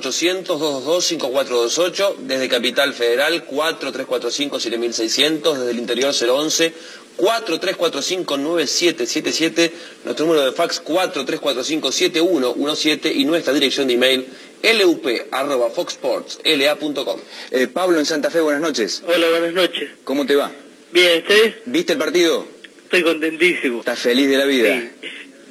[0.00, 6.72] 800-222-5428, desde Capital Federal 4345-7600, desde el interior 011
[7.18, 9.70] 4345-9777,
[10.04, 14.26] nuestro número de fax 4345-7117 y nuestra dirección de email
[14.62, 17.20] lup.foxsportsla.com.
[17.50, 19.02] Eh, Pablo en Santa Fe, buenas noches.
[19.06, 19.90] Hola, buenas noches.
[20.04, 20.52] ¿Cómo te va?
[20.92, 21.56] Bien, ¿ustedes?
[21.66, 22.46] ¿Viste el partido?
[22.84, 23.80] Estoy contentísimo.
[23.80, 24.78] ¿Estás feliz de la vida?
[24.78, 24.90] Sí.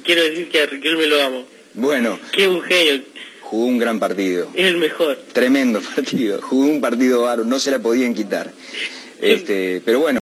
[0.04, 1.44] Quiero decir que a Riquelme lo amo.
[1.74, 3.02] Bueno, Que es un genio,
[3.52, 4.48] jugó un gran partido.
[4.54, 5.18] es el mejor.
[5.34, 6.40] Tremendo partido.
[6.40, 8.50] Jugó un partido bárbaro, no se la podían quitar.
[9.20, 10.18] Este, pero bueno.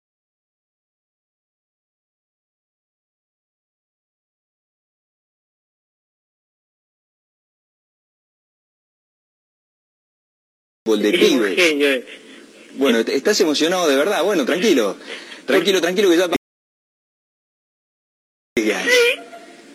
[10.86, 11.56] De Es pibes.
[11.56, 11.88] genio.
[11.92, 12.06] eh.
[12.76, 14.24] Bueno, ¿te- ¿estás emocionado de verdad?
[14.24, 14.96] Bueno, tranquilo.
[15.46, 16.30] Tranquilo, tranquilo que ya...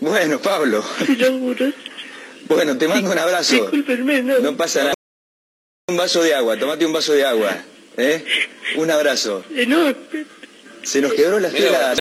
[0.01, 0.83] Bueno, Pablo.
[2.49, 3.55] Bueno, te mando un abrazo.
[3.57, 4.39] Discúlpenme, no.
[4.39, 4.95] No pasa nada.
[5.89, 7.57] Un vaso de agua, tomate un vaso de agua.
[7.97, 8.25] ¿eh?
[8.77, 9.45] Un abrazo.
[9.55, 9.95] Eh, no,
[10.83, 11.49] Se nos quebró la.
[11.51, 11.97] Mirá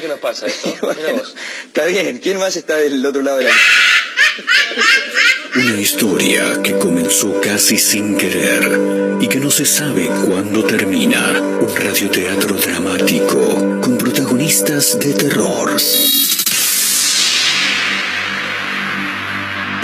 [0.00, 0.76] qué nos pasa esto.
[0.82, 1.22] Bueno,
[1.66, 2.18] está bien.
[2.18, 3.52] ¿Quién más está del otro lado de la...
[5.56, 11.40] Una historia que comenzó casi sin querer y que no se sabe cuándo termina.
[11.40, 15.76] Un radioteatro dramático con protagonistas de terror.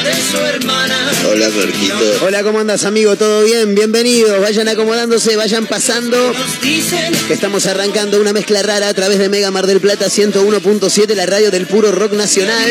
[0.00, 1.10] de su hermana.
[1.28, 2.24] Hola, Marquito.
[2.24, 3.14] Hola, ¿cómo andas, amigo?
[3.16, 3.74] ¿Todo bien?
[3.74, 4.40] Bienvenidos.
[4.40, 6.32] Vayan acomodándose, vayan pasando.
[6.60, 11.26] Que estamos arrancando una mezcla rara a través de Mega Mar del Plata 101.7, la
[11.26, 12.68] radio del puro rock nacional.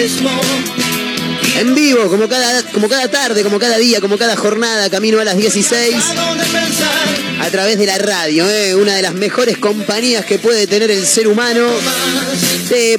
[1.59, 5.25] En vivo, como cada, como cada tarde, como cada día, como cada jornada, camino a
[5.25, 5.95] las 16.
[5.95, 6.91] ¿A dónde pensar?
[7.39, 8.75] A través de la radio, ¿eh?
[8.75, 11.67] una de las mejores compañías que puede tener el ser humano.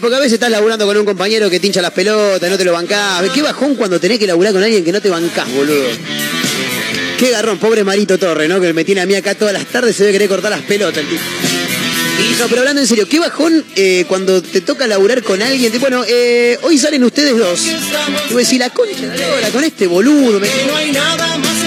[0.01, 2.65] Porque a veces estás laburando con un compañero que te hincha las pelotas, no te
[2.65, 3.23] lo bancás.
[3.33, 5.85] Qué bajón cuando tenés que laburar con alguien que no te bancás, boludo.
[7.19, 8.61] Qué garrón, pobre Marito Torre, ¿no?
[8.61, 11.03] Que me tiene a mí acá todas las tardes, se debe querer cortar las pelotas.
[12.39, 15.73] No, pero hablando en serio, qué bajón eh, cuando te toca laburar con alguien.
[15.81, 17.61] Bueno, eh, hoy salen ustedes dos.
[18.31, 20.39] Y decís, la concha de la con este boludo.
[20.41, 21.62] me- No hay nada más.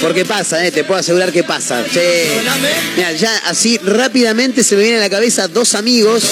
[0.00, 1.84] Porque pasa, eh, te puedo asegurar que pasa.
[1.92, 2.00] Sí.
[2.96, 6.24] Mira, ya así rápidamente se me vienen a la cabeza dos amigos,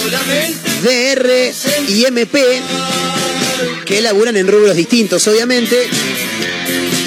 [0.83, 1.53] DR
[1.89, 2.43] y MP,
[3.85, 5.89] que laburan en rubros distintos, obviamente.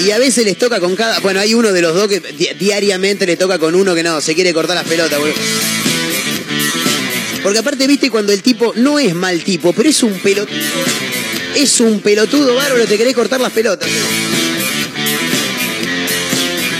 [0.04, 1.18] Y a veces les toca con cada.
[1.20, 4.20] Bueno, hay uno de los dos que di- diariamente le toca con uno que no,
[4.20, 5.18] se quiere cortar las pelotas.
[7.42, 10.56] Porque aparte, viste, cuando el tipo no es mal tipo, pero es un pelotudo.
[11.54, 13.88] Es un pelotudo bárbaro, te querés cortar las pelotas.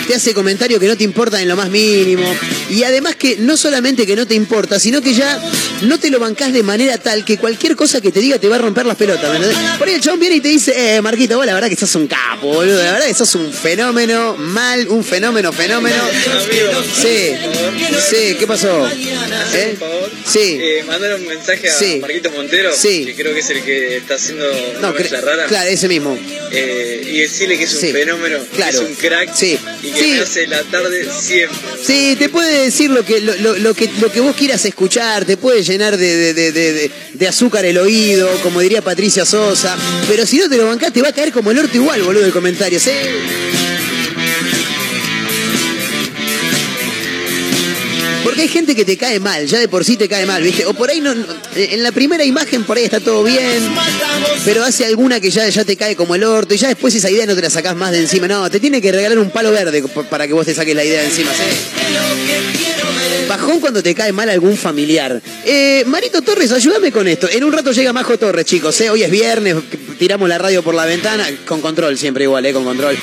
[0.06, 2.24] Te hace comentarios que no te importan en lo más mínimo.
[2.70, 5.40] Y además que no solamente que no te importa, sino que ya
[5.82, 8.56] no te lo bancás de manera tal que cualquier cosa que te diga te va
[8.56, 9.38] a romper las pelotas.
[9.78, 11.94] Por ahí el chabón viene y te dice, eh, Marquito, vos la verdad que sos
[11.94, 12.82] un capo, boludo.
[12.82, 15.96] La verdad que sos un fenómeno, mal, un fenómeno, fenómeno.
[17.00, 17.32] Sí,
[18.10, 18.86] sí, ¿qué pasó?
[18.88, 19.76] ¿Eh?
[20.26, 20.58] Sí.
[20.60, 21.98] Eh, mandar un mensaje a Sí.
[22.00, 23.04] Marquitos Montero, Sí.
[23.06, 24.44] que creo que es el que está haciendo
[24.80, 25.46] No, rara.
[25.46, 26.18] claro, ese mismo.
[26.52, 28.78] Eh, y decirle que es un fenómeno, Claro.
[28.78, 29.58] que es un crack Sí.
[29.82, 30.18] y Sí.
[30.18, 31.58] hace la tarde siempre.
[31.84, 35.24] Sí, te puede decir lo que, lo, lo- lo que, lo que vos quieras escuchar,
[35.24, 39.24] te puede llenar de, de- de- de- de- de azúcar el oído, como diría Patricia
[39.24, 39.76] Sosa,
[40.08, 42.24] pero si no te lo bancás te va a caer como el orto igual, boludo,
[42.24, 42.90] el comentario, ¿sí?
[48.36, 50.66] Hay gente que te cae mal, ya de por sí te cae mal, ¿viste?
[50.66, 51.12] O por ahí no,
[51.54, 53.62] en la primera imagen por ahí está todo bien,
[54.44, 57.10] pero hace alguna que ya, ya te cae como el orto y ya después esa
[57.10, 58.28] idea no te la sacás más de encima.
[58.28, 61.00] No, te tiene que regalar un palo verde para que vos te saques la idea
[61.00, 61.30] de encima.
[63.28, 65.22] Bajón cuando te cae mal algún familiar.
[65.44, 67.28] Eh, Marito Torres, ayúdame con esto.
[67.30, 68.78] En un rato llega Majo Torres, chicos.
[68.80, 68.90] ¿eh?
[68.90, 69.56] Hoy es viernes,
[69.98, 71.26] tiramos la radio por la ventana.
[71.46, 72.52] Con control, siempre igual, ¿eh?
[72.52, 72.98] con control.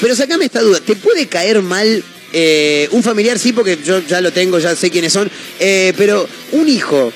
[0.00, 0.80] Pero sacame esta duda.
[0.80, 2.02] ¿Te puede caer mal
[2.32, 3.38] eh, un familiar?
[3.38, 5.30] Sí, porque yo ya lo tengo, ya sé quiénes son.
[5.58, 7.12] Eh, pero un hijo.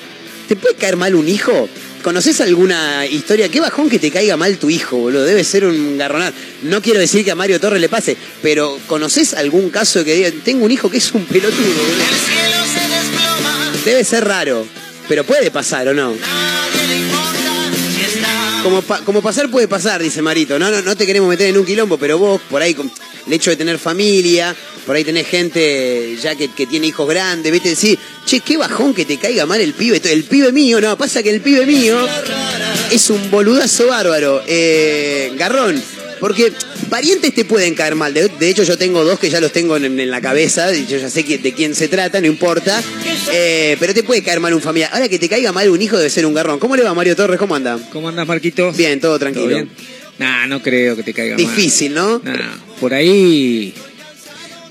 [0.47, 1.67] ¿Te puede caer mal un hijo?
[2.03, 3.49] ¿Conoces alguna historia?
[3.49, 5.25] Qué bajón que te caiga mal tu hijo, boludo.
[5.25, 6.33] Debe ser un garronal.
[6.63, 10.31] No quiero decir que a Mario Torres le pase, pero ¿conoces algún caso que diga,
[10.43, 12.03] tengo un hijo que es un pelotudo, boludo?
[12.03, 14.65] El cielo se desploma, Debe ser raro,
[15.09, 16.13] pero puede pasar o no.
[18.67, 20.59] Como, pa- como pasar puede pasar, dice Marito.
[20.59, 22.91] No, no, no te queremos meter en un quilombo, pero vos, por ahí, con
[23.25, 24.53] el hecho de tener familia,
[24.85, 28.93] por ahí tenés gente ya que, que tiene hijos grandes, viste, decir, che, qué bajón
[28.93, 30.01] que te caiga mal el pibe.
[30.11, 31.97] El pibe mío, no, pasa que el pibe mío
[32.91, 34.41] es un boludazo bárbaro.
[34.45, 35.81] Eh, garrón.
[36.19, 36.51] Porque
[36.89, 38.13] parientes te pueden caer mal.
[38.13, 40.73] De, de hecho, yo tengo dos que ya los tengo en, en la cabeza.
[40.75, 42.81] y Yo ya sé que- de quién se trata, no importa.
[43.31, 44.89] Eh, pero te puede caer mal un familiar.
[44.93, 46.59] Ahora que te caiga mal un hijo debe ser un garrón.
[46.59, 47.37] ¿Cómo le va Mario Torres?
[47.39, 47.77] ¿Cómo anda?
[47.91, 48.71] ¿Cómo andas, Marquito?
[48.73, 49.45] Bien, todo tranquilo.
[49.47, 49.69] ¿Todo bien?
[50.19, 51.45] Nah, no creo que te caiga mal.
[51.45, 52.19] Difícil, ¿no?
[52.23, 53.73] Nah, por ahí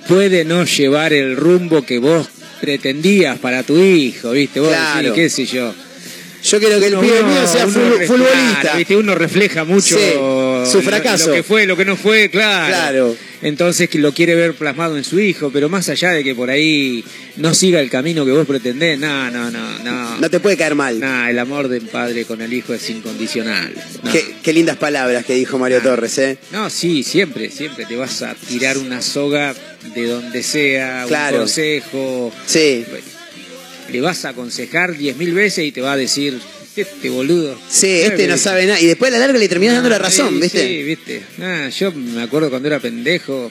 [0.08, 2.26] puede no llevar el rumbo que vos
[2.60, 4.60] pretendías para tu hijo, ¿viste?
[4.60, 5.12] Vos Claro.
[5.12, 5.74] decís, qué sé yo.
[6.46, 8.60] Yo quiero que el Uno- pibe mío sea futbolista.
[8.60, 8.96] claro, ¿viste?
[8.96, 11.28] Uno refleja mucho Sí, su fracaso.
[11.28, 12.68] Lo, que fue, lo que no fue, claro.
[12.68, 13.16] Claro.
[13.42, 16.48] Entonces que lo quiere ver plasmado en su hijo, pero más allá de que por
[16.48, 17.04] ahí
[17.36, 20.18] no siga el camino que vos pretendés, no, no, no, no.
[20.18, 20.98] No te puede caer mal.
[20.98, 23.72] Nah, el amor del padre con el hijo es incondicional.
[24.02, 24.10] No.
[24.10, 25.84] Qué, qué lindas palabras que dijo Mario Ah.
[25.84, 26.38] Torres, ¿eh?
[26.52, 29.54] No, sí, siempre, siempre te vas a tirar una soga
[29.94, 31.36] de donde sea, Claro.
[31.36, 32.32] un consejo.
[32.46, 32.84] Sí.
[33.90, 36.38] Le vas a aconsejar diez mil veces y te va a decir,
[36.76, 37.58] este boludo.
[37.70, 38.80] Sí, este no sabe nada.
[38.80, 40.66] Y después a la larga le terminás dando la Ah, razón, sí, ¿viste?
[40.66, 41.22] Sí, viste.
[41.38, 43.50] Nah, yo me acuerdo cuando era pendejo,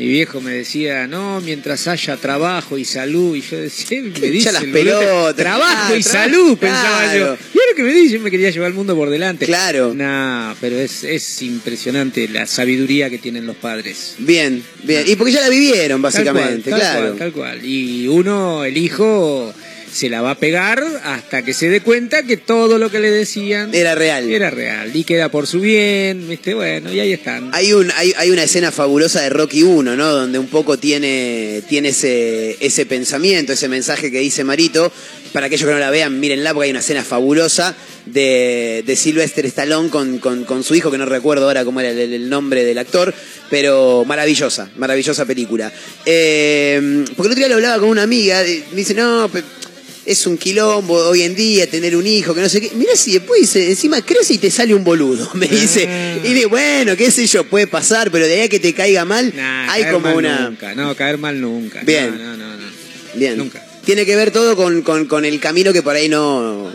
[0.00, 3.36] mi viejo me decía, no, mientras haya trabajo y salud.
[3.36, 5.36] Y yo decía, me dice las pelotas.
[5.36, 7.18] Trabajo Ah, y tra- salud, pensaba claro.
[7.18, 7.24] yo.
[7.54, 9.44] Y ahora que me dice, yo me quería llevar el mundo por delante.
[9.44, 9.92] Claro.
[9.94, 14.14] Nah, pero es, es impresionante la sabiduría que tienen los padres.
[14.18, 15.04] Bien, bien.
[15.06, 17.06] Y porque ya la vivieron, básicamente, Tal cual, tal claro.
[17.08, 17.64] cual, tal cual.
[17.66, 19.52] Y uno, el hijo,
[19.92, 23.10] se la va a pegar hasta que se dé cuenta que todo lo que le
[23.10, 24.30] decían Era real.
[24.30, 24.94] era real.
[24.94, 26.54] Y queda por su bien, ¿viste?
[26.54, 27.50] Bueno, y ahí están.
[27.52, 30.06] Hay, un, hay, hay una escena fabulosa de Rocky 1, ¿no?
[30.10, 34.92] Donde un poco tiene, tiene ese, ese pensamiento, ese mensaje que dice Marito.
[35.32, 37.76] Para aquellos que no la vean, mírenla porque hay una escena fabulosa
[38.06, 41.90] de, de Sylvester Stallone con, con, con su hijo, que no recuerdo ahora cómo era
[41.90, 43.14] el, el nombre del actor,
[43.48, 45.72] pero maravillosa, maravillosa película.
[46.04, 49.30] Eh, porque el otro día lo hablaba con una amiga, me dice, no,
[50.06, 52.70] es un quilombo hoy en día tener un hijo, que no sé qué.
[52.74, 55.86] Mira si después dice, encima crece y te sale un boludo, me dice.
[55.88, 56.26] Ah.
[56.26, 59.04] Y de bueno, qué sé yo, puede pasar, pero de ahí a que te caiga
[59.04, 60.40] mal, Nah, hay caer como mal una...
[60.50, 61.82] Nunca, no, caer mal nunca.
[61.82, 62.10] Bien.
[62.16, 62.66] No, no, no, no.
[63.14, 63.36] Bien.
[63.36, 63.64] Nunca.
[63.84, 66.72] Tiene que ver todo con, con- con el camino que por ahí no...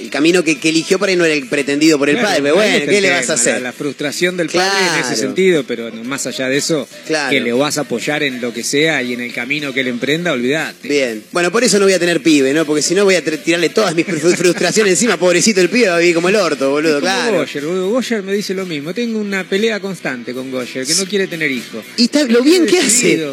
[0.00, 2.42] El camino que, que eligió por ahí no era el pretendido por el Claro, padre,
[2.42, 3.54] pero bueno, ¿qué le vas a hacer?
[3.54, 7.30] La, la frustración del padre en ese sentido, pero más allá de eso, Claro.
[7.30, 9.88] que le vas a apoyar en lo que sea y en el camino que él
[9.88, 10.88] emprenda, olvídate.
[10.88, 11.22] Bien.
[11.32, 12.64] Bueno, por eso no voy a tener pibe, ¿no?
[12.64, 15.96] Porque si no voy a tirarle todas mis fru- frustraciones encima, pobrecito el pibe, va
[15.96, 17.38] a vivir como el orto, boludo, como claro.
[17.38, 17.90] Goyer, boludo.
[17.90, 18.94] Goyer me dice lo mismo.
[18.94, 21.84] Tengo una pelea constante con Goyer, que no quiere tener hijos.
[21.96, 23.26] Y está, lo bien que hace.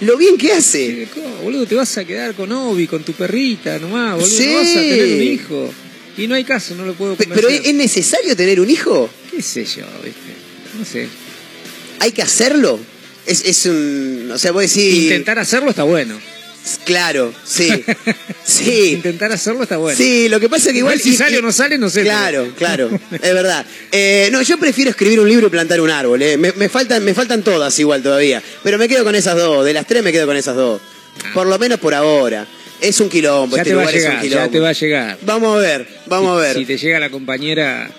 [0.00, 1.08] Lo bien que hace.
[1.12, 4.28] ¿cómo, boludo, te vas a quedar con Obi, con tu perrita nomás, boludo.
[4.28, 4.46] Sí.
[4.46, 5.74] No vas a tener un hijo.
[6.18, 7.34] Y no hay caso, no lo puedo convencer.
[7.36, 9.08] Pero ¿es es necesario tener un hijo?
[9.30, 10.20] ¿Qué sé yo, viste?
[10.78, 11.08] No sé.
[12.00, 12.78] ¿Hay que hacerlo?
[13.26, 14.30] Es, es un...
[14.32, 15.04] O sea, vos decís...
[15.04, 16.18] Intentar hacerlo está bueno.
[16.84, 17.68] Claro, sí.
[18.44, 18.92] Sí.
[18.94, 19.96] Intentar hacerlo está bueno.
[19.96, 20.94] Sí, lo que pasa es que igual...
[20.98, 22.02] Igual si y- sale y- o no sale, no sé.
[22.02, 23.64] Claro, claro, es verdad.
[23.92, 26.20] Eh, no, yo prefiero escribir un libro y plantar un árbol.
[26.22, 26.36] eh.
[26.36, 28.42] Me, me faltan, me faltan todas igual todavía.
[28.62, 29.64] Pero me quedo con esas dos.
[29.64, 30.80] De las tres me quedo con esas dos.
[31.34, 32.46] Por lo menos por ahora.
[32.80, 33.56] Es un quilombo.
[33.56, 34.44] Ya este te va a lugar es un llegar, quilombo.
[34.46, 35.18] ya te va a llegar.
[35.22, 36.56] Vamos a ver, vamos a ver.
[36.56, 37.90] Si te llega la compañera,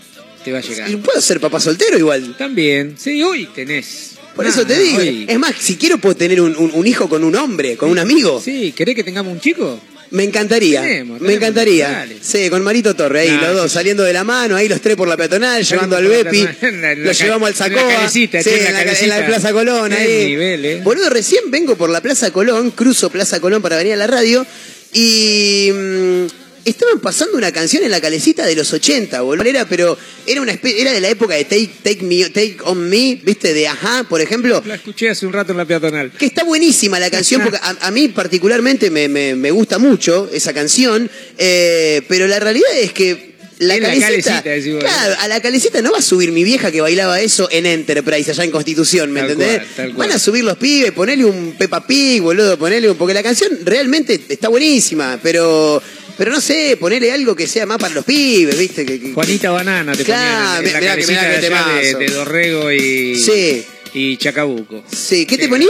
[0.44, 0.90] te va a llegar.
[1.00, 2.36] Puedo ser papá soltero igual.
[2.38, 2.96] También.
[2.98, 4.16] Sí, hoy tenés.
[4.36, 4.98] Por Nah, eso te digo.
[5.00, 7.90] hoy- Es más, si quiero puedo tener un, un- un hijo con un hombre, con
[7.90, 8.42] un amigo.
[8.42, 9.82] Sí, ¿querés que tengamos un chico?
[10.12, 10.82] Me encantaría.
[10.82, 11.90] Tenemos, me tenemos, encantaría.
[11.90, 12.18] dale.
[12.22, 13.76] Sí, con Marito Torre, ahí los dos sí.
[13.78, 16.42] saliendo de la mano, ahí los tres por la peatonal, llevando al la Bepi.
[16.62, 18.10] la- lo la ca- llevamos al la Sacoa.
[18.10, 19.26] sí, en en la.
[19.28, 20.26] Plaza Colón, ahí.
[20.28, 20.82] nivel, eh.
[20.84, 24.46] Boludo, recién vengo por la Plaza Colón, cruzo Plaza Colón para venir a la radio
[24.94, 25.70] y.
[25.74, 26.26] mm,
[26.66, 29.46] Estaban pasando una canción en la calecita de los 80, boludo.
[29.48, 29.98] Era, pero
[30.28, 33.54] era una espe- era de la época de Take, Take, Me, Take On Me, ¿viste?
[33.54, 34.62] De Ajá, por ejemplo.
[34.66, 36.12] La escuché hace un rato en la peatonal.
[36.12, 40.30] Que está buenísima la canción, porque a, a mí particularmente me, me- me gusta mucho
[40.32, 45.92] esa canción, eh, pero la realidad es que la calecita, claro, a la calecita no
[45.92, 49.32] va a subir mi vieja que bailaba eso en Enterprise, allá en Constitución, ¿me Tal
[49.32, 49.58] entendés?
[49.58, 50.08] cual, tal cual.
[50.08, 52.96] Van a subir los pibes, ponele un Peppa Pig, boludo, ponele un...
[52.98, 55.82] Porque la canción realmente está buenísima, pero...
[56.20, 58.86] Pero no sé, ponele algo que sea más para los pibes, ¿viste?
[58.86, 61.40] Que, que- Juanita Banana te Claro, ponían en la mirá que- mirá
[61.82, 64.84] que de, de, Dorrego y, Sí, y Chacabuco.
[64.92, 65.26] sí.
[65.26, 65.50] ¿Qué te Sí.
[65.50, 65.70] ponían?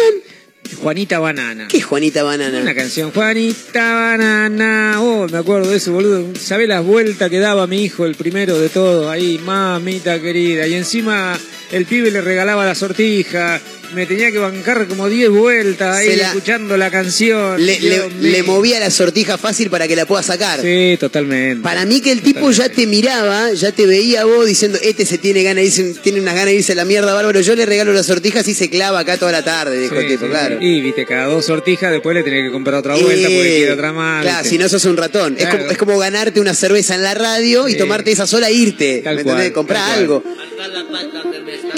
[0.81, 1.67] Juanita Banana.
[1.67, 2.59] ¿Qué es Juanita Banana?
[2.61, 4.97] Una canción, Juanita Banana.
[5.01, 6.27] Oh, me acuerdo de eso, boludo.
[6.39, 9.07] ¿Sabés las vueltas que daba mi hijo, el primero de todos?
[9.07, 10.67] Ahí, mamita querida.
[10.67, 11.39] Y encima
[11.71, 13.59] el pibe le regalaba la sortija.
[13.93, 17.55] Me tenía que bancar como 10 vueltas ahí la- escuchando la canción.
[17.65, 20.61] Le, movía la sortija fácil para que la pueda sacar.
[20.61, 21.63] Sí, totalmente.
[21.63, 25.07] Para mí que el tipo ya te miraba, ya te veía a vos diciendo, este
[25.07, 27.55] se tiene ganas de irse, tiene unas ganas de irse a la mierda, bárbaro, yo
[27.55, 30.25] le regalo las sortijas y se clava acá toda la tarde, dijo Sí, el tipo,
[30.25, 30.57] sí, claro.
[30.59, 30.65] sí.
[30.67, 33.91] Y viste, cada dos sortijas después le tenés que comprar otra vuelta porque quiere otra
[33.91, 34.21] más.
[34.21, 35.35] Claro, si no sos un ratón.
[35.39, 38.53] Es, como, es como ganarte una cerveza en la radio y tomarte esa sola e
[38.53, 39.01] irte.
[39.03, 39.51] Tal ¿Me entendés?
[39.51, 40.23] Comprar algo.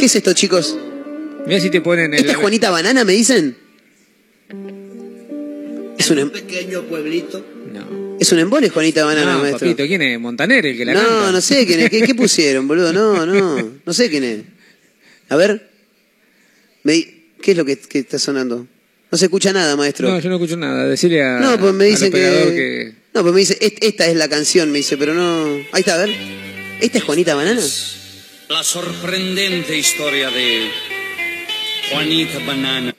[0.02, 0.76] ¿Qué es esto, chicos?
[1.46, 2.22] Mirá si te ponen el.
[2.22, 3.56] ¿Esta es Juanita Banana, me dicen?
[6.00, 7.46] Es un, em- pequeño pueblito.
[7.72, 8.18] No.
[8.20, 9.60] es un embone, Juanita Banana, No, maestro.
[9.68, 10.20] papito, ¿quién es?
[10.20, 11.08] Montaner el que la canta.
[11.12, 11.92] No, no sé quién es.
[11.92, 12.92] ¿Qué, qué pusieron, boludo?
[12.92, 13.74] No, no.
[13.86, 14.40] No sé quién es.
[15.30, 15.70] A ver.
[16.82, 18.66] Me di- ¿Qué es lo que, que está sonando?
[19.12, 20.10] No se escucha nada, maestro.
[20.10, 20.88] No, yo no escucho nada.
[20.88, 21.40] Decirle a.
[21.42, 22.18] No, pues me dicen que...
[22.18, 22.94] que.
[23.14, 25.58] No, pues me dice, "Est- esta es la canción, me dice, pero no...
[25.74, 26.10] Ahí está, a ver.
[26.82, 27.62] ¿Esta es Juanita Banana?
[28.52, 30.70] La sorprendente historia de
[31.90, 32.94] Juanita Banana.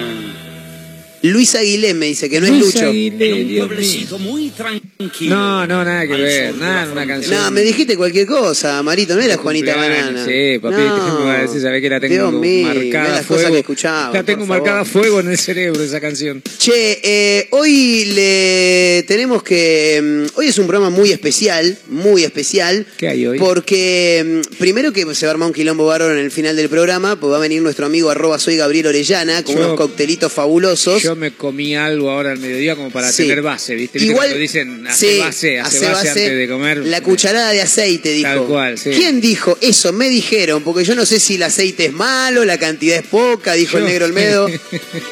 [1.23, 2.87] Luis Aguilé me dice que no es Luis Lucho.
[2.89, 4.19] Aguilé, Dios mío.
[4.19, 5.35] muy tranquilo.
[5.37, 6.55] No, no, nada que ver.
[6.57, 7.35] Nada, una canción.
[7.41, 10.25] No, me dijiste cualquier cosa, Marito, no era Juanita Banana.
[10.27, 11.15] Sí, papito, No.
[11.17, 11.61] ¿cómo va a decir?
[11.61, 13.53] Sabés que la tengo Dios mío, marcada a fuego.
[13.53, 15.03] que escuchaba, la tengo marcada a favor.
[15.05, 16.43] fuego en el cerebro esa canción.
[16.59, 20.01] Che, eh, hoy le tenemos que.
[20.03, 22.87] mm, Hoy es un programa muy especial, muy especial.
[22.97, 23.39] ¿Qué hay hoy?
[23.39, 26.69] Porque mm, primero que se va a armar un quilombo bárbaro en el final del
[26.69, 30.33] programa, pues va a venir nuestro amigo arroba soy Gabriel Orellana con Yo- unos coctelitos
[30.33, 31.03] fabulosos.
[31.03, 33.23] Yo me comí algo ahora al mediodía como para Sí.
[33.25, 33.99] tener base, ¿viste?
[33.99, 36.79] ¿Viste Igual dicen hace sí, base, hace, hace base, base, antes de comer.
[36.79, 38.29] La cucharada de aceite, dijo.
[38.29, 38.91] Tal cual, sí.
[38.91, 39.93] ¿Quién dijo eso?
[39.93, 43.55] Me dijeron, porque yo no sé si el aceite es malo, la cantidad es poca,
[43.55, 44.49] dijo el negro Olmedo.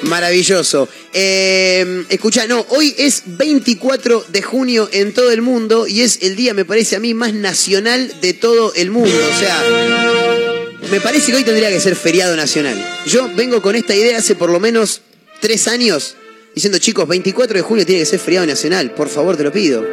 [0.02, 0.88] Maravilloso.
[1.12, 6.37] Eh, escucha, no, hoy es 24 de junio en todo el mundo y es el
[6.37, 9.11] día, me parece a mí, más nacional de todo el mundo.
[9.11, 9.62] O sea,
[10.90, 12.76] me parece que hoy tendría que ser feriado nacional.
[13.07, 15.02] Yo vengo con esta idea hace por lo menos
[15.40, 16.16] tres años
[16.54, 18.92] diciendo, chicos, 24 de junio tiene que ser feriado nacional.
[18.92, 19.87] Por favor, te lo pido.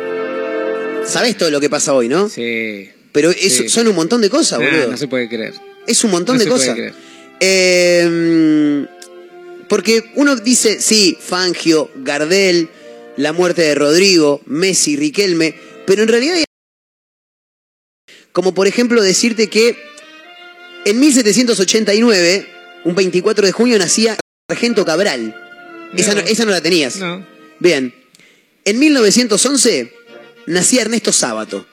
[1.06, 2.30] Sabés todo lo que pasa hoy, ¿no?
[2.30, 2.90] Sí.
[3.12, 3.70] Pero Sí.
[3.70, 4.92] son un montón de cosas, Nah, boludo.
[4.92, 5.54] no se puede creer.
[5.88, 6.76] Es un montón no de se puede cosas.
[6.76, 6.94] creer.
[7.40, 8.86] Eh,
[9.70, 12.70] porque uno dice, sí, Fangio, Gardel,
[13.16, 16.44] la muerte de Rodrigo, Messi, Riquelme, pero en realidad hay
[18.32, 19.76] como por ejemplo decirte que
[20.86, 22.48] en 1789,
[22.86, 24.16] un 24 de junio, nacía
[24.50, 25.36] Sargento Cabral.
[25.98, 26.28] Esa no, No.
[26.28, 26.96] esa no la tenías.
[26.96, 27.26] No.
[27.60, 27.94] Bien.
[28.64, 29.92] En 1911
[30.46, 31.66] nacía Ernesto Sábato.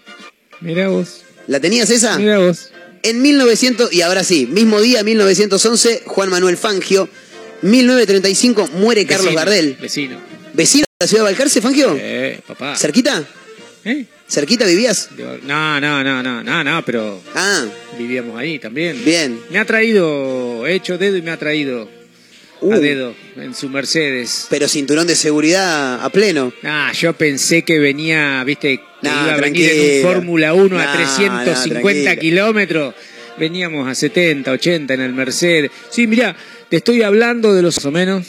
[0.60, 1.22] Mirá vos.
[1.46, 2.18] ¿La tenías esa?
[2.18, 2.70] Mirá vos.
[3.04, 7.08] En 1900, y ahora sí, mismo día, 1911, Juan Manuel Fangio.
[7.62, 9.76] 1935, muere Carlos Vecino, Gardel.
[9.80, 10.20] Vecino.
[10.52, 11.96] ¿Vecino de la ciudad de Balcarce, Fangio?
[11.96, 12.74] Eh, papá.
[12.76, 13.22] ¿Cerquita?
[13.84, 14.04] ¿Eh?
[14.28, 15.10] ¿Cerquita vivías?
[15.44, 17.66] No, no, no, no, no, no, pero Ah,
[17.96, 19.04] vivíamos ahí también.
[19.04, 19.38] bien.
[19.50, 21.88] Me ha traído, he hecho dedo y me ha traído
[22.64, 24.46] Uh, a dedo en su Mercedes.
[24.50, 26.52] Pero cinturón de seguridad a pleno.
[26.62, 30.14] Ah, yo pensé que venía, viste, que Nah, iba a venir en un.
[30.14, 32.94] Fórmula 1 a Nah, 350 nah, kilómetros.
[33.38, 35.70] Veníamos a 70, 80 en el Mercedes.
[35.90, 36.36] Sí, mirá,
[36.68, 38.26] te estoy hablando de los más o menos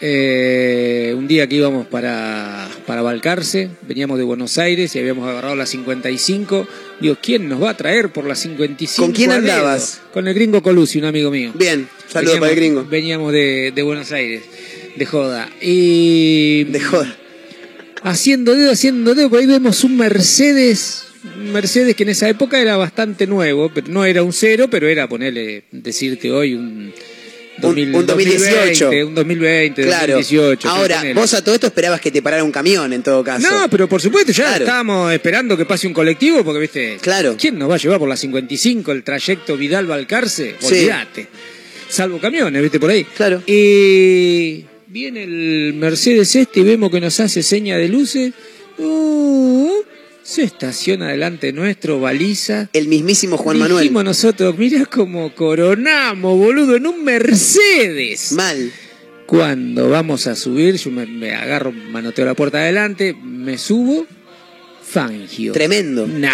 [0.00, 5.56] eh, un día que íbamos para, para Balcarce, veníamos de Buenos Aires y habíamos agarrado
[5.56, 6.66] la 55.
[7.00, 9.02] Digo, ¿quién nos va a traer por la 55?
[9.02, 10.00] ¿Con quién andabas?
[10.12, 11.52] Con el gringo Colusi, un amigo mío.
[11.54, 12.84] Bien, saludos para el gringo.
[12.84, 14.42] Veníamos de, de Buenos Aires,
[14.96, 15.50] de joda.
[15.60, 16.64] Y.
[16.64, 17.14] De joda.
[18.02, 21.04] Haciendo dedo, haciendo dedo, por ahí vemos un Mercedes.
[21.36, 24.88] Un Mercedes que en esa época era bastante nuevo, pero no era un cero, pero
[24.88, 26.92] era ponerle, decirte hoy un.
[27.62, 28.84] Un- un 2018.
[28.86, 30.14] 2020, un 2020, Claro.
[30.14, 30.68] 2018.
[30.68, 33.48] Ahora, vos a todo esto esperabas que te parara un camión en todo caso.
[33.50, 34.64] No, pero por supuesto, ya Claro.
[34.64, 37.36] estábamos esperando que pase un colectivo, porque, viste, Claro.
[37.38, 40.56] ¿quién nos va a llevar por la 55 el trayecto Vidal-Balcarce?
[40.58, 40.66] Sí.
[40.74, 41.28] Olvídate.
[41.88, 43.04] Salvo camiones, viste, por ahí.
[43.16, 43.42] Claro.
[43.46, 48.32] Y viene el Mercedes este y vemos que nos hace seña de luces.
[48.78, 49.70] Uh,
[50.26, 52.68] se estaciona delante nuestro, baliza.
[52.72, 54.04] El mismísimo Juan Dijimos Manuel.
[54.06, 58.32] nosotros, mirá cómo coronamos, boludo, en un Mercedes.
[58.32, 58.72] Mal.
[59.26, 64.06] Cuando vamos a subir, yo me, me agarro, manoteo la puerta de adelante, me subo,
[64.82, 65.52] Fangio.
[65.52, 66.06] Tremendo.
[66.06, 66.28] No.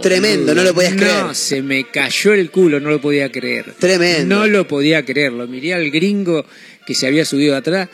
[0.00, 1.34] Tremendo, no lo podías No, creer.
[1.34, 3.74] se me cayó el culo, no lo podía creer.
[3.78, 4.36] Tremendo.
[4.36, 5.32] No lo podía creer.
[5.32, 6.44] Lo miré al gringo
[6.86, 7.88] que se había subido atrás.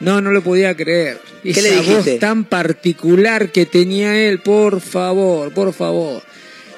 [0.00, 1.18] No, no lo podía creer.
[1.42, 2.10] ¿Qué Esa le dijiste?
[2.12, 6.22] voz tan particular que tenía él, por favor, por favor.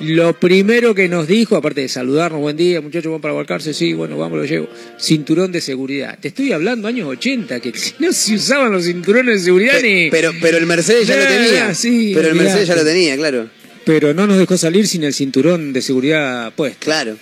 [0.01, 3.93] Lo primero que nos dijo, aparte de saludarnos, buen día, muchachos, van para Balcarce, sí,
[3.93, 4.69] bueno, vamos, lo llevo.
[4.99, 6.19] Cinturón de seguridad.
[6.21, 10.11] Te estoy hablando años 80, que no se usaban los cinturones de seguridad Pe- ni...
[10.11, 11.53] Pero, pero el Mercedes ya lo tenía.
[11.69, 13.49] ya, sí, pero el Mercedes ya lo tenía, claro.
[13.85, 16.79] Pero no nos dejó salir sin el cinturón de seguridad puesto.
[16.81, 17.17] Claro.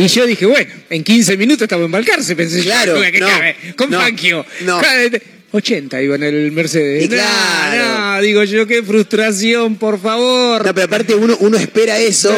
[0.00, 3.26] Y yo dije, bueno, en 15 minutos estamos en Balcarce, pensé yo, Claro, ¿qué no,
[3.28, 3.56] cabe?
[3.76, 4.46] Con no, Fangio.
[4.62, 4.80] no.
[4.80, 5.20] Cabe-
[5.52, 7.04] 80 iba en el Mercedes.
[7.04, 8.14] Y claro.
[8.16, 10.64] no, digo yo, qué frustración, por favor.
[10.64, 12.30] No, pero aparte uno, uno espera eso.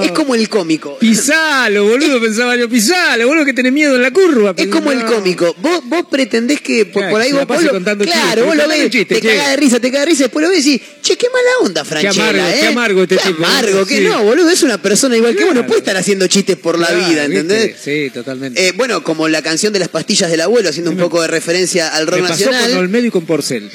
[0.00, 0.06] No.
[0.06, 0.98] Es como el cómico.
[0.98, 4.54] Pisalo, boludo, pensaba yo, pisalo, boludo, que tenés miedo en la curva.
[4.56, 5.54] Es como el cómico.
[5.60, 7.70] Vos, vos pretendés que por, Claro, por ahí vos, vos lo,
[8.04, 9.20] claro, vos lo ves, te che.
[9.20, 11.48] cagás de risa, te cagás de risa, después lo ves y decís, che, qué mala
[11.68, 12.56] onda, Franchella, amargo, ¿eh?
[12.60, 14.04] qué amargo este tipo, amargo, que sí.
[14.04, 16.88] no, boludo, es una persona igual que vos, no puede estar haciendo chistes por la
[16.88, 17.40] Claro, vida, ¿viste?
[17.40, 17.76] ¿entendés?
[17.82, 18.66] Sí, totalmente.
[18.68, 21.88] Eh, bueno, como la canción de las pastillas del abuelo, haciendo un poco de referencia
[21.88, 22.70] al rock Me pasó nacional.
[22.70, 23.70] con Olmedo y con Porcel.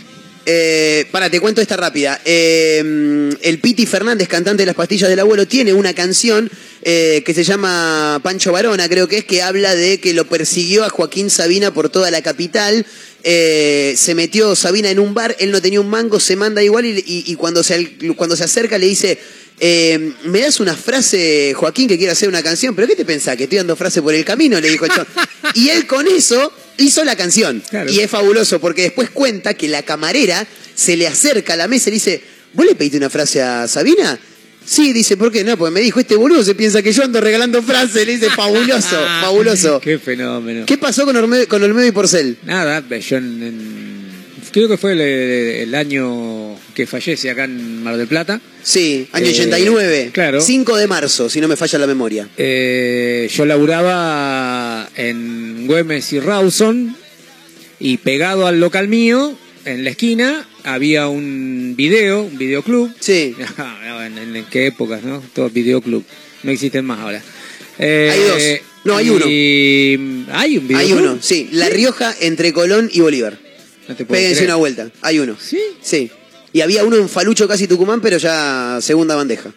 [0.46, 2.22] Eh, para, te cuento esta rápida.
[2.24, 6.52] Eh, el Piti Fernández, cantante de las pastillas del abuelo, tiene una canción
[6.84, 10.84] eh, que se llama Pancho Varona, creo que es, que habla de que lo persiguió
[10.84, 12.86] a Joaquín Sabina por toda la capital.
[13.24, 16.92] Se metió Sabina en un bar, él no tenía un mango, se manda igual y,
[17.00, 19.18] y- y cuando, se, cuando se acerca le dice,
[19.60, 22.76] eh, ¿me das una frase, Joaquín, que quiere hacer una canción?
[22.76, 23.36] ¿Pero qué te pensás?
[23.36, 24.60] ¿Que estoy dando frase por el camino?
[24.62, 24.92] Le dijo el.
[25.56, 27.62] Y él con eso hizo la canción.
[27.70, 27.92] Claro.
[27.92, 31.90] Y es fabuloso porque después cuenta que la camarera se le acerca a la mesa
[31.90, 32.22] y le dice,
[32.54, 34.20] ¿vos le pediste una frase a Sabina?
[34.66, 35.56] Sí, dice, ¿por qué no?
[35.58, 38.06] Porque me dijo, este boludo se piensa que yo ando regalando frases.
[38.06, 39.80] Le dice, fabuloso, fabuloso.
[39.80, 40.66] Qué fenómeno.
[40.66, 42.38] ¿Qué pasó con Olmedo, con Olmedo y Porcel?
[42.44, 44.05] Nada, yo en- en-
[44.56, 48.40] creo que fue el, el año que fallece acá en Mar del Plata.
[48.64, 50.10] Sí, año Eh, 89.
[50.14, 50.40] claro.
[50.42, 52.28] 5 de marzo, si no me falla la memoria.
[52.38, 56.96] Eh, yo laburaba en Güemes y Rawson
[57.80, 62.92] y pegado al local mío, en la esquina, había un video, un videoclub.
[63.00, 63.36] Sí.
[63.38, 65.22] en, en- en qué épocas, ¿no?
[65.34, 66.04] Todo videoclub.
[66.44, 67.22] No existen más ahora.
[67.78, 68.62] Eh, Hay dos.
[68.86, 69.26] No, hay uno.
[69.28, 70.78] y- Hay un videoclub.
[70.78, 71.50] Hay uno, sí.
[71.52, 73.40] La Rioja entre Colón y Bolívar.
[73.88, 74.50] No te puedo Péguense creer.
[74.50, 74.90] una vuelta.
[75.02, 75.38] Hay uno.
[75.40, 75.60] ¿Sí?
[75.82, 76.10] Sí.
[76.54, 79.52] Y había uno en Falucho, casi Tucumán, pero ya segunda bandeja.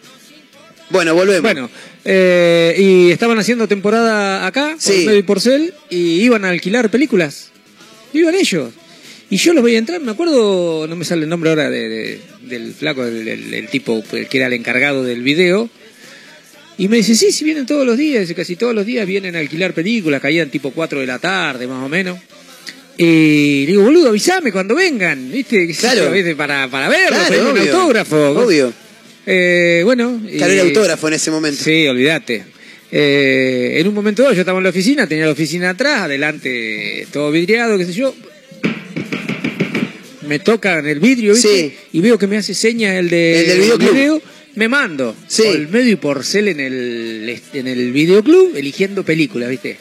[0.89, 1.41] Bueno, volvemos.
[1.41, 1.69] Bueno,
[2.03, 4.91] eh, y estaban haciendo temporada acá, Sí.
[4.91, 7.49] por medio y Porcel, y iban a alquilar películas.
[8.13, 8.73] Iban ellos.
[9.29, 12.21] Y yo los veía entrar, me acuerdo, no me sale el nombre ahora de- de-
[12.41, 15.69] del flaco, del, del- del tipo que era el encargado del video.
[16.79, 19.39] Y me dice, sí, sí, vienen todos los días, casi todos los días vienen a
[19.39, 22.17] alquilar películas, caían tipo 4 de la tarde, más o menos.
[23.01, 25.65] Y digo, boludo, avísame cuando vengan, ¿viste?
[25.67, 26.11] ¿Qué sé Claro.
[26.11, 26.35] ¿viste?
[26.35, 28.31] Para, para verlo, Claro, un autógrafo.
[28.31, 28.73] Obvio.
[29.25, 30.21] Eh, bueno.
[30.35, 31.63] Claro, era autógrafo en ese momento.
[31.63, 32.43] Sí, olvídate.
[32.91, 37.07] Eh, en un momento dado yo estaba en la oficina, tenía la oficina atrás, adelante
[37.13, 38.13] todo vidriado, qué sé yo.
[40.27, 41.47] Me tocan el vidrio, ¿viste?
[41.69, 41.73] Sí.
[41.93, 43.93] Y veo que me hace señas el, de, El del videoclub.
[43.93, 44.21] video.
[44.55, 45.15] Me mando.
[45.27, 45.43] Sí.
[45.43, 49.77] Olmedo y Porcel en el, en el videoclub, eligiendo películas, ¿viste?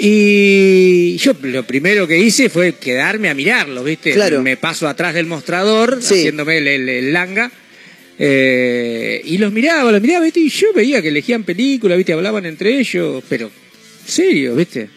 [0.00, 4.12] Y yo lo primero que hice fue quedarme a mirarlo, ¿viste?
[4.12, 4.42] Claro.
[4.42, 6.14] Me paso atrás del mostrador, Sí.
[6.14, 7.50] haciéndome el, el- el langa.
[8.20, 10.40] eh, y los miraba, los miraba, ¿viste?
[10.40, 12.12] Y yo veía que elegían películas, ¿viste?
[12.12, 13.48] Hablaban entre ellos, pero
[14.04, 14.88] serio, ¿viste?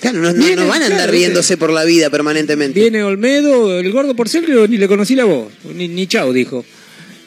[0.00, 2.78] Claro, no, no- Viene, no van a andar claro, riéndose por la vida permanentemente.
[2.78, 6.64] Viene Olmedo, el gordo Porcel, creo, ni le conocí la voz, ni, ni chau, dijo.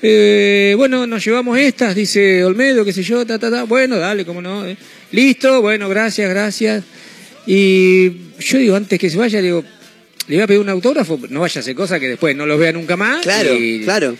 [0.02, 3.64] Eh, bueno, nos llevamos estas, dice Olmedo, qué sé yo, ta, ta, ta.
[3.64, 4.66] Bueno, dale, cómo no.
[4.66, 4.78] eh.
[5.12, 6.84] Listo, bueno, gracias, gracias.
[7.46, 9.64] Y yo digo, antes que se vaya, digo,
[10.28, 12.60] le iba a pedir un autógrafo, no vaya a hacer cosa que después no los
[12.60, 13.22] vea nunca más.
[13.24, 14.16] Claro, y- claro.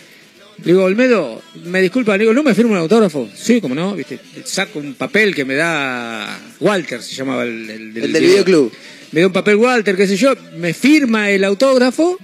[0.58, 3.28] Le digo, Olmedo, me disculpa, le digo, ¿no me firma un autógrafo?
[3.36, 7.96] Sí, como no, viste, saco un papel que me da Walter, se llamaba el, el
[7.96, 8.72] El del videoclub.
[9.12, 12.18] Me da un papel Walter, qué sé yo, me firma el autógrafo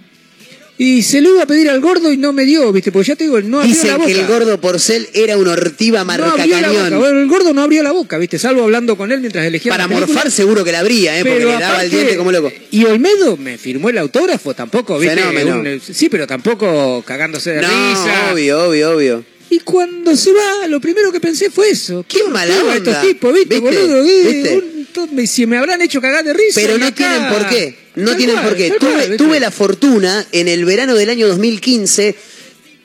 [0.77, 3.17] y se lo iba a pedir al gordo y no me dio, viste, porque ya
[3.17, 4.07] te digo, no abrió la Dicen boca.
[4.07, 7.53] que el gordo Porcel era una ortiva no marca abrió la boca, bueno, el gordo
[7.55, 10.15] no abrió la boca, viste, salvo hablando con él mientras elegía Para la película.
[10.15, 11.25] morfar seguro que la abría, ¿eh?
[11.25, 12.53] porque Pero le daba el aparte- diente como loco.
[12.73, 15.17] Y Olmedo me firmó el autógrafo, tampoco, ¿viste?
[15.17, 15.61] Fenómeno.
[15.61, 18.33] Un- sí, pero tampoco cagándose de No, risa.
[18.33, 19.25] obvio, obvio, obvio.
[19.55, 22.05] Y cuando se va, lo primero que pensé fue eso.
[22.09, 22.77] Qué mala Pero onda.
[22.91, 23.77] Estos tipos, ¿viste, ¿Viste?
[23.79, 24.05] boludo?
[24.05, 24.33] ¿Qué?
[24.33, 24.57] ¿Viste?
[25.01, 26.61] Un- me- si me habrán hecho cagar de risa.
[26.61, 27.77] Pero no acá- tienen por qué.
[27.97, 28.71] No Tal tienen cual, por qué.
[28.71, 29.17] Tuve, cual, ¿viste?
[29.17, 32.15] tuve la fortuna en el verano del año 2015.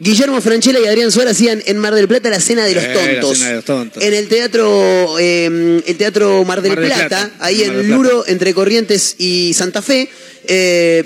[0.01, 2.87] Guillermo Franchella y Adrián Suárez hacían en Mar del Plata la cena de los Eh,
[2.87, 3.37] la tontos.
[3.37, 4.03] cena de los tontos.
[4.03, 7.73] En el teatro, eh, el teatro Mar del Mar del Plata, Plata, ahí Mar en
[7.73, 7.87] Plata.
[7.95, 10.09] Luro, entre Corrientes y Santa Fe.
[10.51, 11.03] eh,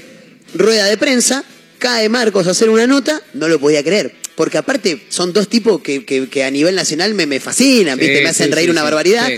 [0.53, 1.43] rueda de prensa.
[1.79, 3.21] Cae Marcos a hacer una nota.
[3.33, 4.13] No lo podía creer.
[4.35, 8.05] Porque aparte son dos tipos que, que- que a nivel nacional me, me fascinan, Sí,
[8.07, 8.23] ¿viste?
[8.23, 9.29] me hacen sí, reír sí, una barbaridad.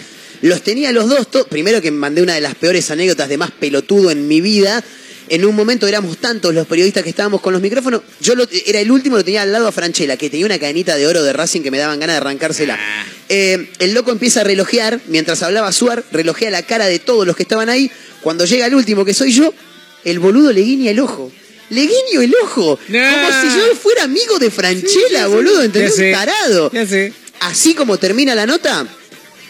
[0.42, 3.52] Los tenía los dos, to- primero que mandé una de las peores anécdotas de más
[3.52, 4.84] pelotudo en mi vida.
[5.28, 8.02] En un momento éramos tantos los periodistas que estábamos con los micrófonos.
[8.22, 10.96] Yo lo- era el último, lo tenía al lado a Franchella, que tenía una cadenita
[10.96, 12.78] de oro de Racing que me daban ganas de arrancársela.
[12.80, 13.06] Ah.
[13.30, 17.36] Eh, el loco empieza a relojear, mientras hablaba Suar, relojea la cara de todos los
[17.36, 17.90] que estaban ahí.
[18.22, 19.52] Cuando llega el último, que soy yo,
[20.04, 21.32] el boludo le guiña el ojo.
[21.70, 22.80] Le guiño el ojo.
[22.90, 23.12] Nah.
[23.14, 25.62] Como si yo fuera amigo de Franchella, Sí, boludo.
[25.64, 25.98] ¿Entendés?
[25.98, 26.72] Un tarado.
[26.72, 27.14] ya sé.
[27.42, 28.88] Así como termina la nota,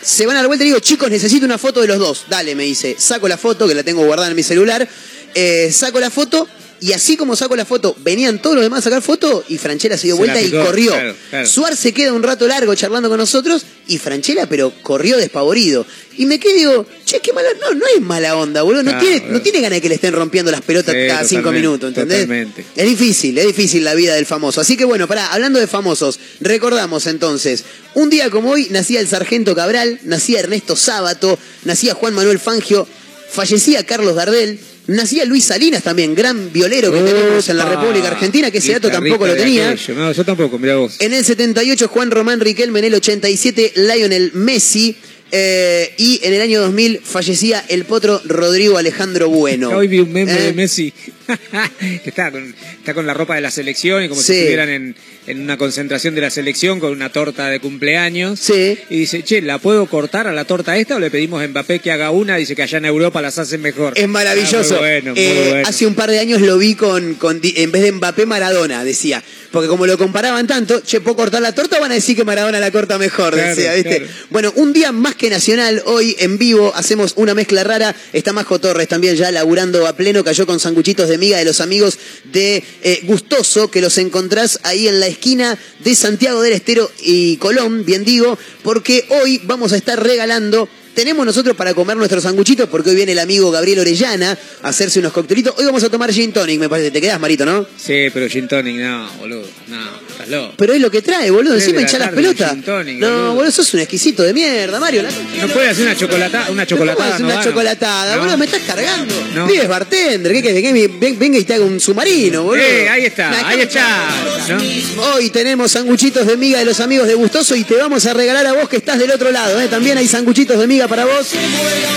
[0.01, 2.25] se van a la vuelta y digo, chicos, necesito una foto de los dos.
[2.30, 2.95] Dale, me dice.
[2.97, 4.88] Saco la foto, que la tengo guardada en mi celular.
[5.34, 6.47] eh, saco la foto.
[6.81, 9.97] Y así como saco la foto, venían todos los demás a sacar foto y Franchella
[9.97, 10.91] se dio Se vuelta y corrió.
[10.91, 11.47] claro, claro.
[11.47, 15.85] Suar se queda un rato largo charlando con nosotros y Franchella, pero corrió despavorido.
[16.17, 18.83] Y me quedé y digo, che, qué mala, no, no es mala onda, boludo.
[18.83, 21.51] No, tiene, no tiene ganas de que le estén rompiendo las pelotas Sí, cada cinco
[21.51, 22.21] minutos, ¿entendés?
[22.21, 22.65] totalmente.
[22.75, 24.59] Es difícil, es difícil la vida del famoso.
[24.61, 29.07] Así que bueno, pará, hablando de famosos, recordamos entonces, un día como hoy nacía el
[29.07, 32.88] sargento Cabral, nacía Ernesto Sábato, nacía Juan Manuel Fangio,
[33.29, 38.52] fallecía Carlos Gardel, nacía Luis Salinas también, gran violero que tenemos en la República Argentina,
[38.52, 39.76] que ese dato tampoco lo tenía.
[39.95, 40.95] No, yo tampoco, mira vos.
[41.00, 44.95] En el 78 Juan Román Riquelme, en el 87 Lionel Messi.
[45.32, 49.69] eh, y en el año 2000 fallecía el potro Rodrigo Alejandro Bueno.
[49.69, 51.12] Hoy vi un meme Eh, de Messi que
[52.05, 54.27] está con, está con la ropa de la selección y como Sí.
[54.27, 54.95] si estuvieran en,
[55.27, 58.39] en una concentración de la selección con una torta de cumpleaños.
[58.39, 58.77] Sí.
[58.89, 61.79] Y dice, che, ¿la puedo cortar a la torta esta o le pedimos a Mbappé
[61.79, 62.35] que haga una?
[62.38, 63.93] Dice que allá en Europa las hacen mejor.
[63.95, 64.75] Es maravilloso.
[64.75, 65.67] Ah, muy bueno, muy Eh, bueno.
[65.67, 69.23] Hace un par de años lo vi con, con en vez de Mbappé Maradona, decía.
[69.51, 72.25] Porque como lo comparaban tanto, che, ¿puedo cortar la torta o van a decir que
[72.25, 73.33] Maradona la corta mejor?
[73.33, 73.97] Claro, decía, ¿viste?
[73.99, 74.13] claro.
[74.29, 77.95] Bueno, un día más que nacional, hoy en vivo hacemos una mezcla rara.
[78.13, 81.62] Está Majo Torres también ya laburando a pleno, cayó con sanguchitos de miga de los
[81.62, 81.97] amigos
[82.32, 87.38] de eh, Gustoso, que los encontrás ahí en la esquina de Santiago del Estero y
[87.38, 92.67] Colón, bien digo, porque hoy vamos a estar regalando tenemos nosotros para comer nuestros sanguchitos
[92.69, 95.53] porque hoy viene el amigo Gabriel Orellana a hacerse unos coctelitos.
[95.58, 96.89] Hoy vamos a tomar gin tonic, me parece.
[96.91, 97.65] Te quedas, Marito, ¿no?
[97.77, 99.43] Sí, pero gin tonic, no, boludo.
[99.67, 99.77] No,
[100.10, 100.53] estás loco.
[100.58, 101.55] Pero es lo que trae, boludo.
[101.55, 102.51] Encima hinchá las pelotas.
[102.53, 103.34] gin tonic, no, boludo.
[103.36, 105.03] boludo, sos un exquisito de mierda, Mario.
[105.03, 107.19] La concha No puede hacer una chocolatada, una ¿Cómo chocolatada.
[107.19, 107.49] no una va, no.
[107.49, 108.15] chocolatada?
[108.15, 108.21] No.
[108.21, 109.13] Boludo, me estás cargando.
[109.36, 109.47] No.
[109.47, 110.62] Pibes bartender, ¿qué querés?
[110.63, 112.63] Que ven- venga y te haga un submarino, boludo.
[112.63, 114.08] Eh, ahí está, ahí está.
[114.49, 115.03] ¿no?
[115.15, 118.45] Hoy tenemos sanguchitos de miga de los amigos de Gustoso y te vamos a regalar
[118.47, 119.60] a vos que estás del otro lado.
[119.60, 119.67] ¿eh?
[119.67, 121.28] También hay sanguchitos de miga para vos.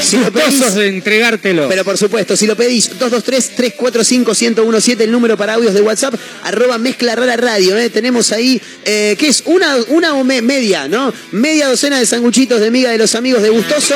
[0.03, 1.69] Si lo pedís, de entregártelo.
[1.69, 7.15] pero por supuesto, si lo pedís, 223-345-1017, el número para audios de WhatsApp, arroba mezcla
[7.15, 7.77] rara radio.
[7.77, 7.91] ¿eh?
[7.91, 9.43] Tenemos ahí, eh, ¿qué es?
[9.47, 11.13] Una, una o me- media, ¿no?
[11.33, 13.95] Media docena de sanguchitos de miga de los amigos de Gustoso.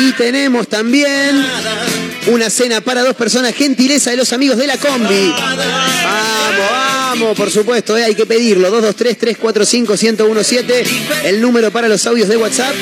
[0.00, 1.44] Y tenemos también
[2.26, 5.28] una cena para dos personas, gentileza de los amigos de la combi.
[5.30, 7.03] Vamos, vamos,
[7.36, 8.04] por supuesto, ¿eh?
[8.04, 8.70] hay que pedirlo.
[8.82, 10.84] 223-345-1017,
[11.24, 12.74] el número para los audios de WhatsApp.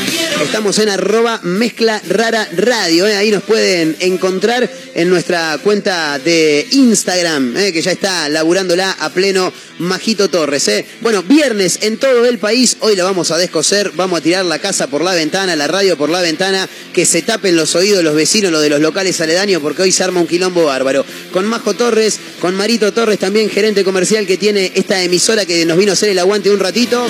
[0.42, 3.06] Estamos en arroba mezcla rara radio.
[3.06, 3.16] ¿eh?
[3.16, 7.72] Ahí nos pueden encontrar en nuestra cuenta de Instagram, ¿eh?
[7.72, 10.70] que ya está laburándola a pleno Majito Torres.
[11.00, 12.78] Bueno, viernes en todo el país.
[12.80, 13.92] Hoy la vamos a descoser.
[13.94, 16.68] Vamos a tirar la casa por la ventana, la radio por la ventana.
[16.94, 20.04] Que se tapen los oídos los vecinos, los de los locales aledaños, porque hoy se
[20.04, 21.04] arma un quilombo bárbaro.
[21.32, 25.78] Con Majo Torres, con Marito Torres, también gerente comercial que tiene esta emisora que nos
[25.78, 27.06] vino a hacer el aguante un ratito.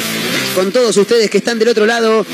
[0.54, 2.26] Con todos ustedes que están del otro lado.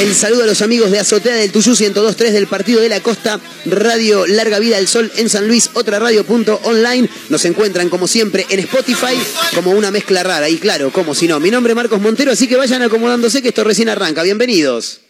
[0.00, 3.40] El saludo a los amigos de Azotea del Tuyú 102.3 del Partido de la Costa,
[3.66, 7.08] Radio Larga Vida del Sol en San Luis, otra radio punto online.
[7.28, 9.18] Nos encuentran como siempre en Spotify
[9.54, 10.48] como una mezcla rara.
[10.48, 11.40] Y claro, como si no.
[11.40, 14.22] Mi nombre es Marcos Montero, así que vayan acomodándose que esto recién arranca.
[14.22, 15.00] Bienvenidos.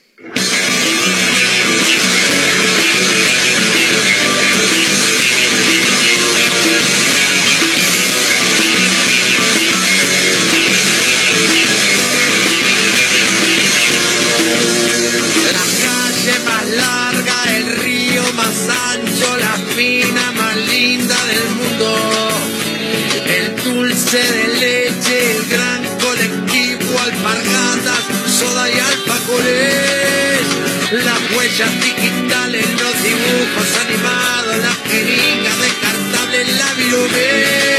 [31.62, 37.76] huellas digitales, los dibujos animados, las jeringas descartables, la virumé,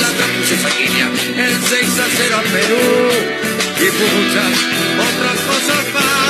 [0.00, 0.58] la transfusión
[1.38, 2.76] el 6 a 0 al Perú
[3.78, 4.52] y muchas
[5.08, 6.25] otras cosas más.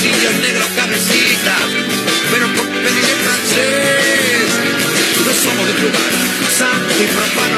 [0.00, 1.56] calzoncillos negros cabecita,
[2.30, 4.48] pero por pedir francés,
[5.26, 6.12] no somos de lugar,
[6.56, 7.49] San y papá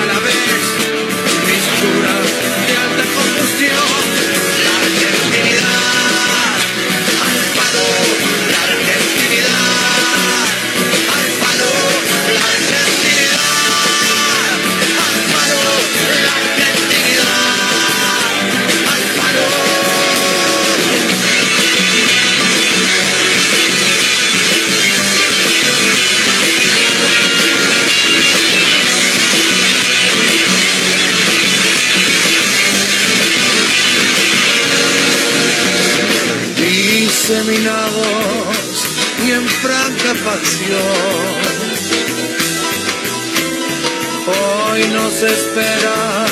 [44.27, 46.27] Hoy nos espera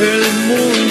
[0.00, 0.81] el mundo.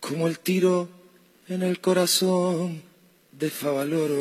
[0.00, 0.88] Como el tiro
[1.48, 2.82] en el corazón
[3.32, 4.18] de Favaloro.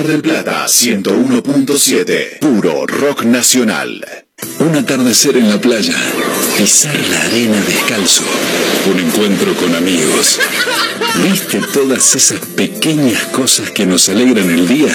[0.00, 2.38] Mar del Plata 101.7.
[2.38, 4.02] Puro rock nacional.
[4.60, 5.94] Un atardecer en la playa.
[6.56, 8.24] Pisar la arena descalzo.
[8.90, 10.40] Un encuentro con amigos.
[11.22, 14.94] ¿Viste todas esas pequeñas cosas que nos alegran el día?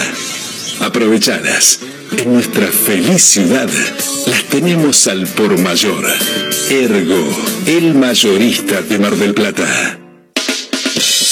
[0.79, 1.81] Aprovechadas.
[2.17, 3.69] En nuestra feliz ciudad
[4.25, 6.03] las tenemos al por mayor.
[6.71, 7.29] Ergo,
[7.67, 9.99] el mayorista de Mar del Plata.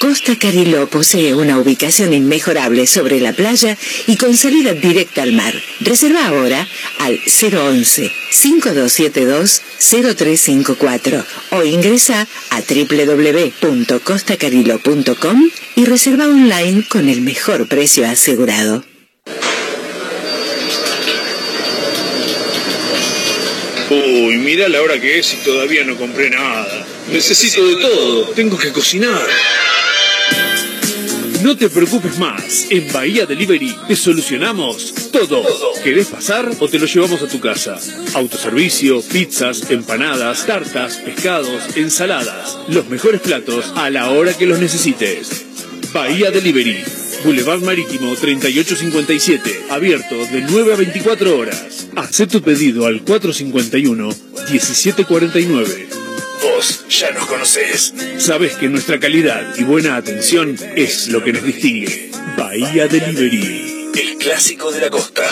[0.00, 5.52] Costa Cariló posee una ubicación inmejorable sobre la playa y con salida directa al mar.
[5.80, 6.66] Reserva ahora
[7.00, 18.08] al 011 5272 0354 o ingresa a www.costacarillo.com y reserva online con el mejor precio
[18.08, 18.82] asegurado.
[23.90, 26.86] Uy, mira la hora que es y todavía no compré nada.
[27.12, 28.30] Necesito de todo.
[28.30, 29.28] Tengo que cocinar.
[31.42, 32.66] No te preocupes más.
[32.68, 35.42] En Bahía Delivery te solucionamos todo.
[35.82, 37.78] ¿Querés pasar o te lo llevamos a tu casa?
[38.14, 42.58] Autoservicio, pizzas, empanadas, tartas, pescados, ensaladas.
[42.68, 45.46] Los mejores platos a la hora que los necesites.
[45.94, 46.84] Bahía Delivery.
[47.24, 49.64] Boulevard Marítimo 3857.
[49.70, 51.88] Abierto de 9 a 24 horas.
[51.96, 55.86] Haz tu pedido al 451-1749.
[56.42, 57.94] Vos ya nos conocés.
[58.18, 62.10] Sabes que nuestra calidad y buena atención es lo que nos distingue.
[62.36, 63.90] Bahía Delivery.
[63.94, 65.22] El clásico de la costa.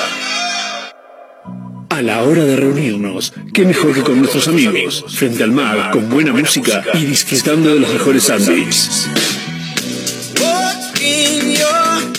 [1.91, 6.09] A la hora de reunirnos, qué mejor que con nuestros amigos, frente al mar, con
[6.09, 9.09] buena música y disfrutando de los mejores sándwiches.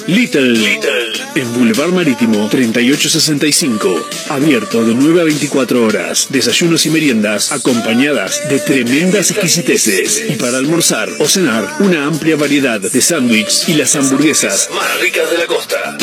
[0.09, 7.51] Little, Little, en Boulevard Marítimo 3865, abierto de 9 a 24 horas, desayunos y meriendas
[7.51, 10.23] acompañadas de tremendas exquisiteces.
[10.27, 15.29] Y para almorzar o cenar una amplia variedad de sándwiches y las hamburguesas más ricas
[15.29, 15.95] de la costa.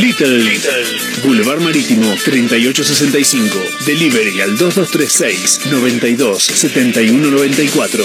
[0.00, 0.86] Little, Little,
[1.24, 8.04] Boulevard Marítimo 3865, delivery al 2236 92 7194.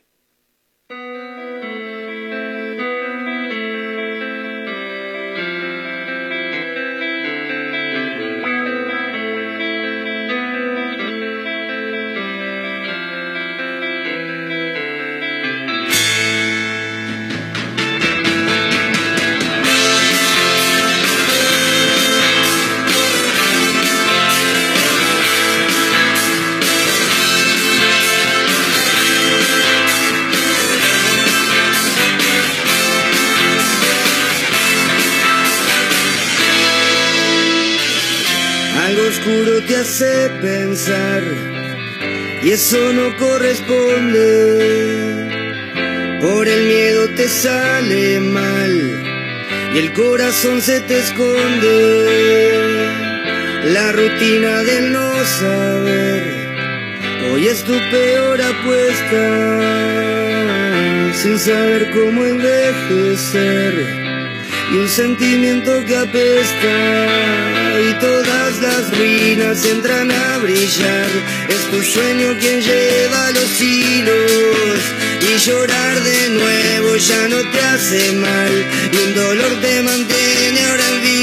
[42.43, 44.19] Y eso no corresponde.
[46.21, 48.71] Por el miedo te sale mal
[49.75, 52.07] y el corazón se te esconde.
[53.65, 56.23] La rutina del no saber
[57.33, 59.59] hoy es tu peor apuesta.
[61.15, 64.00] Sin saber cómo envejecer
[64.71, 66.75] y un sentimiento que apesta
[67.89, 71.09] y todas las ruinas entran a brillar.
[71.49, 74.79] Es tu sueño quien lleva los hilos
[75.21, 78.51] y llorar de nuevo ya no te hace mal
[78.93, 81.20] y un dolor te mantiene ahora en vilo.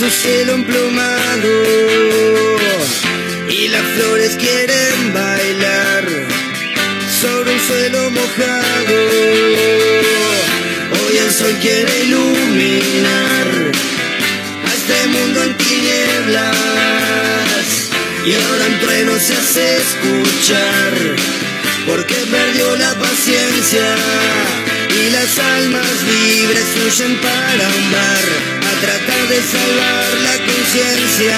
[0.00, 1.48] Su cielo emplumado
[3.50, 6.06] y las flores quieren bailar
[7.20, 8.96] sobre un suelo mojado.
[11.02, 13.46] Hoy el sol quiere iluminar
[14.64, 16.56] a este mundo en tinieblas.
[18.24, 20.92] Y ahora un trueno se hace escuchar
[21.86, 23.96] porque perdió la paciencia
[24.88, 31.36] y las almas libres huyen para un tratar de salvar la conciencia.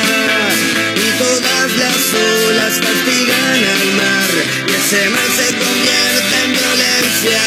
[0.94, 2.00] Y todas las
[2.46, 4.30] olas castigan al mar
[4.68, 7.42] y ese mar se convierte en violencia.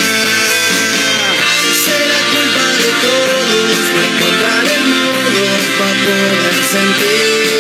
[1.86, 5.46] Será culpa de todos encontrar el modo
[5.80, 7.56] para poder sentir.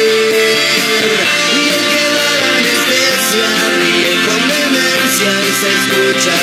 [1.55, 6.35] Y el que da la anestesia ríe con demencia y se escucha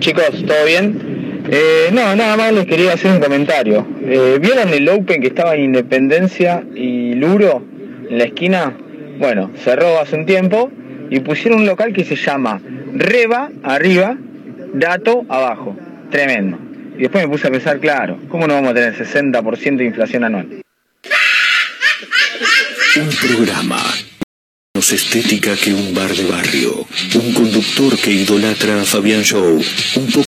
[0.00, 0.44] chicos?
[0.46, 1.44] ¿Todo bien?
[1.50, 3.86] Eh, no, nada más les quería hacer un comentario.
[4.04, 7.62] Eh, ¿Vieron el Open que estaba en Independencia y Luro
[8.08, 8.76] en la esquina?
[9.18, 10.70] Bueno, cerró hace un tiempo
[11.10, 12.60] y pusieron un local que se llama
[12.94, 14.16] Reba arriba,
[14.74, 15.76] Dato abajo.
[16.10, 16.58] Tremendo.
[16.96, 20.24] Y después me puse a pensar, claro, ¿cómo no vamos a tener 60% de inflación
[20.24, 20.62] anual?
[22.96, 23.78] Un programa
[24.92, 26.86] estética que un bar de barrio.
[27.14, 29.60] Un conductor que idolatra a Fabián Show.
[29.96, 30.27] Un poco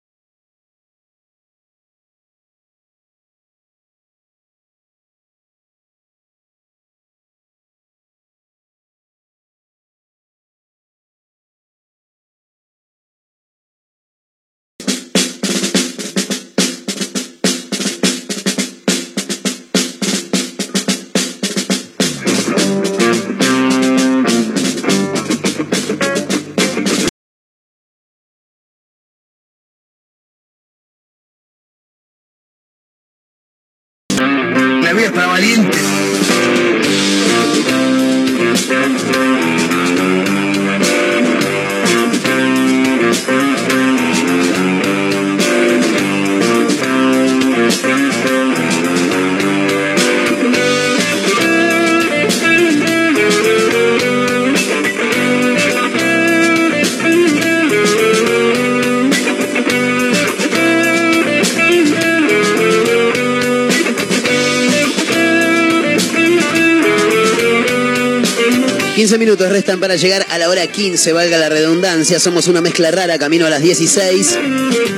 [69.79, 72.19] para llegar a la hora 15, valga la redundancia.
[72.19, 74.37] Somos una mezcla rara, camino a las 16.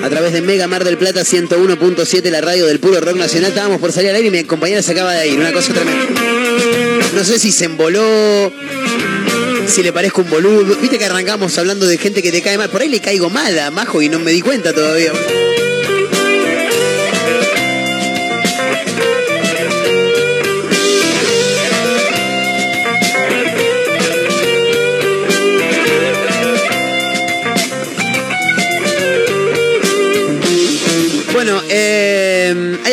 [0.03, 3.49] A través de Mega Mar del Plata 101.7, la radio del puro rock nacional.
[3.49, 5.39] Estábamos por salir al aire y mi compañera se acaba de ir.
[5.39, 6.21] Una cosa tremenda.
[7.15, 8.51] No sé si se emboló,
[9.67, 10.75] si le parezco un boludo.
[10.75, 12.69] Viste que arrancamos hablando de gente que te cae mal.
[12.69, 15.11] Por ahí le caigo mal a Majo y no me di cuenta todavía.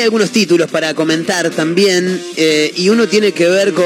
[0.04, 3.84] Algunos títulos para comentar también eh, y uno tiene que ver con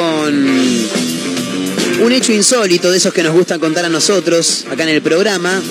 [2.00, 5.62] un hecho insólito de esos que nos gusta contar a nosotros acá en el programa.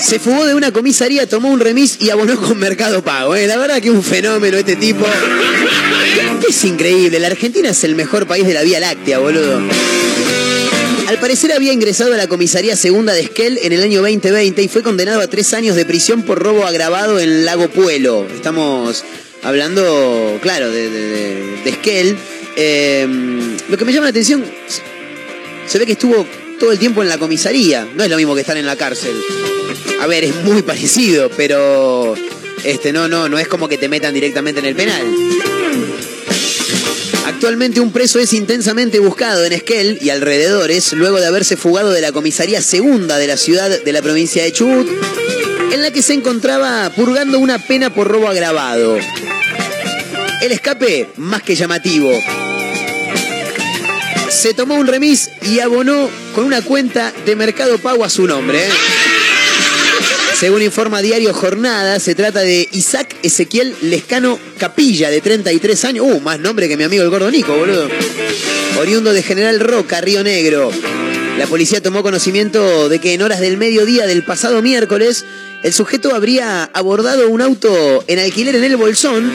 [0.00, 3.34] Se fugó de una comisaría, tomó un remis y abonó con Mercado Pago.
[3.34, 3.46] ¿eh?
[3.46, 5.06] La verdad que un fenómeno este tipo.
[6.48, 9.60] Es increíble, la Argentina es el mejor país de la Vía Láctea, boludo.
[11.10, 14.68] Al parecer había ingresado a la comisaría segunda de Esquel en el año 2020 y
[14.68, 18.28] fue condenado a tres años de prisión por robo agravado en Lago Puelo.
[18.32, 19.02] Estamos
[19.42, 22.16] hablando, claro, de, de, Esquel.
[22.54, 23.08] Eh,
[23.68, 24.44] lo que me llama la atención,
[25.66, 26.24] se ve que estuvo
[26.60, 27.88] todo el tiempo en la comisaría.
[27.96, 29.20] No es lo mismo que estar en la cárcel.
[30.00, 32.14] A ver, es muy parecido, pero
[32.62, 35.02] este no, no, no es como que te metan directamente en el penal.
[37.40, 42.02] Actualmente un preso es intensamente buscado en Esquel y alrededores luego de haberse fugado de
[42.02, 44.86] la comisaría segunda de la ciudad de la provincia de Chubut,
[45.72, 48.98] en la que se encontraba purgando una pena por robo agravado.
[50.42, 52.12] El escape, más que llamativo.
[54.28, 58.66] Se tomó un remis y abonó con una cuenta de Mercado Pago a su nombre.
[58.66, 58.70] ¿eh?
[60.40, 66.06] Según informa Diario Jornada, se trata de Isaac Ezequiel Lescano Capilla, de 33 años.
[66.08, 67.90] Uh, más nombre que mi amigo el gordo Nico, boludo.
[68.78, 70.70] Oriundo de General Roca, Río Negro.
[71.36, 75.26] La policía tomó conocimiento de que en horas del mediodía del pasado miércoles,
[75.62, 79.30] el sujeto habría abordado un auto en alquiler en el Bolsón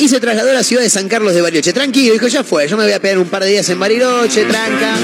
[0.00, 1.74] y se trasladó a la ciudad de San Carlos de Bariloche.
[1.74, 4.46] Tranquilo, dijo, ya fue, yo me voy a pegar un par de días en Bariloche,
[4.46, 4.96] tranca.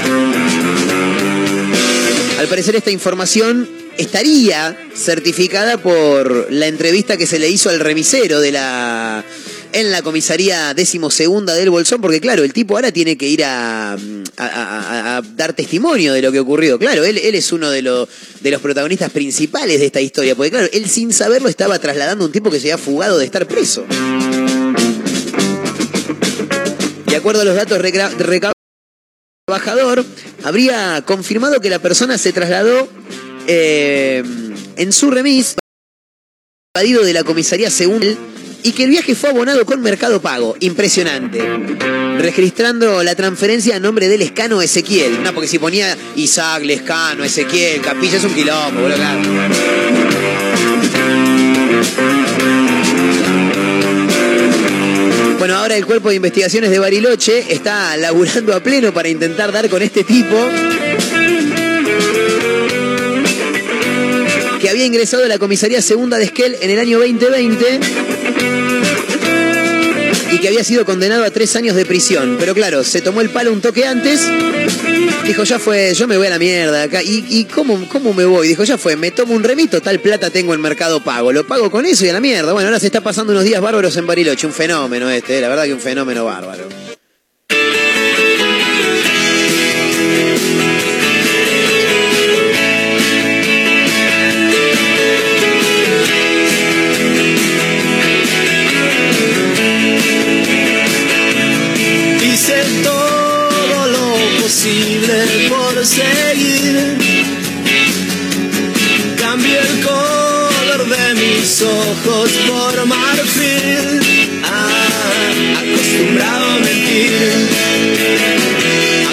[2.39, 8.39] Al parecer esta información estaría certificada por la entrevista que se le hizo al remisero
[8.39, 9.25] de la
[9.71, 13.95] en la comisaría decimosegunda del Bolsón, porque claro, el tipo ahora tiene que ir a,
[15.35, 16.79] dar testimonio de lo que ocurrió.
[16.79, 18.09] Claro, él, es uno de, los
[18.41, 22.27] de los protagonistas principales de esta historia, porque claro, él sin saberlo estaba trasladando a
[22.27, 23.85] un tipo que se había fugado de estar preso.
[27.05, 28.53] De acuerdo a los datos recabados
[29.45, 30.05] trabajador
[30.43, 32.87] habría confirmado que la persona se trasladó
[33.51, 34.23] eh,
[34.75, 35.55] en su remis
[36.75, 38.15] evadido de la comisaría según él
[38.61, 40.55] y que el viaje fue abonado con Mercado Pago.
[40.59, 41.41] Impresionante.
[42.19, 45.23] Registrando la transferencia a nombre del Lescano Ezequiel.
[45.23, 49.19] No, porque si ponía Isaac, Lescano, Ezequiel, Capilla, es un quilombo, boludo, claro.
[55.39, 59.69] Bueno, ahora el cuerpo de investigaciones de Bariloche está laburando a pleno para intentar dar
[59.69, 60.35] con este tipo
[64.59, 67.79] que había ingresado a la comisaría segunda de Esquel en el año 2020
[70.31, 72.37] y que había sido condenado a tres años de prisión.
[72.39, 74.21] Pero claro, se tomó el palo un toque antes,
[75.25, 77.01] dijo ya fue, yo me voy a la mierda acá.
[77.03, 78.47] ¿Y, cómo, cómo me voy?
[78.49, 81.71] Dijo ya fue, me tomo un remito, tal plata tengo en Mercado Pago, lo pago
[81.71, 82.53] con eso y a la mierda.
[82.53, 85.49] Bueno, ahora se está pasando unos días bárbaros en Bariloche, un fenómeno este, eh, la
[85.49, 86.88] verdad que un fenómeno bárbaro.
[104.59, 106.97] Lo posible por seguir.
[109.17, 114.01] Cambié el color de mis ojos por marfil.
[114.43, 117.49] Ah, acostumbrado a mentir.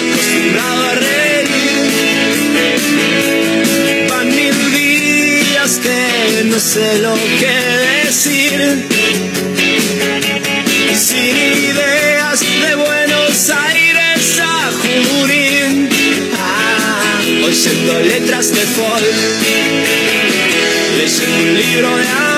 [0.01, 1.87] Acostumbrado a reír.
[4.09, 7.55] Van mil días que no sé lo que
[8.05, 8.87] decir
[10.97, 11.26] sin
[17.93, 19.01] letras de folk,
[20.97, 22.36] leyendo un libro de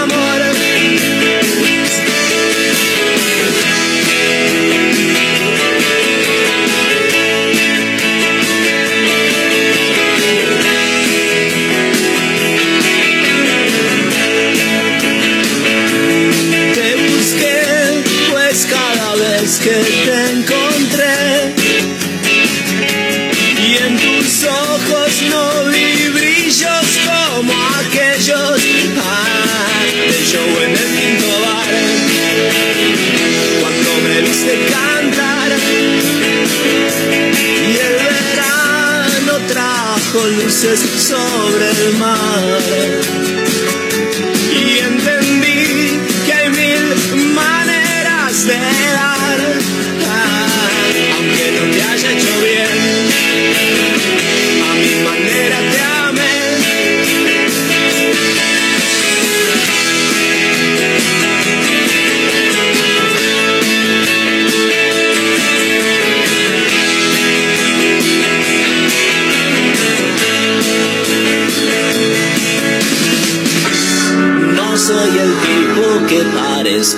[40.61, 42.98] sobre el mar.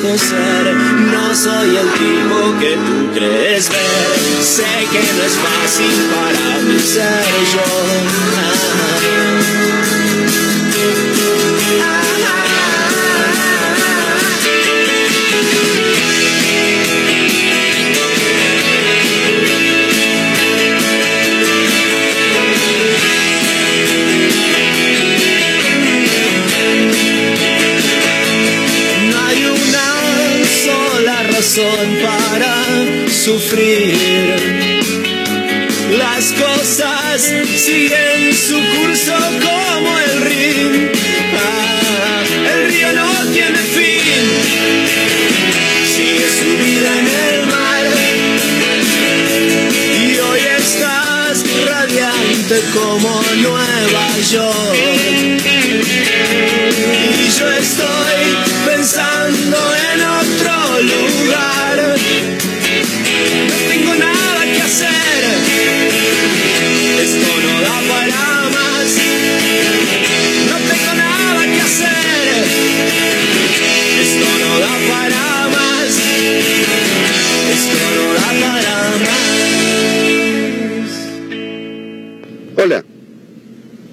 [0.03, 4.43] No soy el tipo que tú crees ver.
[4.43, 7.23] Sé que no es fácil para mí ser
[7.53, 7.61] yo.
[8.35, 9.60] No
[32.01, 33.95] para sufrir.
[35.97, 36.90] Las cosas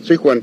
[0.08, 0.42] soy Juan.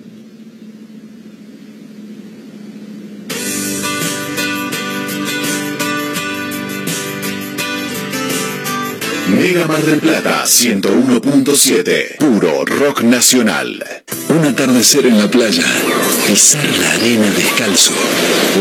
[9.27, 12.17] Mega Mar del Plata 101.7.
[12.19, 13.83] Puro rock nacional.
[14.29, 15.65] Un atardecer en la playa.
[16.27, 17.93] Pisar la arena descalzo.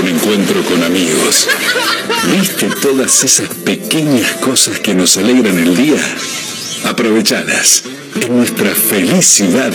[0.00, 1.48] Un encuentro con amigos.
[2.32, 6.00] ¿Viste todas esas pequeñas cosas que nos alegran el día?
[6.84, 7.84] Aprovechadas.
[8.22, 9.72] En nuestra felicidad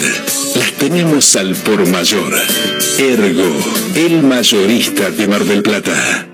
[0.55, 2.33] las tenemos al por mayor.
[2.97, 3.57] Ergo,
[3.95, 6.27] el mayorista de Mar del Plata.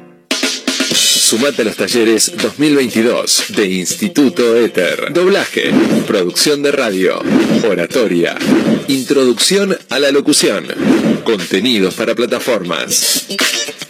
[0.93, 5.11] Sumate a los talleres 2022 de Instituto Éter.
[5.11, 5.71] Doblaje,
[6.05, 7.19] producción de radio,
[7.67, 8.35] oratoria,
[8.87, 10.67] introducción a la locución,
[11.23, 13.25] contenidos para plataformas.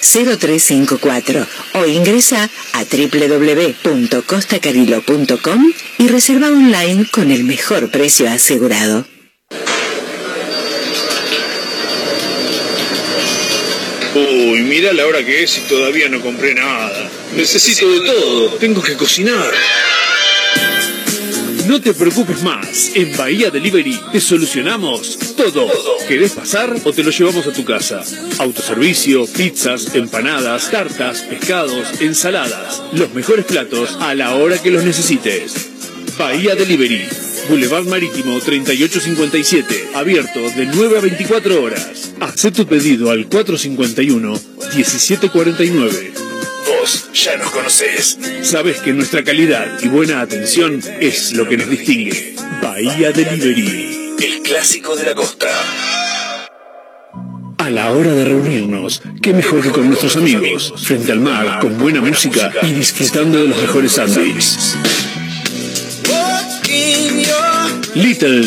[0.00, 9.06] 0354 o ingresa a www.costacariló.com y reserva online con el mejor precio asegurado.
[14.14, 17.10] Uy, mira la hora que es y todavía no compré nada.
[17.36, 18.54] Necesito de todo.
[18.54, 19.52] Tengo que cocinar.
[21.68, 22.92] No te preocupes más.
[22.94, 25.68] En Bahía Delivery te solucionamos todo.
[26.08, 28.02] ¿Querés pasar o te lo llevamos a tu casa?
[28.38, 32.82] Autoservicio, pizzas, empanadas, tartas, pescados, ensaladas.
[32.94, 35.68] Los mejores platos a la hora que los necesites.
[36.18, 37.06] Bahía Delivery.
[37.50, 39.90] Boulevard Marítimo 3857.
[39.94, 42.14] Abierto de 9 a 24 horas.
[42.18, 46.12] Haz tu pedido al 451-1749.
[47.12, 48.18] Ya nos conocés.
[48.42, 52.34] Sabés que nuestra calidad y buena atención es lo que nos distingue.
[52.62, 54.16] Bahía Delivery.
[54.18, 55.48] El clásico de la costa.
[57.58, 61.76] A la hora de reunirnos, qué mejor que con nuestros amigos, frente al mar, con
[61.78, 64.76] buena música y disfrutando de los mejores sándwiches.
[67.98, 68.42] Little,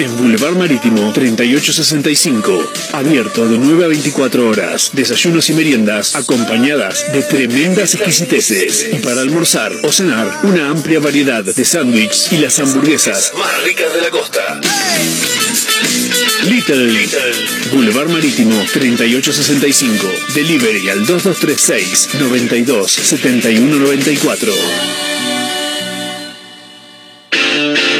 [0.00, 2.72] en Boulevard Marítimo 3865.
[2.92, 4.90] Abierto de 9 a 24 horas.
[4.92, 8.88] Desayunos y meriendas acompañadas de tremendas exquisiteces.
[8.92, 13.94] Y para almorzar o cenar, una amplia variedad de sándwiches y las hamburguesas Más ricas
[13.94, 14.60] de la costa.
[16.42, 17.08] Little,
[17.72, 20.08] Boulevard Marítimo 3865.
[20.34, 24.52] Delivery al 2236 92 71 94.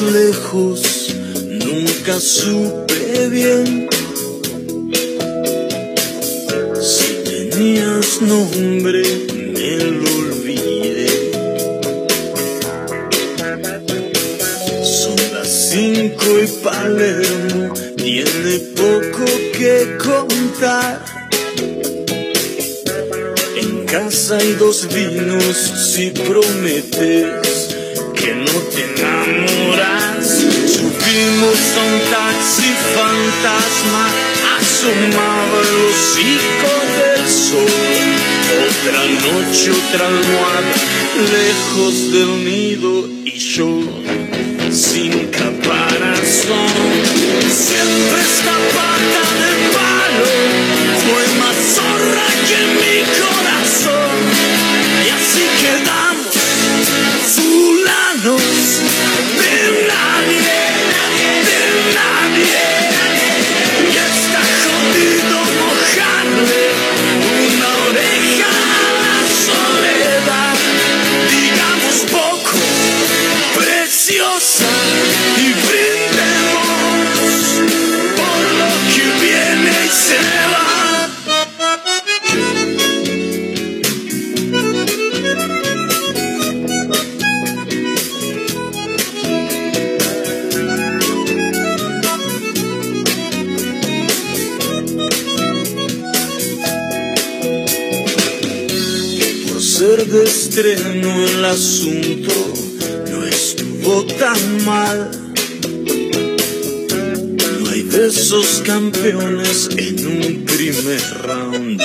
[0.00, 1.14] Lejos,
[1.46, 3.88] nunca supe bien
[6.80, 9.02] si tenías nombre,
[9.34, 11.06] me lo olvidé.
[14.82, 21.04] Son las cinco y Palermo tiene poco que contar.
[23.56, 25.56] En casa hay dos vinos
[25.92, 27.68] si prometes
[28.14, 29.49] que no te enamoras.
[31.10, 34.04] Subimos a un taxi fantasma,
[34.60, 38.06] asomaba el hocico del sol.
[38.68, 40.74] Otra noche, otra almohada,
[41.34, 43.70] lejos del nido y yo
[44.70, 46.70] sin caparazón.
[47.50, 51.39] Siempre esta pata de palo
[100.62, 102.32] de estreno el asunto
[103.10, 105.10] no estuvo tan mal.
[107.60, 111.80] No hay de esos campeones en un primer round.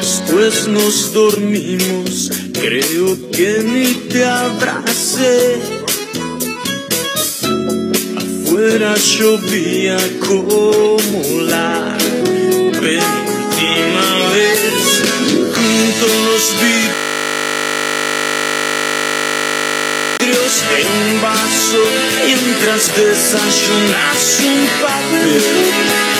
[0.00, 5.60] Después nos dormimos, creo que ni te abracé.
[8.16, 11.98] Afuera llovía como la
[12.80, 14.57] penúltima vez.
[16.38, 16.54] Junto los
[20.20, 21.82] vidrios de un vaso
[22.26, 25.42] mientras desayunas un papel.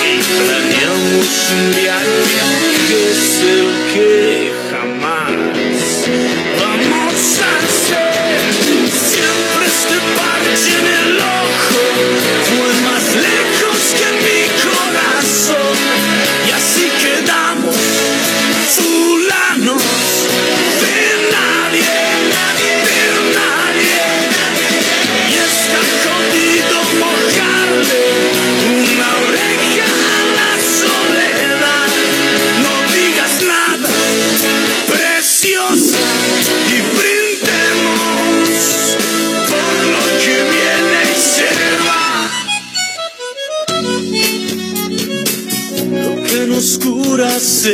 [0.04, 2.20] Y planeamos un viaje
[2.88, 4.57] que es el que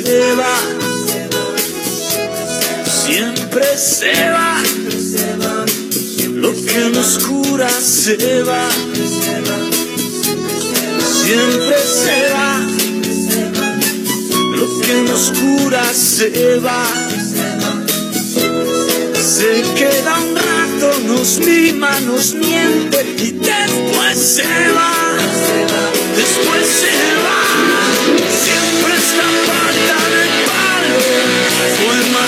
[0.03, 0.57] se va,
[2.85, 4.61] siempre se va.
[6.35, 8.69] Lo que nos cura se va,
[11.23, 12.61] siempre se va.
[14.57, 16.87] Lo que nos cura se va.
[19.23, 24.93] Se queda un rato, nos mima, nos miente y después se va.
[26.17, 27.94] Después se va.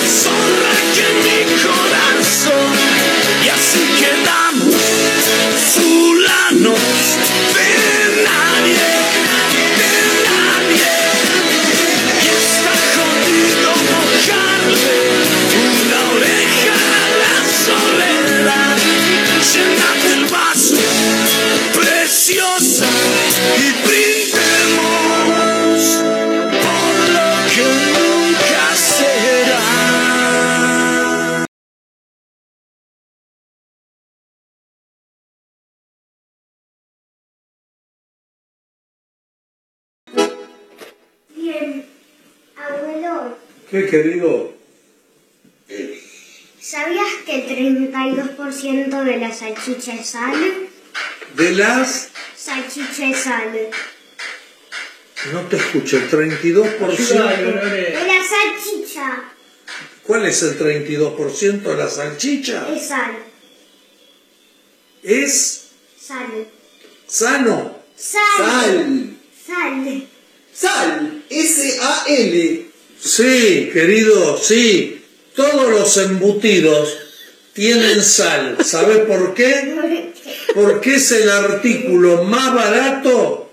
[0.06, 1.35] Fue más zorra
[46.60, 50.68] ¿Sabías que el 32% de la salchicha es sal?
[51.36, 52.10] De las...
[52.36, 53.70] Salchicha es sal.
[55.32, 56.78] No te escucho, el 32%.
[56.78, 59.24] De la salchicha
[60.04, 62.68] ¿Cuál es el 32% de la salchicha?
[62.74, 63.16] es sal.
[65.02, 65.62] Es
[66.00, 66.46] Sal.
[67.06, 67.78] sano.
[67.96, 69.16] Sal.
[69.46, 70.06] Sal.
[70.54, 71.24] Sal.
[71.28, 72.65] S-A-L.
[73.00, 75.04] Sí, querido, sí.
[75.34, 76.96] Todos los embutidos
[77.52, 78.58] tienen sal.
[78.64, 80.04] ¿Sabes por qué?
[80.54, 83.50] Porque es el artículo más barato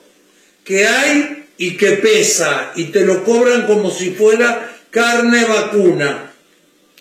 [0.63, 2.71] que hay y que pesa.
[2.75, 6.33] Y te lo cobran como si fuera carne vacuna.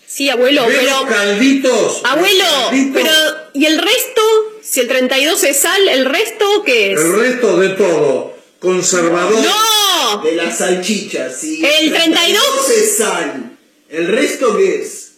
[0.07, 0.91] Sí, abuelo, ¿Ves pero...
[0.91, 2.01] los calditos?
[2.05, 3.13] Abuelo, Los calditos, pero
[3.55, 4.23] ¿y el resto?
[4.63, 7.01] Si el 32 es sal, ¿el resto qué es?
[7.01, 8.37] El resto de todo.
[8.59, 9.43] Conservador.
[9.43, 9.92] ¡No!
[10.21, 11.65] De la salchicha, sí.
[11.65, 12.71] El 32.
[12.77, 13.57] es sal.
[13.89, 15.13] ¿El resto qué es?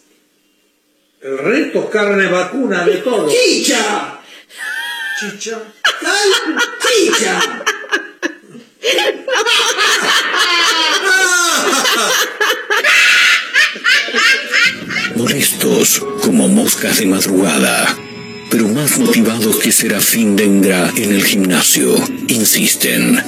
[1.21, 3.29] El resto es carne vacuna de todo.
[3.29, 4.19] ¡Chicha!
[5.19, 5.61] Chicha.
[6.01, 6.57] ¡Sal!
[6.81, 7.63] ¡Chicha!
[15.15, 17.97] Molestos como moscas de madrugada,
[18.51, 21.95] pero más motivados que Serafín Dengra en el gimnasio,
[22.27, 23.21] insisten.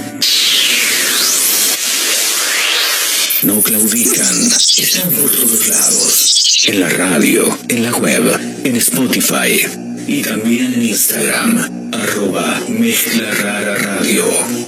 [3.47, 6.65] No claudican, están por todos lados.
[6.67, 9.65] En la radio, en la web, en Spotify
[10.05, 14.25] y también en Instagram, arroba Mezcla Rara Radio.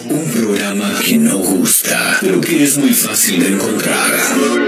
[0.10, 4.18] Un programa que no gusta, pero que es muy fácil de encontrar.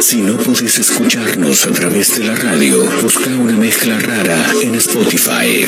[0.02, 5.66] Si no podés escucharnos a través de la radio, busca una mezcla rara en Spotify.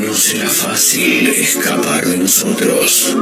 [0.00, 3.14] No será fácil escapar de nosotros.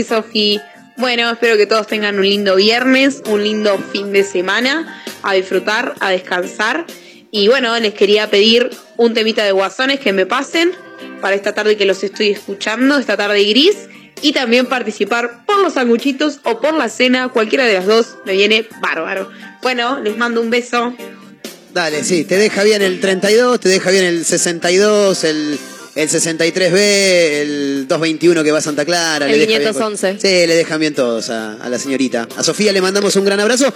[0.00, 0.60] Soy Sofi.
[0.96, 5.94] Bueno, espero que todos tengan un lindo viernes, un lindo fin de semana, a disfrutar,
[6.00, 6.86] a descansar.
[7.30, 10.72] Y bueno, les quería pedir un temita de guasones que me pasen
[11.20, 13.76] para esta tarde que los estoy escuchando, esta tarde gris.
[14.22, 18.32] Y también participar por los sanguchitos o por la cena, cualquiera de las dos me
[18.32, 19.30] viene bárbaro.
[19.62, 20.94] Bueno, les mando un beso.
[21.74, 25.58] Dale, sí, te deja bien el 32, te deja bien el 62, el,
[25.94, 29.26] el 63B, el 221 que va a Santa Clara.
[29.26, 30.16] El le deja bien- 511.
[30.20, 32.28] sí, le dejan bien todos a, a la señorita.
[32.36, 33.72] A Sofía le mandamos un gran abrazo.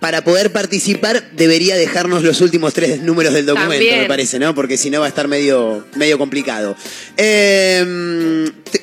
[0.00, 4.00] Para poder participar debería dejarnos los últimos tres números del documento, También.
[4.00, 4.54] me parece, ¿no?
[4.54, 6.76] Porque si no va a estar medio, medio complicado.
[7.16, 8.82] Eh, te-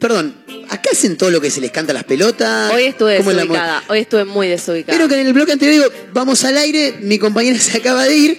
[0.00, 0.34] perdón,
[0.68, 2.72] ¿acá hacen todo lo que se les canta a las pelotas?
[2.72, 4.96] Hoy estuve ¿Cómo es la mo- desubicada, hoy estuve muy desubicada.
[4.96, 8.16] Creo que en el bloque anterior digo, vamos al aire, mi compañera se acaba de
[8.16, 8.38] ir,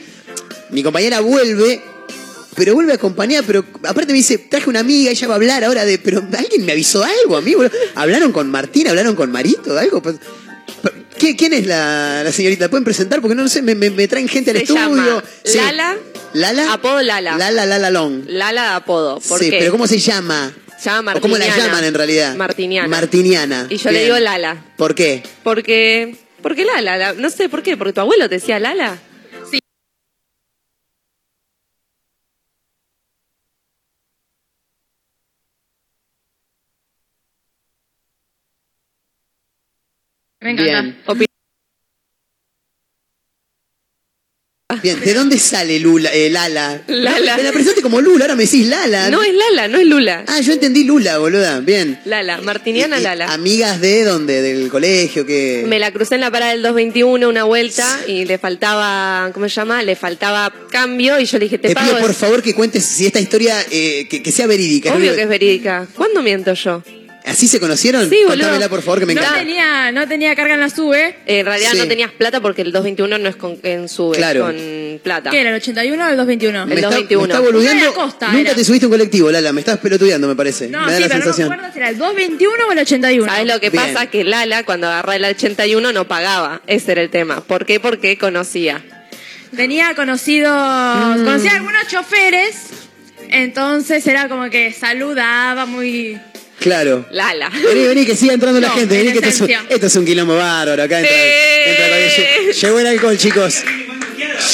[0.70, 1.82] mi compañera vuelve,
[2.56, 5.86] pero vuelve acompañada, pero aparte me dice, traje una amiga, ella va a hablar ahora
[5.86, 7.72] de, pero alguien me avisó algo a mí, boludo?
[7.96, 8.88] ¿Hablaron con Martín?
[8.88, 9.78] ¿Hablaron con Marito?
[9.78, 10.02] ¿Algo?
[10.02, 10.18] Pues,
[11.18, 12.70] ¿qué- ¿Quién es la, la señorita?
[12.70, 13.22] ¿Pueden presentar?
[13.22, 14.82] Porque no lo sé, me, me- me traen gente al Se estudio.
[14.82, 15.58] llama Sí.
[15.58, 15.98] Lala.
[16.34, 16.74] ¿Lala?
[16.74, 17.38] Apodo Lala.
[17.38, 18.24] Lala, Lala Long.
[18.28, 19.20] Lala de apodo.
[19.20, 19.60] ¿Por sí, qué?
[19.60, 20.54] pero ¿cómo se llama?
[20.80, 21.68] Se llama ¿O cómo la Martiniana.
[21.72, 22.36] llaman en realidad?
[22.36, 22.88] Martiniana.
[22.88, 23.68] Martiniana.
[23.70, 24.66] Y yo le digo Lala.
[24.78, 25.24] ¿Por qué?
[25.44, 26.16] Porque.
[26.42, 28.98] Porque Lala, la- no sé por qué, porque tu abuelo te decía Lala.
[29.52, 29.60] Sí.
[40.42, 40.82] Me encanta.
[41.14, 41.28] Bien.
[44.82, 46.82] Bien, ¿de dónde sale Lula, eh, Lala?
[46.88, 47.36] Lala.
[47.38, 49.10] Me la presentaste como Lula, ahora me decís Lala.
[49.10, 50.24] No es Lala, no es Lula.
[50.28, 51.60] Ah, yo entendí Lula, boluda.
[51.60, 52.00] Bien.
[52.06, 53.32] Lala, Martiniana Lala.
[53.34, 54.42] ¿Amigas de dónde?
[54.42, 55.26] ¿Del colegio?
[55.26, 59.50] que Me la crucé en la parada del 221 una vuelta y le faltaba, ¿cómo
[59.50, 59.84] se llama?
[59.84, 61.90] Le faltaba cambio y yo le dije, te, Te pago.
[61.92, 64.96] pido por favor que cuentes si esta historia, eh, que, que sea verídica.
[64.96, 65.16] Obvio ¿no?
[65.18, 65.86] que es verídica.
[65.94, 66.82] ¿Cuándo miento yo?
[67.24, 68.10] ¿Así se conocieron?
[68.10, 68.30] Sí, boludo.
[68.46, 69.40] Contámela, por favor, que me No encanta.
[69.40, 71.18] tenía, no tenía carga en la sube.
[71.28, 71.78] En realidad Sí.
[71.78, 74.50] no tenías plata porque el 221 no es con, en sube, Claro.
[74.50, 75.30] es con plata.
[75.30, 76.66] ¿Qué era, el 81 o el 221?
[76.66, 77.34] Me está, me 221.
[77.34, 77.94] está boludeando.
[77.94, 78.56] Costa, Nunca era.
[78.56, 79.54] te subiste a un colectivo, Lala.
[79.54, 80.68] Me estás pelotudeando, me parece.
[80.68, 82.80] No, me da sí, la pero no me acuerdo si era el 221 o el
[82.80, 83.32] 81.
[83.32, 83.84] ¿Sabes lo que Bien.
[83.94, 84.08] pasa?
[84.08, 86.62] Que Lala, cuando agarró el 81, no pagaba.
[86.68, 87.42] Ese era el tema.
[87.42, 87.80] ¿Por qué?
[87.80, 88.82] Porque conocía.
[89.56, 90.50] Tenía conocidos,
[91.18, 92.56] conocía algunos choferes,
[93.30, 96.18] entonces era como que saludaba muy...
[96.62, 97.06] Claro.
[97.12, 97.50] Lala.
[97.50, 98.96] Vení, vení, que siga entrando la gente.
[98.96, 100.84] Vení, en que esto es, esto es un quilombo bárbaro.
[100.84, 101.16] Acá entra,
[101.66, 103.56] entra cualquier- Llegó el alcohol, chicos.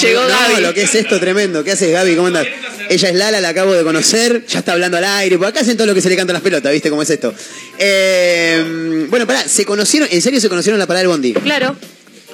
[0.01, 0.62] Llegó no, Gaby.
[0.62, 1.64] lo que es esto tremendo.
[1.64, 2.16] ¿Qué haces, Gaby?
[2.16, 2.47] ¿Cómo andas?
[2.89, 4.45] Ella es Lala, la acabo de conocer.
[4.47, 5.38] Ya está hablando al aire.
[5.38, 7.34] Por acá hacen todo lo que se le cantan las pelotas, ¿viste cómo es esto?
[7.78, 10.08] Eh, bueno, pará, ¿se conocieron?
[10.12, 11.34] ¿En serio se conocieron en la parada del bondi?
[11.34, 11.76] Claro.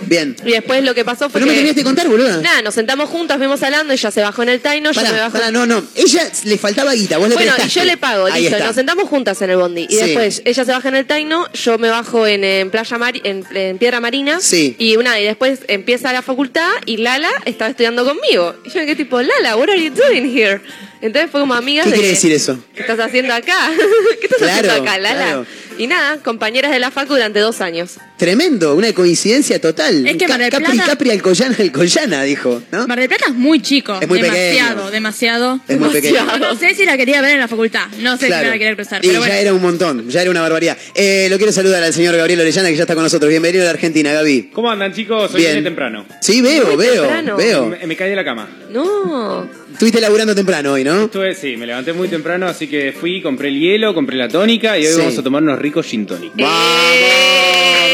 [0.08, 0.36] Bien.
[0.46, 1.58] Y después lo que pasó fue Pero no me que...
[1.74, 2.38] terminaste de contar, boluda.
[2.42, 5.22] Nada, nos sentamos juntas, fuimos hablando, ella se bajó en el Taino, yo me Pará,
[5.24, 5.84] bajo pará, no, no.
[5.96, 7.80] Ella le faltaba guita, vos le Bueno, y prestaste.
[7.80, 8.56] yo le pago, Ahí listo.
[8.58, 8.68] está.
[8.68, 9.88] Nos sentamos juntas en el bondi.
[9.90, 10.02] Y Sí.
[10.02, 13.46] después ella se baja en el Taino, yo me bajo en, en Playa Mari, en,
[13.54, 14.40] en Piedra Marina.
[14.42, 14.76] Sí.
[14.78, 18.56] Y una, y después empieza la facultad y Lala estaba estudiando conmigo.
[18.66, 20.62] Y yo me quedé tipo, Lala, what are you doing here?
[21.02, 21.98] Entonces fue como amigas ¿Qué de.
[21.98, 22.58] quiere decir eso?
[22.74, 23.58] ¿Qué estás haciendo acá?
[24.22, 25.16] ¿Qué estás Claro, haciendo acá, Lala?
[25.22, 25.46] claro.
[25.78, 27.94] Y nada, compañeras de la facu durante dos años.
[28.28, 30.08] Tremendo, una coincidencia total.
[30.08, 32.88] Es que Mar del Capri, Plata- Capri, Alcoyana, Alcoyana, dijo, ¿no?
[32.88, 33.98] Mar del Plata es muy chico.
[34.00, 34.92] Es muy demasiado, pequeño.
[34.92, 35.60] demasiado.
[35.68, 36.28] Es muy Demasiado.
[36.32, 36.50] pequeño.
[36.54, 37.88] No sé si la quería ver en la facultad.
[38.00, 38.46] No sé Claro.
[38.46, 39.04] si la quería cruzar.
[39.04, 40.78] Y Pero ya era un montón, ya era una barbaridad.
[40.96, 43.30] Eh, lo quiero saludar al señor Gabriel Orellana, que ya está con nosotros.
[43.30, 44.52] Bienvenido a la Argentina, Gaby.
[44.54, 45.34] ¿Cómo andan chicos?
[45.34, 45.62] Hoy Bien.
[45.62, 46.06] temprano.
[46.22, 47.36] Sí, veo, Muy veo, temprano.
[47.36, 47.66] veo.
[47.66, 48.48] Me, me caí de la cama.
[48.70, 49.50] No.
[49.74, 51.06] Estuviste laburando temprano hoy, ¿no?
[51.06, 54.80] Estuve, sí, me levanté muy temprano, así que fui, compré el hielo, compré la tónica
[54.80, 54.98] y hoy Sí.
[55.00, 56.32] vamos a tomar unos ricos gin tonic.
[56.36, 56.62] ¡Vamos!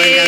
[0.04, 0.19] Me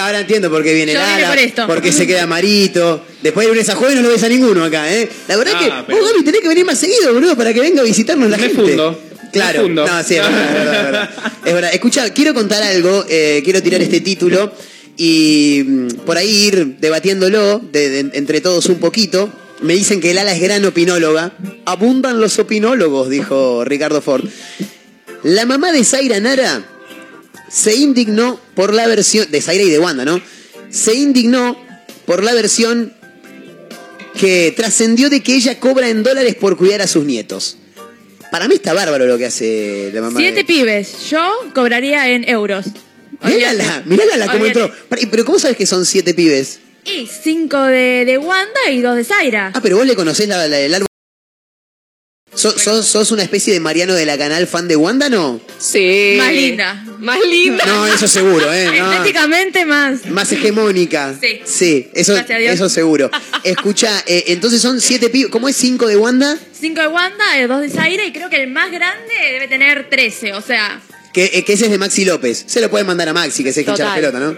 [0.00, 1.66] ahora entiendo por qué viene Yo vine Lala, por esto.
[1.66, 3.04] por qué se queda Marito.
[3.22, 5.08] Después de lunes a jueves no lo ves a ninguno acá, ¿eh?
[5.28, 7.60] La verdad Ah, que pero- vos, Gaby, tenés que venir más seguido, boludo, para que
[7.60, 8.62] venga a visitarnos la Me gente.
[8.62, 9.00] fundo.
[9.32, 9.58] Claro.
[9.60, 9.86] Me fundo.
[9.86, 11.10] No, sí, es verdad, es verdad, es verdad.
[11.44, 11.70] Es verdad.
[11.74, 14.52] Escucha, quiero contar algo, eh, quiero tirar este título
[14.96, 19.32] y mm, por ahí ir debatiéndolo de- de- entre todos un poquito.
[19.62, 21.32] Me dicen que Lala es gran opinóloga.
[21.66, 24.24] Abundan los opinólogos, dijo Ricardo Ford.
[25.22, 26.64] La mamá de Zaira Nara
[27.50, 30.20] se indignó por la versión de Zaira y de Wanda, ¿no?
[30.70, 31.56] Se indignó
[32.06, 32.94] por la versión
[34.18, 37.56] que trascendió de que ella cobra en dólares por cuidar a sus nietos.
[38.30, 40.20] Para mí está bárbaro lo que hace la mamá.
[40.20, 40.44] Siete de...
[40.44, 41.10] pibes.
[41.10, 42.66] Yo cobraría en euros.
[43.22, 44.60] Mírala, mírala cómo Olvídate.
[44.60, 44.76] entró.
[45.10, 46.60] Pero ¿cómo sabes que son siete pibes?
[46.84, 49.52] Y cinco de, de Wanda y dos de Zaira.
[49.54, 50.86] Ah, pero vos le conocés la, la- el árbol.
[52.32, 55.40] ¿Sos, sos, sos una especie de Mariano de la canal fan de Wanda, no?
[55.58, 56.14] Sí.
[56.16, 56.84] Más linda.
[57.00, 57.64] Más linda.
[57.66, 58.66] No, eso seguro, ¿eh?
[58.78, 58.92] No.
[58.92, 60.06] Estéticamente más.
[60.06, 61.14] Más hegemónica.
[61.20, 61.40] Sí.
[61.44, 62.54] Sí, eso, Gracias a Dios.
[62.54, 63.10] eso seguro.
[63.42, 65.30] Escucha, eh, entonces son siete pibes.
[65.30, 66.38] ¿Cómo es cinco de Wanda?
[66.58, 69.90] Cinco de Wanda, eh, dos de Zaira y creo que el más grande debe tener
[69.90, 70.34] 13.
[70.34, 70.80] O sea,
[71.12, 72.44] Que, eh, que ese es de Maxi López.
[72.46, 73.94] Se lo pueden mandar a Maxi, que se hincha la Total.
[73.96, 74.28] pelota, ¿no?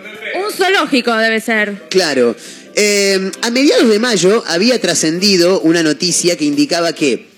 [0.47, 1.89] un zoológico debe ser.
[1.91, 2.35] Claro.
[2.75, 7.31] Eh, a mediados de mayo había trascendido una noticia que indicaba que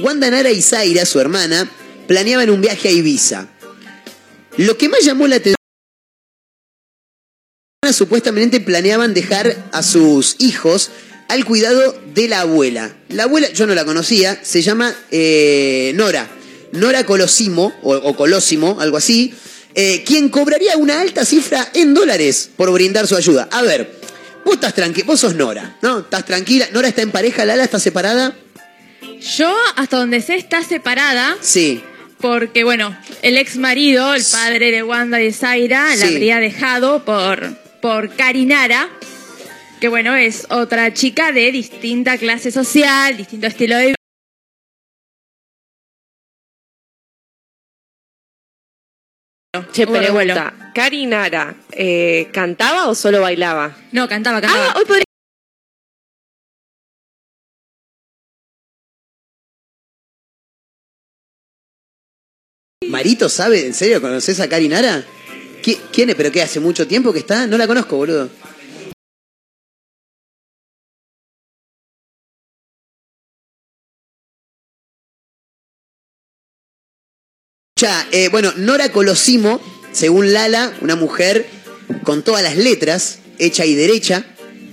[0.00, 1.70] Wanda Nara y Zaira, su hermana,
[2.06, 3.48] planeaban un viaje a Ibiza.
[4.56, 5.56] Lo que más llamó la atención
[7.92, 10.90] supuestamente planeaban dejar a sus hijos
[11.28, 12.96] al cuidado de la abuela.
[13.08, 16.28] La abuela, yo no la conocía, se llama eh, Nora.
[16.72, 19.34] Nora Colosimo, o, o Colosimo, algo así,
[19.74, 23.48] eh, quien cobraría una alta cifra en dólares por brindar su ayuda.
[23.50, 23.98] A ver,
[24.44, 26.00] vos estás tranquila, vos sos Nora, ¿no?
[26.00, 26.68] Estás tranquila.
[26.72, 27.44] ¿Nora está en pareja?
[27.44, 28.36] ¿Lala está separada?
[29.20, 31.82] Yo, hasta donde sé, está separada Sí.
[32.20, 36.14] porque, bueno, el ex marido, el padre de Wanda y de Zaira, la Sí.
[36.14, 38.88] habría dejado por, por Karinara,
[39.80, 43.94] que, bueno, es otra chica de distinta clase social, distinto estilo de vida.
[49.72, 50.34] Che, Hubo revuelo.
[50.34, 50.70] pregunta.
[50.74, 53.76] ¿Cari Nara eh, cantaba o solo bailaba?
[53.92, 54.66] No, cantaba, cantaba.
[54.70, 55.09] Ah, hoy podría...
[63.00, 63.64] ¿Marito sabe?
[63.64, 65.02] ¿En serio conoces a Cari Nara?
[65.62, 66.16] ¿Qui- ¿Quién es?
[66.16, 66.42] ¿Pero qué?
[66.42, 67.46] ¿Hace mucho tiempo que está?
[67.46, 68.28] No la conozco, boludo.
[77.80, 81.46] Ya, eh, bueno, Nora Colosimo, según Lala, una mujer
[82.04, 84.26] con todas las letras, hecha y derecha,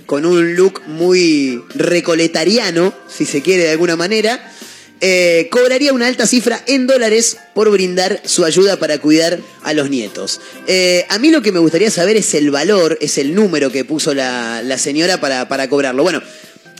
[0.04, 4.52] con un look muy recoletariano, si se quiere de alguna manera,
[5.00, 9.90] eh, cobraría una alta cifra en dólares por brindar su ayuda para cuidar a los
[9.90, 10.40] nietos.
[10.66, 13.84] Eh, a mí lo que me gustaría saber es el valor, es el número que
[13.84, 16.02] puso la, señora para, para cobrarlo.
[16.02, 16.22] Bueno,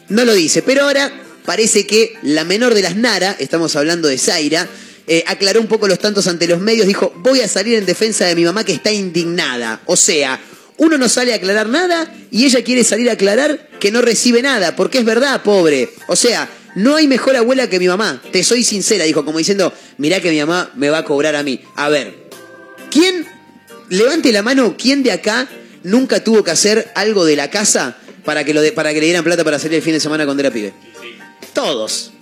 [0.08, 1.12] no lo dice, pero ahora
[1.44, 4.68] parece que la menor de las Nara, estamos hablando de Zaira,
[5.06, 8.26] eh, aclaró un poco los tantos ante los medios, dijo, voy a salir en defensa
[8.26, 9.80] de mi mamá que está indignada.
[9.86, 10.38] O sea,
[10.76, 14.42] uno no sale a aclarar nada y ella quiere salir a aclarar que no recibe
[14.42, 15.88] nada, porque es verdad, pobre.
[16.08, 16.48] O sea,
[16.78, 20.30] no hay mejor abuela que mi mamá, te soy sincera, dijo, como diciendo, mirá que
[20.30, 21.60] mi mamá me va a cobrar a mí.
[21.74, 22.14] A ver,
[22.90, 23.26] ¿quién,
[23.88, 25.48] levante la mano, quién de acá
[25.82, 29.06] nunca tuvo que hacer algo de la casa para que, lo de- para que le
[29.06, 30.72] dieran plata para salir el fin de semana cuando era pibe?
[31.52, 32.12] Todos.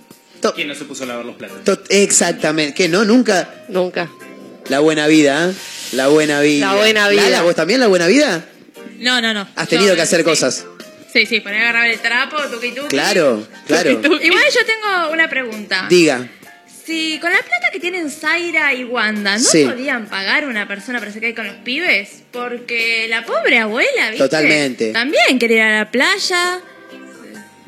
[0.55, 1.63] ¿Quién no se puso a lavar los platos?
[1.63, 2.73] To- Exactamente.
[2.73, 3.03] ¿Qué no?
[3.05, 3.65] Nunca.
[3.69, 4.09] Nunca.
[4.69, 5.53] La buena vida, ¿eh?
[5.93, 6.67] La buena vida.
[6.73, 7.23] La buena vida.
[7.23, 8.45] Lala, ¿vos también la buena vida?
[8.99, 9.47] No, no, no.
[9.55, 10.23] Has tenido que hacer sí.
[10.25, 10.65] cosas.
[11.17, 12.89] Sí, sí, poner a agarrar el trapo, tuqui tuqui.
[12.89, 13.89] Claro, claro.
[14.21, 15.87] Igual yo tengo una pregunta.
[15.89, 16.27] Diga.
[16.85, 19.65] Si con la plata que tienen Zaira y Wanda, ¿no Sí.
[19.65, 22.21] podían pagar una persona para quede con los pibes?
[22.31, 24.19] Porque la pobre abuela, ¿viste?
[24.25, 24.91] Totalmente.
[24.93, 26.59] También quería ir a la playa.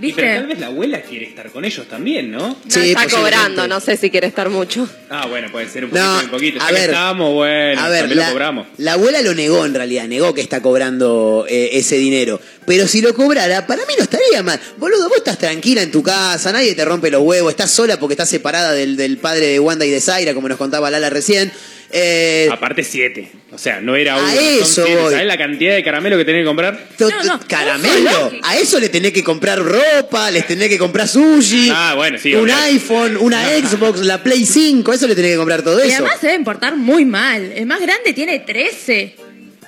[0.02, 2.40] Y pero tal vez la abuela quiere estar con ellos también, ¿no?
[2.64, 4.88] No está cobrando, no sé si quiere estar mucho.
[5.10, 6.62] Ah, bueno, puede ser un poquito, No, un poquito.
[6.62, 6.90] a ver.
[6.90, 8.68] estamos, bueno, A ver, también la, lo cobramos.
[8.78, 12.40] la abuela lo negó en realidad, negó que está cobrando eh, ese dinero.
[12.66, 14.60] Pero si lo cobrara, para mí no estaría mal.
[14.78, 18.14] Boludo, vos estás tranquila en tu casa, nadie te rompe los huevos, estás sola porque
[18.14, 21.52] estás separada del, del padre de Wanda y de Zaira, como nos contaba Lala recién.
[21.92, 23.30] Eh, Aparte siete.
[23.52, 24.30] O sea, no era A uno.
[24.32, 25.02] eso son siete.
[25.02, 25.12] voy.
[25.12, 26.88] ¿Sabés la cantidad de caramelo que tenés que comprar?
[26.98, 28.32] to- to- caramelo.
[28.44, 32.34] A eso le tenés que comprar ropa, les tenés que comprar sushi, Ah, bueno, sí.
[32.36, 35.98] un iPhone, una Xbox, la Play 5, eso le tenés que comprar todo Y eso.
[36.04, 37.52] además se deben portar muy mal.
[37.56, 39.16] El más grande tiene 13.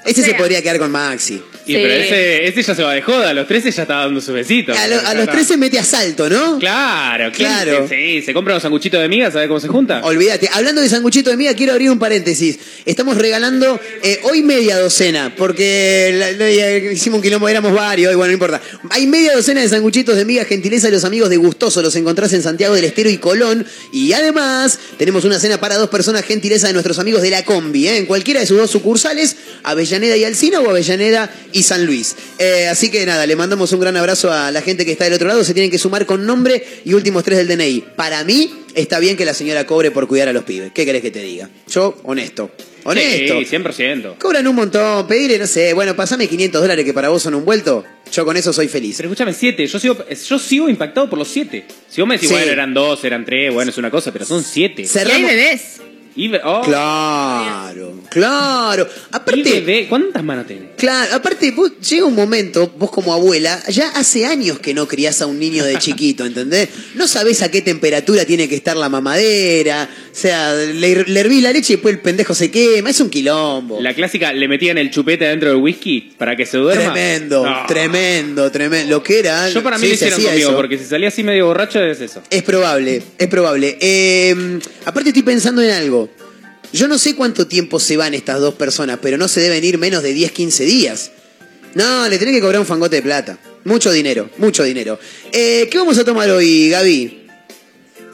[0.06, 1.42] Ese se podría quedar con Maxi.
[1.68, 3.30] Y pero ese, ese ya se va de joda.
[3.30, 4.74] A los 13 ya está dando su besito.
[4.74, 6.58] A, lo- a los 13 mete asalto, ¿no?
[6.58, 7.88] Claro, Claro.
[7.88, 10.02] Sí, se compra un sanguchito de miga, ¿sabes cómo se junta?
[10.04, 12.58] Olvídate, hablando de sanguchito de miga, quiero abrir un paréntesis.
[12.86, 18.12] Estamos regalando eh, hoy media docena, porque la- la- ya hicimos un quilombo, éramos varios,
[18.12, 18.60] y bueno, no importa.
[18.90, 22.34] Hay media docena de sanguchitos de miga, gentileza de los amigos de Gustoso, los encontrás
[22.34, 23.68] en Santiago del Estero y Colón.
[23.94, 27.88] Y además, tenemos una cena para dos personas, gentileza de nuestros amigos de la Combi,
[27.88, 27.98] ¿eh?
[27.98, 32.16] en cualquiera de sus dos sucursales, Avellaneda y Alcina o Avellaneda y San Luis.
[32.40, 35.14] Eh, así que nada, le mandamos un gran abrazo a la gente que está del
[35.14, 37.84] otro lado, se tienen que sumar con nombre y últimos tres del DNI.
[37.96, 40.72] Para mí, está bien que la señora cobre por cuidar a los pibes.
[40.74, 41.50] ¿Qué querés que te diga?
[41.70, 42.52] Yo, honesto.
[42.84, 43.40] Honesto.
[43.40, 44.18] Sí, 100%.
[44.18, 47.46] Cobran un montón, pedirle, no sé, bueno, pasame 500 dólares que para vos son un
[47.46, 47.86] vuelto.
[48.12, 48.98] Yo con eso soy feliz.
[48.98, 49.68] Pero escúchame, 7.
[49.68, 51.66] Yo sigo, yo sigo impactado por los 7.
[51.88, 52.34] Si vos me decís, Sí.
[52.36, 54.82] bueno, eran 2, eran 3, bueno, es una cosa, pero son 7.
[54.84, 55.80] Y hay bebés.
[56.44, 58.88] Oh, Claro, claro.
[59.12, 60.72] Aparte, bebé, ¿cuántas manos tenés?
[60.78, 65.22] Claro, aparte, vos, llega un momento, vos como abuela, ya hace años que no criás
[65.22, 66.70] a un niño de chiquito, ¿entendés?
[66.96, 71.42] No sabés a qué temperatura tiene que estar la mamadera, o sea, le, le hervís
[71.44, 73.80] la leche y después el pendejo se quema, es un quilombo.
[73.82, 76.94] La clásica, le metían el chupete dentro del whisky para que se duerma.
[76.94, 77.66] Tremendo, No.
[77.68, 78.90] tremendo, tremendo.
[78.98, 79.50] Lo que era.
[79.50, 80.56] Yo para mí sí, lo hicieron conmigo, eso.
[80.58, 82.22] porque si salía así medio borracho es eso.
[82.30, 83.78] Es probable, es probable.
[83.80, 86.10] Eh, aparte estoy pensando en algo.
[86.74, 89.78] Yo no sé cuánto tiempo se van estas dos personas, pero no se deben ir
[89.78, 91.12] menos de 10, 15 días.
[91.74, 93.38] No, le tenés que cobrar un fangote de plata.
[93.64, 95.00] Mucho dinero, mucho dinero.
[95.32, 97.22] Eh, ¿Qué vamos a tomar hoy, Gaby?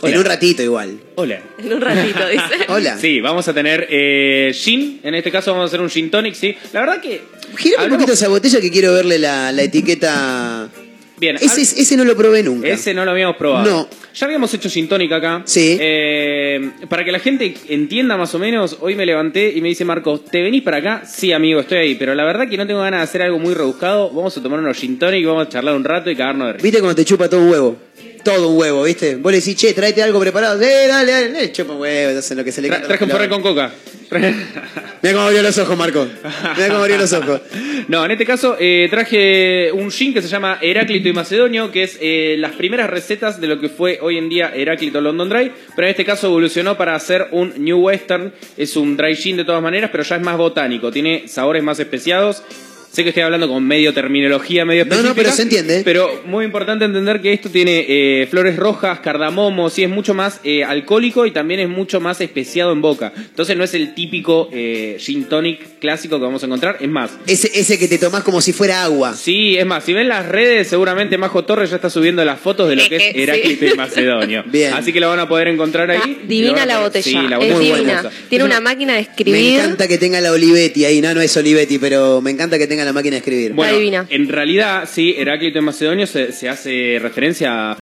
[0.04, 1.00] En un ratito igual.
[1.16, 1.42] Hola.
[1.58, 2.66] En un ratito, dice.
[2.68, 2.98] Hola.
[3.00, 5.00] Sí, vamos a tener eh, gin.
[5.04, 6.56] En este caso vamos a hacer un gin tonic, sí.
[6.74, 7.22] La verdad que.
[7.58, 10.70] Gira un poquito esa botella que quiero verle la, la etiqueta.
[11.20, 12.68] Bien, Ese, ese no lo probé nunca.
[12.68, 13.68] Ese no lo habíamos probado.
[13.68, 13.88] No.
[14.14, 15.42] Ya habíamos hecho gin tonic acá.
[15.46, 15.78] Sí.
[15.80, 19.84] Eh, para que la gente entienda más o menos, hoy me levanté y me dice
[19.84, 21.04] Marcos, ¿te venís para acá?
[21.06, 21.96] Sí, amigo, estoy ahí.
[21.96, 24.12] Pero la verdad que no tengo ganas de hacer algo muy rebuscado.
[24.12, 26.64] Vamos a tomar unos gin tonic, vamos a charlar un rato y cagarnos de risa.
[26.64, 27.78] ¿Viste cuando te chupa todo un huevo?
[28.24, 29.16] Todo un huevo, ¿viste?
[29.16, 30.62] Vos le decís, che, tráete algo preparado.
[30.62, 31.52] Eh, dale, dale, dale.
[31.52, 33.72] Chupa un huevo, hacen lo que se le Tra- traje un porre con coca.
[34.12, 36.08] Mira cómo abrió los ojos, Marco.
[36.56, 37.42] Mira cómo abrió los ojos.
[37.88, 41.84] No, en este caso eh, traje un gin que se llama Heráclito y Macedonio, que
[41.84, 45.54] es eh, las primeras recetas de lo que fue hoy en día Heráclito London Dry,
[45.74, 48.34] pero en este caso evolucionó para hacer un New Western.
[48.58, 51.80] Es un dry gin de todas maneras, pero ya es más botánico, tiene sabores más
[51.80, 52.44] especiados.
[52.92, 55.82] Sé que estoy hablando con medio terminología, medio No, no, pero se entiende.
[55.84, 60.40] Pero muy importante entender que esto tiene eh, flores rojas, cardamomo, sí, es mucho más
[60.44, 63.14] eh, alcohólico y también es mucho más especiado en boca.
[63.16, 67.12] Entonces no es el típico eh, gin tonic clásico que vamos a encontrar, es más,
[67.28, 69.14] Ese, ese que te tomás como si fuera agua.
[69.16, 72.70] Sí, es más, si ven las redes, seguramente Majo Torres ya está subiendo las fotos
[72.70, 73.12] de lo que es Sí.
[73.22, 74.44] Heráclito y Macedonio.
[74.52, 74.74] Bien.
[74.74, 75.98] Así que lo van a poder encontrar ahí.
[76.12, 77.04] Está divina la botella.
[77.04, 77.94] Sí, la botella es divina.
[78.00, 78.12] hermosa.
[78.30, 79.60] Tiene una máquina de Me escribir.
[79.60, 81.02] encanta que tenga la Olivetti ahí.
[81.02, 83.54] No, no es Olivetti, pero me encanta que tenga la máquina de escribir.
[83.54, 84.06] Bueno, divina.
[84.10, 87.78] en realidad, sí, Heráclito y Macedonio se, se hace referencia a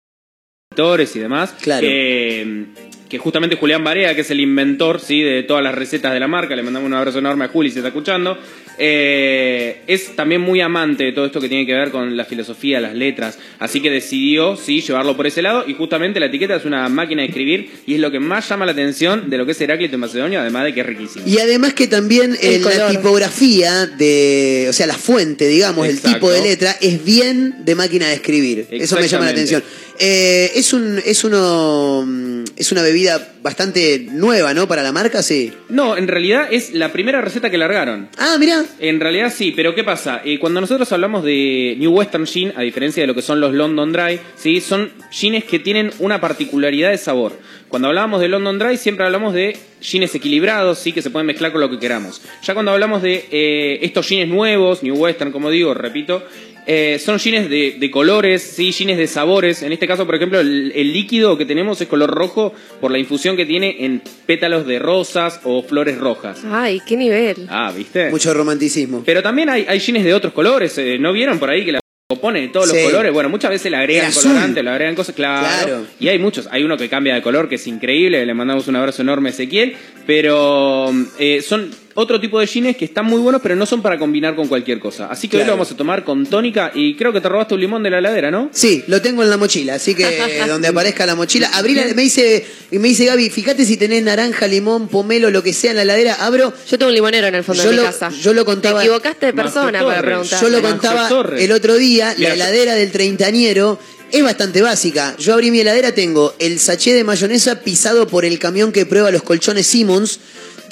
[0.71, 1.55] escritores y demás.
[1.61, 1.87] Claro.
[1.87, 2.65] Que,
[3.13, 6.29] que justamente Julián Barea, que es el inventor sí, de todas las recetas de la
[6.29, 8.39] marca, le mandamos un abrazo enorme a Juli si está escuchando.
[8.79, 12.81] eh, es también muy amante de todo esto que tiene que ver con la filosofía,
[12.81, 13.39] las letras.
[13.59, 15.63] Así que decidió, sí, llevarlo por ese lado.
[15.69, 18.65] Y justamente la etiqueta es una máquina de escribir y es lo que más llama
[18.65, 21.27] la atención de lo que es Heráclito y Macedonio, además de que es riquísimo.
[21.27, 22.91] Y además que también eh, El la color.
[22.93, 28.09] tipografía de, o sea, la fuente, digamos, el tipo de letra es bien de máquina
[28.09, 28.67] de escribir.
[28.71, 29.63] Eso me llama la atención.
[29.99, 33.02] Eh, es un, es uno, mm, es una bebida
[33.43, 34.69] bastante nueva, ¿no?
[34.69, 35.53] Para la marca, sí.
[35.69, 38.09] No, en realidad es la primera receta que largaron.
[38.19, 38.65] Ah, mira.
[38.79, 40.21] En realidad sí, pero ¿qué pasa?
[40.25, 43.53] Eh, cuando nosotros hablamos de New Western Gin, a diferencia de lo que son los
[43.53, 44.61] London Dry, ¿sí?
[44.61, 47.39] son gines que tienen una particularidad de sabor.
[47.69, 51.53] Cuando hablábamos de London Dry siempre hablamos de gines equilibrados, sí, que se pueden mezclar
[51.53, 52.21] con lo que queramos.
[52.43, 56.23] Ya cuando hablamos de eh, estos gines nuevos, New Western, como digo, repito,
[56.67, 59.63] eh, son gines de, de colores, sí, gines de sabores.
[59.63, 62.99] En este caso, por ejemplo, el, el líquido que tenemos es color rojo por la
[62.99, 66.43] infusión que tiene en pétalos de rosas o flores rojas.
[66.51, 67.47] Ay, qué nivel.
[67.49, 68.11] Ah, ¿viste?
[68.11, 69.03] Mucho romanticismo.
[69.05, 70.77] Pero también hay, hay gines de otros colores.
[70.79, 71.81] eh, ¿No vieron por ahí que la
[72.21, 72.77] pone de todos Sí.
[72.77, 73.13] los colores?
[73.13, 74.31] Bueno, muchas veces le agregan El azul.
[74.33, 75.47] colorante, le agregan cosas, claro.
[75.67, 75.87] Claro.
[75.99, 76.47] Y hay muchos.
[76.53, 78.25] Hay uno que cambia de color que es increíble.
[78.27, 79.75] Le mandamos un abrazo enorme a Ezequiel.
[80.07, 83.99] Pero eh, son otro tipo de gines que están muy buenos, pero no son para
[83.99, 85.07] combinar con cualquier cosa.
[85.11, 86.71] Así que hoy lo vamos a tomar con tónica.
[86.75, 88.49] Y creo que te robaste un limón de la heladera, ¿no?
[88.53, 91.51] Sí, lo tengo en la mochila, así que donde aparezca la mochila.
[91.55, 95.53] Abrí la- me dice, me dice Gaby, fíjate si tenés naranja, limón, pomelo, lo que
[95.53, 96.53] sea en la heladera, abro.
[96.71, 98.11] Yo tengo un limonero en el fondo Yo de mi lo- casa.
[98.11, 100.41] yo lo contaba- Te equivocaste de persona para preguntar.
[100.41, 101.43] Yo lo contaba Torres.
[101.43, 103.79] el otro día, la heladera del treintañero
[104.11, 105.15] es bastante básica.
[105.19, 109.11] Yo abrí mi heladera, tengo el sachet de mayonesa pisado por el camión que prueba
[109.11, 110.21] los colchones Simmons,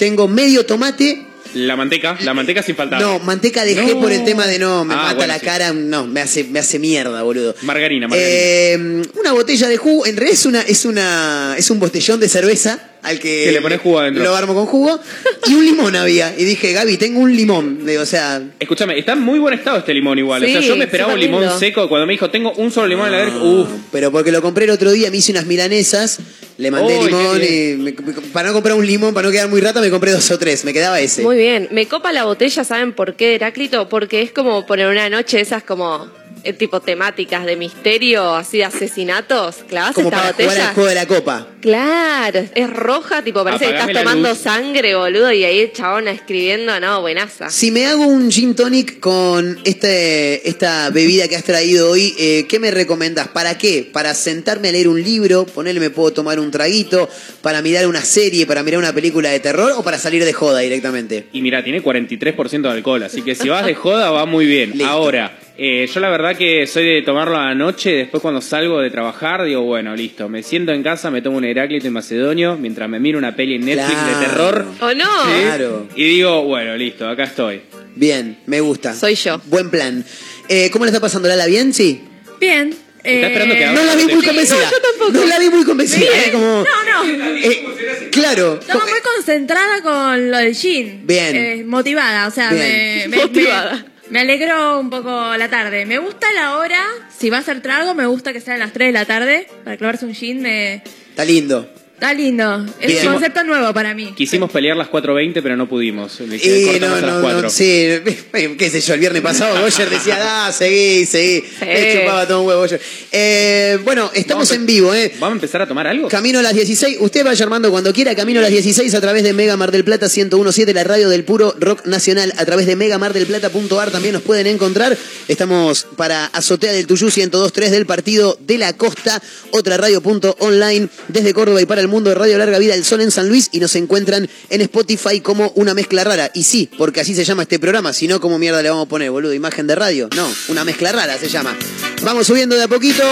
[0.01, 2.99] tengo medio tomate, La manteca, la manteca sin faltar.
[2.99, 3.99] no, manteca dejé No.
[4.01, 5.45] por el tema de no, me Ah, mata bueno, la sí.
[5.45, 7.53] cara, no, me hace, me hace mierda, boludo.
[7.61, 8.33] Margarina, margarina.
[8.35, 12.29] Eh, una botella de jugo, en realidad es una, es una, es un botellón de
[12.29, 14.23] cerveza al que, Que le pones jugo adentro.
[14.23, 14.99] Lo armo con jugo
[15.47, 19.13] y un limón había y dije Gaby tengo un limón, Digo, o sea, Escúchame, está
[19.13, 20.43] en muy buen estado este limón igual.
[20.43, 21.59] o sea, Sí, yo me esperaba un limón lindo.
[21.59, 21.87] seco.
[21.89, 23.67] Cuando me dijo, tengo un solo limón en la uff.
[23.91, 26.19] pero porque lo compré el otro día, me hice unas milanesas,
[26.61, 29.49] le mandé Uy, limón y me- me- para no comprar un limón, para no quedar
[29.49, 31.23] muy rata, me compré dos o tres, me quedaba ese.
[31.23, 31.67] Muy bien.
[31.71, 33.89] Me copa la botella, ¿saben por qué, Heráclito?
[33.89, 36.07] Porque es como poner una noche esas como
[36.43, 39.57] eh, tipo temáticas de misterio, así de asesinatos.
[39.67, 40.67] ¿Clavas Como esta para jugar botella?
[40.69, 41.47] al juego de la copa.
[41.61, 44.37] Claro, es roja, tipo parece Apagame que estás tomando luz.
[44.39, 47.49] sangre, boludo, y ahí el chabón escribiendo, no, buenaza.
[47.51, 52.45] Si me hago un gin tonic con este, esta bebida que has traído hoy, eh,
[52.49, 53.27] ¿qué me recomendás?
[53.27, 53.87] ¿Para qué?
[53.91, 55.45] ¿Para sentarme a leer un libro?
[55.45, 57.07] ¿Ponerle me puedo tomar un traguito?
[57.41, 58.45] ¿Para mirar una serie?
[58.47, 59.73] ¿Para mirar una película de terror?
[59.77, 61.27] ¿O para salir de joda directamente?
[61.31, 64.71] Y mira, tiene 43% de alcohol, así que si vas de joda va muy bien.
[64.71, 64.87] Listo.
[64.87, 68.79] Ahora, eh, yo la verdad que soy de tomarlo a la noche, después cuando salgo
[68.79, 72.57] de trabajar digo, bueno, listo, me siento en casa, me tomo un Heráclito y Macedonio
[72.57, 74.19] mientras me miro una peli en Netflix Claro.
[74.19, 74.65] de terror.
[74.81, 75.05] ¿O no?
[75.25, 75.41] ¿sí?
[75.43, 75.87] Claro.
[75.95, 77.61] Y digo, bueno, listo, acá estoy.
[77.95, 78.93] Bien, me gusta.
[78.95, 79.39] Soy yo.
[79.45, 80.03] Buen plan.
[80.49, 81.45] Eh, ¿Cómo le está pasando Lala?
[81.45, 81.73] ¿Bien?
[81.73, 82.01] Sí.
[82.39, 82.73] Bien.
[83.03, 83.71] Está esperando que eh.
[83.73, 84.57] No la vi muy Sí, convencida.
[84.57, 85.11] no, yo tampoco.
[85.13, 85.99] No la vi muy convencida.
[86.11, 86.23] Bien.
[86.23, 87.37] eh, como, No, no.
[87.37, 88.59] eh, claro.
[88.61, 91.01] Estaba muy concentrada con lo del gin.
[91.07, 91.35] Bien.
[91.35, 93.09] Eh, motivada, o sea, Bien.
[93.09, 93.85] me, me- Motivada.
[94.11, 95.85] Me- alegró un poco la tarde.
[95.85, 96.79] Me gusta la hora.
[97.17, 99.47] Si va a ser trago, me gusta que sea a las 3 de la tarde.
[99.63, 100.75] Para clavarse un gin me...
[101.09, 101.69] Está lindo.
[102.01, 102.65] Está lindo.
[102.79, 103.05] Es Bien.
[103.05, 104.11] un concepto nuevo para mí.
[104.17, 106.19] Quisimos pelear las 4.20, pero no pudimos.
[106.21, 107.41] Le Y cortamos no, las no, 4.
[107.43, 107.89] no, sí,
[108.57, 112.47] qué sé yo, el viernes pasado Boyer decía, ah, seguí, seguí, me chupaba todo un
[112.47, 112.81] huevo Boyer.
[113.11, 115.11] Eh, bueno, estamos Vamos a- en vivo, ¿eh?
[115.19, 116.07] ¿Vamos a empezar a tomar algo?
[116.07, 119.21] Camino a las 16, usted vaya armando cuando quiera, Camino a las 16 a través
[119.21, 122.75] de Mega Mar del Plata 1017, la radio del puro rock nacional, a través de
[122.77, 124.97] megamardelplata.ar también nos pueden encontrar.
[125.27, 129.21] Estamos para Azotea del Tuyú 1023 del Partido de la Costa,
[129.51, 133.11] otra radio.online desde Córdoba y para el mundo de Radio Larga Vida del Sol en
[133.11, 136.31] San Luis y nos encuentran en Spotify como una mezcla rara.
[136.33, 138.89] Y sí, porque así se llama este programa, si no, ¿cómo mierda le vamos a
[138.89, 139.33] poner, boludo?
[139.33, 140.09] ¿Imagen de radio?
[140.15, 141.55] No, una mezcla rara se llama.
[142.03, 143.03] Vamos subiendo de a poquito,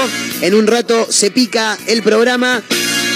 [0.42, 2.64] en un rato se pica el programa.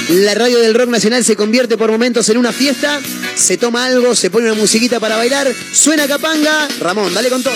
[0.09, 2.99] La radio del rock nacional se convierte por momentos en una fiesta,
[3.35, 6.67] se toma algo, se pone una musiquita para bailar, suena capanga.
[6.81, 7.55] Ramón, dale con todo.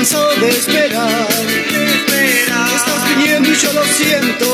[0.00, 1.28] Cansado de esperar.
[2.74, 4.46] Estás viniendo y yo lo siento.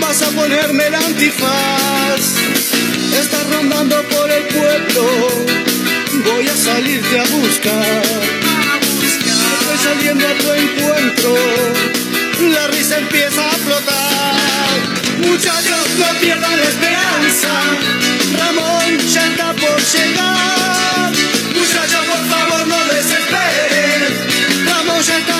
[0.00, 2.22] Vas a ponerme el antifaz.
[3.20, 5.04] Estás rondando por el pueblo.
[6.24, 8.02] Voy a salirte a buscar.
[9.60, 11.34] Estoy saliendo a tu encuentro.
[12.54, 14.74] La risa empieza a flotar.
[15.18, 17.52] Muchachos, no pierdan la esperanza.
[18.38, 21.12] Ramón ya está por llegar.
[21.54, 22.83] Muchachos, por favor, no
[25.06, 25.24] desesperen.
[25.24, 25.33] Ramón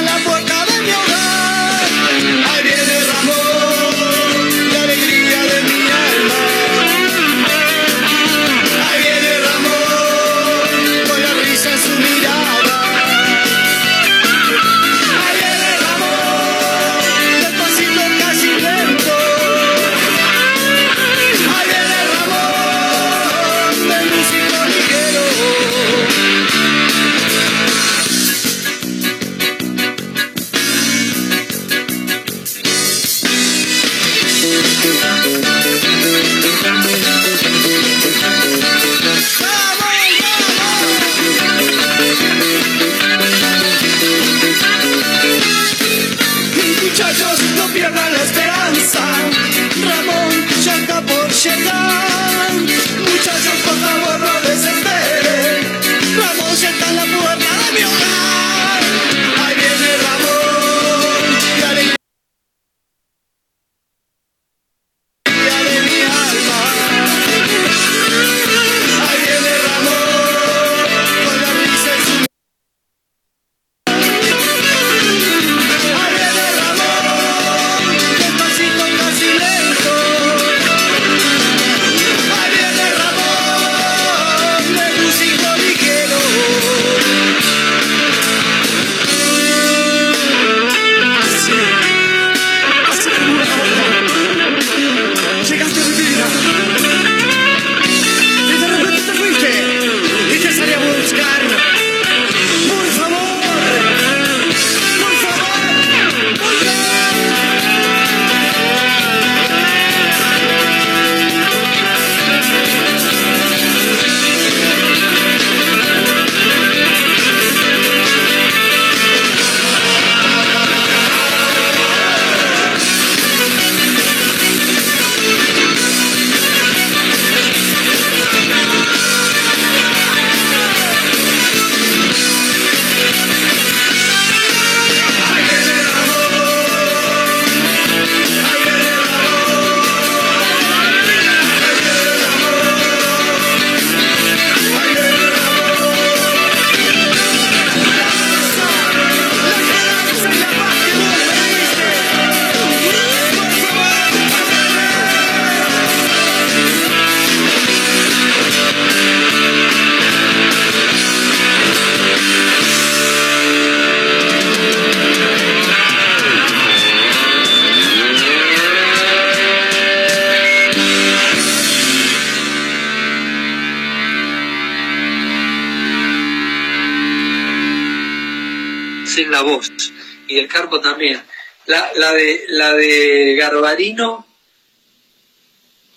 [180.28, 181.22] Y el Carpo también.
[181.66, 184.26] La, la, de, la de Garbarino,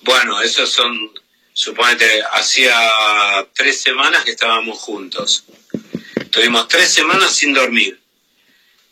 [0.01, 1.11] Bueno, esos son,
[1.53, 2.73] suponete, hacía
[3.53, 5.43] tres semanas que estábamos juntos.
[6.31, 7.99] Tuvimos tres semanas sin dormir.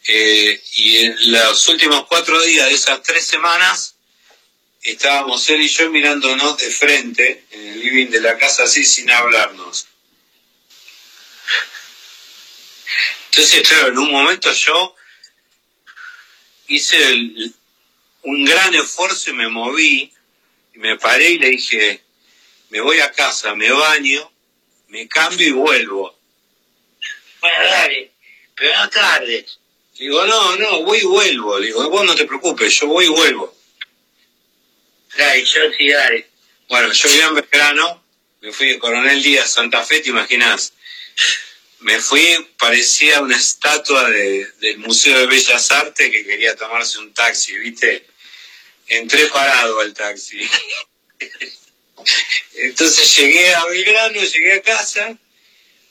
[0.07, 3.95] Eh, y en los últimos cuatro días de esas tres semanas
[4.83, 9.09] estábamos él y yo mirándonos de frente en el living de la casa así sin
[9.09, 9.87] hablarnos.
[13.37, 14.95] Entonces, claro, en un momento yo
[16.67, 17.53] hice el-
[18.21, 20.13] un gran esfuerzo y me moví,
[20.73, 22.01] y me paré y le dije,
[22.69, 24.31] me voy a casa, me baño,
[24.87, 26.17] me cambio y vuelvo.
[27.41, 28.11] Bueno, dale,
[28.55, 29.59] pero no tardes.
[29.97, 31.59] Digo, no, no, voy y vuelvo.
[31.59, 33.53] Le digo, vos no te preocupes, yo voy y vuelvo.
[35.17, 36.29] Dale, yo sí, dale.
[36.69, 38.03] Bueno, yo vivía en Belgrano,
[38.39, 40.71] me fui de Coronel Díaz Santa Fe, te imaginas.
[41.79, 42.25] Me fui,
[42.57, 48.05] parecía una estatua de- del Museo de Bellas Artes que quería tomarse un taxi, ¿viste?
[48.87, 50.39] Entré parado al taxi.
[52.55, 55.17] Entonces llegué a Belgrano, llegué a casa,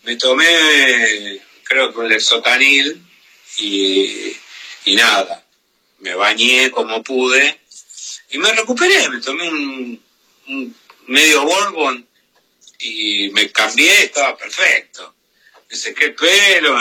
[0.02, 3.02] me tomé, creo que un Lexotanil
[3.59, 4.36] y,
[4.86, 5.44] y nada,
[5.98, 7.61] me bañé como pude
[8.31, 10.05] y me recuperé, me tomé un,
[10.48, 12.06] un medio Bourbon
[12.78, 15.14] y me cambié, estaba perfecto.
[15.74, 16.78] Me sequé el pelo,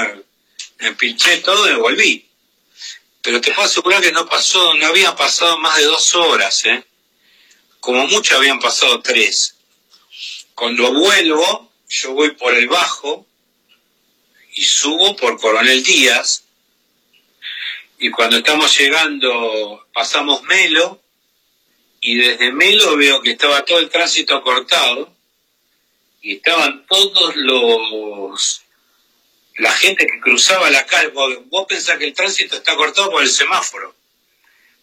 [0.77, 2.29] me, pinché todo y volví.
[3.23, 6.85] Pero te puedo asegurar que no pasó, no había pasado más de dos horas, ¿eh?
[7.79, 9.55] Como mucho habían pasado tres.
[10.53, 13.25] Cuando vuelvo, yo voy por el bajo
[14.53, 16.43] y subo por Coronel Díaz.
[17.97, 21.01] Y cuando estamos llegando, pasamos Melo
[21.99, 25.11] y desde Melo veo que estaba todo el tránsito cortado
[26.21, 28.62] y estaban todos los
[29.57, 33.29] la gente que cruzaba la calle, vos, pensás que el tránsito está cortado por el
[33.29, 33.95] semáforo,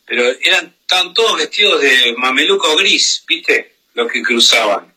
[0.07, 3.77] pero eran estaban todos vestidos de mameluco gris, ¿viste?
[3.95, 4.93] Los que cruzaban.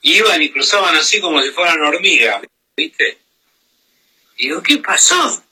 [0.00, 2.40] Iban y cruzaban así como si fueran hormigas,
[2.74, 3.18] ¿viste?
[4.38, 5.44] Y digo, ¿qué pasó?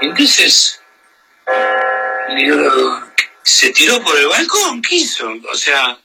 [0.00, 0.80] Entonces,
[2.36, 3.02] digo,
[3.44, 5.32] se tiró por el balcón, ¿qué hizo?
[5.48, 5.96] O sea,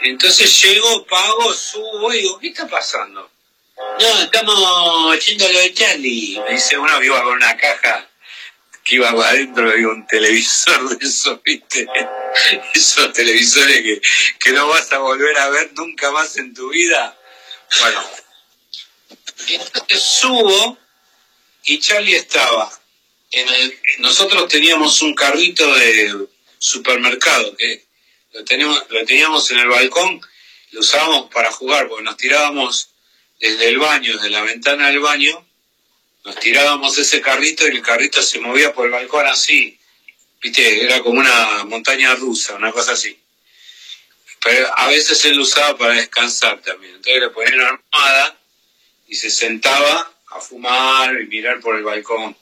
[0.00, 3.30] entonces llego, pago, subo y digo, ¿qué está pasando?
[3.78, 6.40] No, estamos haciendo lo de Charlie.
[6.46, 8.10] Me dice uno que iba con una caja,
[8.84, 11.86] que iba adentro de un televisor de esos, ¿viste?
[12.74, 14.00] Esos televisores que,
[14.38, 17.16] que no vas a volver a ver nunca más en tu vida.
[17.80, 18.04] Bueno,
[19.48, 20.78] entonces subo
[21.64, 22.70] y Charlie estaba.
[23.30, 26.28] En el, nosotros teníamos un carrito de
[26.58, 27.86] supermercado que
[28.32, 30.20] lo, tenemos, lo teníamos en el balcón,
[30.70, 32.90] lo usábamos para jugar, porque nos tirábamos
[33.38, 35.44] desde el baño, desde la ventana del baño,
[36.24, 39.78] nos tirábamos ese carrito y el carrito se movía por el balcón así.
[40.40, 43.18] Viste, era como una montaña rusa, una cosa así.
[44.40, 46.96] Pero a veces él lo usaba para descansar también.
[46.96, 48.38] Entonces le ponía una armada
[49.08, 52.36] y se sentaba a fumar y mirar por el balcón.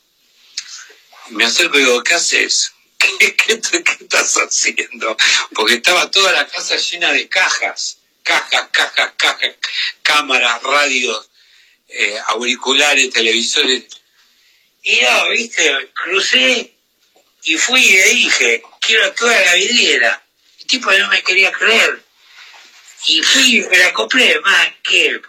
[1.30, 2.72] Y me acerco y digo, ¿qué haces?
[2.98, 5.16] ¿Qué, qué, qué estás haciendo?
[5.54, 9.54] Porque estaba toda la casa llena de cajas cajas, cajas, cajas,
[10.02, 11.30] cámaras, radios,
[11.88, 13.84] eh, auriculares, televisores.
[14.82, 16.74] Y yo, viste, crucé
[17.44, 20.22] y fui y le dije, quiero toda la vidriera.
[20.60, 22.02] El tipo no me quería creer.
[23.06, 25.20] Y fui y me la compré, más que...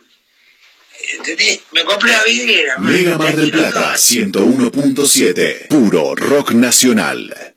[1.13, 1.61] ¿Entendés?
[1.71, 2.77] Me compré la vidriera.
[2.79, 5.67] Mega Mar del Plata 101.7.
[5.67, 7.56] Puro rock nacional.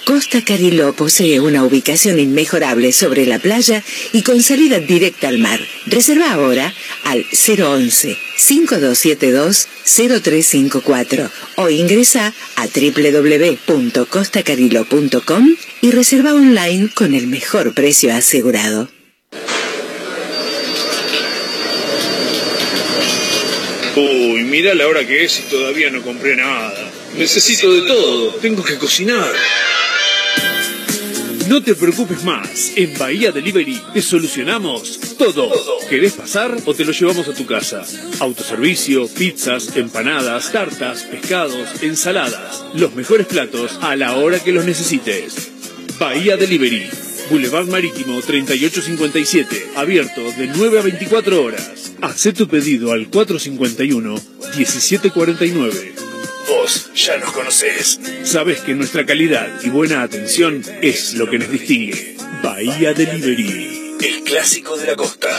[0.05, 3.81] Costa Cariló posee una ubicación inmejorable sobre la playa
[4.13, 5.59] y con salida directa al mar.
[5.85, 6.73] Reserva ahora
[7.03, 18.13] al 011 5272 0354 o ingresa a www.costacariló.com y reserva online con el mejor precio
[18.13, 18.89] asegurado.
[23.95, 26.73] Uy, mira la hora que es y todavía no compré nada.
[27.17, 28.29] Necesito de todo.
[28.35, 29.33] Tengo que cocinar.
[31.47, 32.71] No te preocupes más.
[32.77, 35.51] En Bahía Delivery te solucionamos todo.
[35.89, 37.83] ¿Querés pasar o te lo llevamos a tu casa?
[38.19, 42.63] Autoservicio, pizzas, empanadas, tartas, pescados, ensaladas.
[42.73, 45.51] Los mejores platos a la hora que los necesites.
[45.99, 46.89] Bahía Delivery.
[47.29, 49.71] Boulevard Marítimo 3857.
[49.75, 51.91] Abierto de 9 a 24 horas.
[52.01, 56.10] Haz tu pedido al 451-1749.
[56.51, 57.97] Vos ya nos conocés.
[58.23, 62.17] Sabes que nuestra calidad y buena atención es lo que nos distingue.
[62.43, 65.29] Bahía Delivery, el clásico de la costa.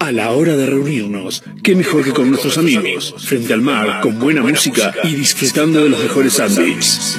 [0.00, 4.18] A la hora de reunirnos, qué mejor que con nuestros amigos, frente al mar, con
[4.18, 7.18] buena música y disfrutando de los mejores sándwiches.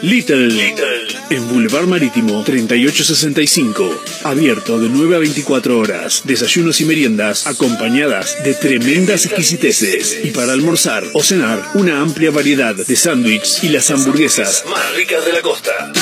[0.00, 8.42] Little, en Boulevard Marítimo 3865, abierto de 9 a 24 horas, desayunos y meriendas acompañadas
[8.44, 10.20] de tremendas exquisiteces.
[10.24, 15.24] Y para almorzar o cenar una amplia variedad de sándwiches y las hamburguesas más ricas
[15.24, 15.92] de la costa.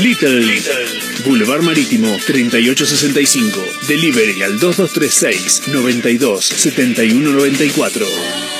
[0.00, 0.62] Little,
[1.26, 8.59] Boulevard Marítimo 3865, delivery al 2236 92 71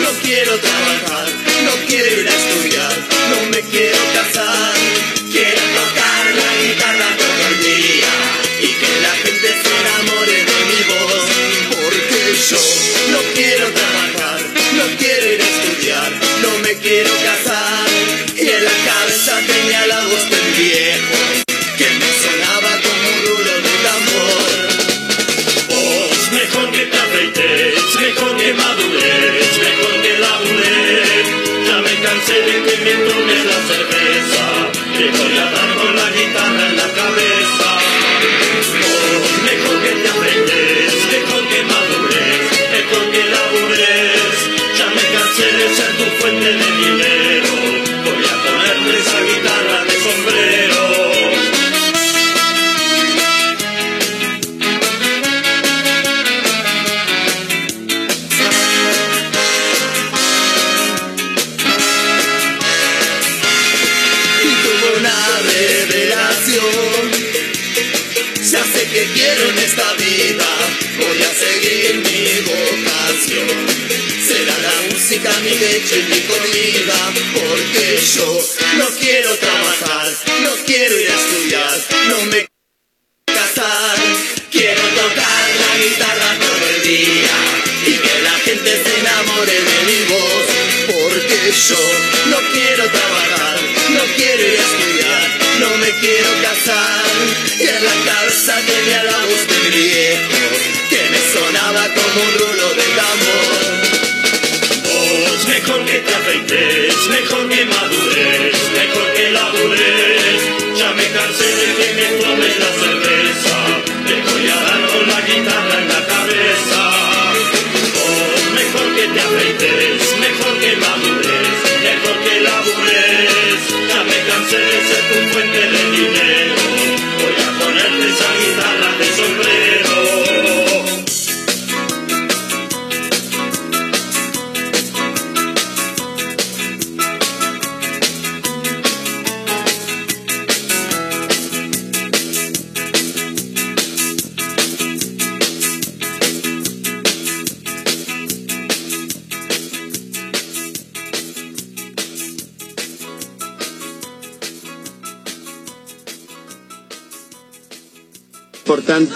[0.00, 0.97] No quiero trabajar,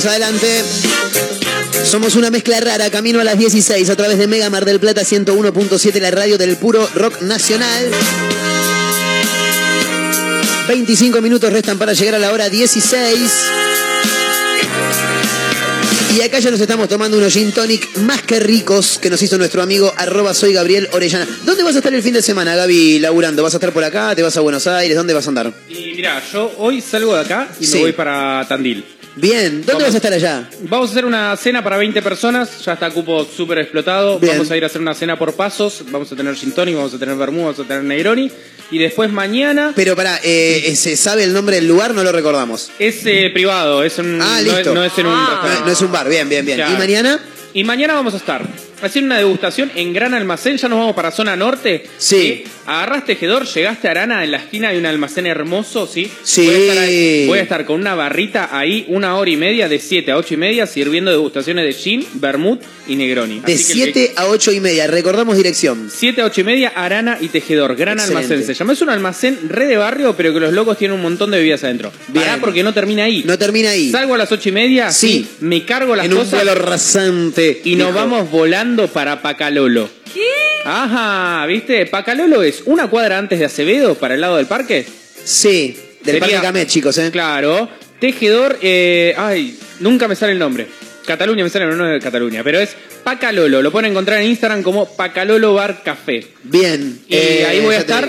[0.00, 0.62] Seguimos adelante.
[1.84, 5.00] Somos una mezcla rara, camino a las 16 a través de Mega Mar del Plata
[5.02, 7.90] 101.7, la radio del puro rock nacional.
[10.68, 13.18] 25 minutos restan para llegar a la hora 16.
[16.16, 19.36] Y acá ya nos estamos tomando unos gin tonic más que ricos que nos hizo
[19.36, 21.26] nuestro amigo arroba soy Gabriel Orellana.
[21.44, 23.42] ¿Dónde vas a estar el fin de semana, Gaby, laburando?
[23.42, 24.14] ¿Vas a estar por acá?
[24.14, 24.96] ¿Te vas a Buenos Aires?
[24.96, 25.52] ¿Dónde vas a andar?
[25.68, 27.74] Y mira, yo hoy salgo de acá y Sí.
[27.74, 28.84] me voy para Tandil.
[29.20, 30.48] Bien, ¿dónde vas a estar allá?
[30.62, 34.18] Vamos a hacer una cena para 20 personas, ya está cupo súper explotado.
[34.20, 34.34] Bien.
[34.34, 36.94] Vamos a ir a hacer una cena por pasos, vamos a tener gin tonic, vamos
[36.94, 38.30] a tener vermú, vamos a tener negroni.
[38.70, 41.94] Y después mañana Pero pará, eh, ¿se sabe el nombre del lugar?
[41.94, 42.70] No lo recordamos.
[42.78, 45.62] es eh, privado, es un, Ah, no, es, no es en un restaurante.
[45.64, 46.60] No es un bar, bien, bien, bien.
[46.60, 47.18] ¿Y mañana?
[47.54, 48.46] Y mañana vamos a estar
[48.82, 51.84] haciendo una degustación en Gran Almacén, ya nos vamos para zona norte.
[51.98, 52.44] Sí.
[52.66, 56.10] Agarrás tejedor, llegaste a Arana, en la esquina hay un almacén hermoso, ¿sí?
[56.22, 56.44] Sí.
[56.46, 59.68] Voy a, estar ahí- voy a estar con una barrita ahí una hora y media,
[59.70, 63.40] de 7 a 8 y media, sirviendo degustaciones de gin, vermut y negroni.
[63.40, 64.86] De Así que el que- 7 a 8 y media.
[64.86, 65.90] Recordamos dirección.
[65.90, 67.74] 7 a 8 y media, Arana y Tejedor.
[67.74, 68.24] Gran Excelente.
[68.34, 68.72] almacén se llama.
[68.74, 71.64] Es un almacén re de barrio, pero que los locos tienen un montón de bebidas
[71.64, 71.90] adentro.
[72.12, 73.22] Pará porque no termina ahí.
[73.24, 73.90] No termina ahí.
[73.90, 75.26] Salgo a las 8 y media, Sí.
[75.40, 77.62] me cargo las En un cosas vuelo rasante.
[77.64, 79.88] y nos vamos volando para Pacalolo.
[80.12, 80.26] ¿Qué?
[80.64, 81.86] Ajá, ¿viste?
[81.86, 84.84] Pacalolo es una cuadra antes de Acevedo, para el lado del parque.
[85.24, 87.10] Sí, del Sería- Parque Camet, chicos, ¿eh?
[87.10, 87.68] Claro.
[88.00, 90.66] Tejedor, eh, ay, nunca me sale el nombre.
[91.06, 93.62] Cataluña me sale, pero no es de Cataluña, pero es Pacalolo.
[93.62, 96.26] Lo pueden encontrar en Instagram como Pacalolo Bar Café.
[96.42, 97.00] Bien.
[97.08, 98.06] Y eh, ahí voy a estar.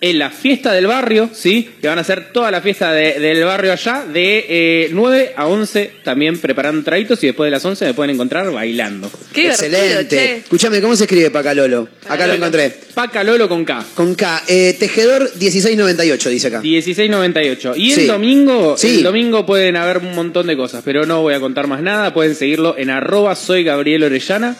[0.00, 1.70] En la fiesta del barrio, ¿sí?
[1.80, 5.46] Que van a hacer toda la fiesta de- del barrio allá, de eh, 9 a
[5.46, 9.10] 11, también preparando traguitos y después de las 11 me pueden encontrar bailando.
[9.32, 10.36] Qué Excelente.
[10.36, 11.88] Escúchame, ¿cómo se escribe Pacalolo?
[12.08, 12.72] Acá lo encontré.
[12.94, 13.84] Pacalolo con K.
[13.94, 14.42] Con K.
[14.48, 16.60] Eh, tejedor 1698, dice acá.
[16.62, 17.74] 16.98.
[17.76, 18.06] Y el Sí.
[18.06, 18.98] domingo, Sí.
[18.98, 22.14] el domingo pueden haber un montón de cosas, pero no voy a contar más nada.
[22.14, 24.56] Pueden seguirlo en arroba soy Gabriel Orellana.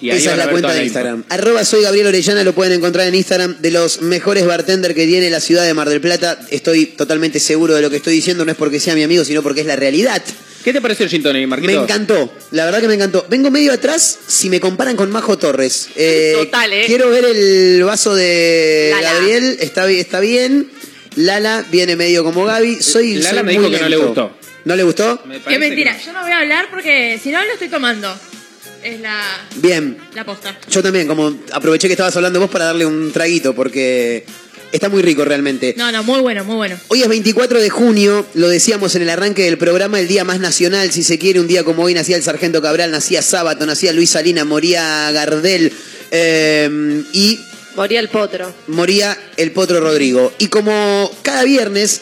[0.00, 0.98] Y ahí Esa es la cuenta de la info.
[0.98, 1.24] Instagram.
[1.28, 5.30] Arroba soy Gabriel Orellana, lo pueden encontrar en Instagram de los mejores bartender que tiene
[5.30, 6.38] la ciudad de Mar del Plata.
[6.50, 9.42] Estoy totalmente seguro de lo que estoy diciendo, no es porque sea mi amigo, sino
[9.42, 10.22] porque es la realidad.
[10.62, 11.72] ¿Qué te pareció el Gin Tonic, Marquito?
[11.72, 13.24] Me encantó, la verdad que me encantó.
[13.30, 15.88] Vengo medio atrás si me comparan con Majo Torres.
[15.94, 16.82] Eh, Total, ¿eh?
[16.86, 19.12] Quiero ver el vaso de Lala.
[19.12, 20.68] Gabriel, está, está bien.
[21.14, 22.82] Lala viene medio como Gaby.
[22.82, 24.36] Soy, Lala soy me muy dijo que no le gustó.
[24.64, 25.22] ¿No le gustó?
[25.48, 28.12] Qué mentira, yo no voy a hablar porque si no lo estoy tomando.
[28.86, 29.20] Es la,
[29.56, 30.56] Bien, la posta.
[30.70, 34.24] yo también, como aproveché que estabas hablando vos para darle un traguito, porque
[34.70, 35.74] está muy rico realmente.
[35.76, 36.78] No, no, muy bueno, muy bueno.
[36.86, 40.38] Hoy es 24 de junio, lo decíamos en el arranque del programa, el día más
[40.38, 43.92] nacional, si se quiere, un día como hoy nacía el Sargento Cabral, nacía Sábato, nacía
[43.92, 45.72] Luis Salina, moría Gardel
[46.12, 47.40] eh, y
[47.74, 48.54] Moría el potro.
[48.68, 50.32] moría el Potro Rodrigo.
[50.38, 52.00] Y como cada viernes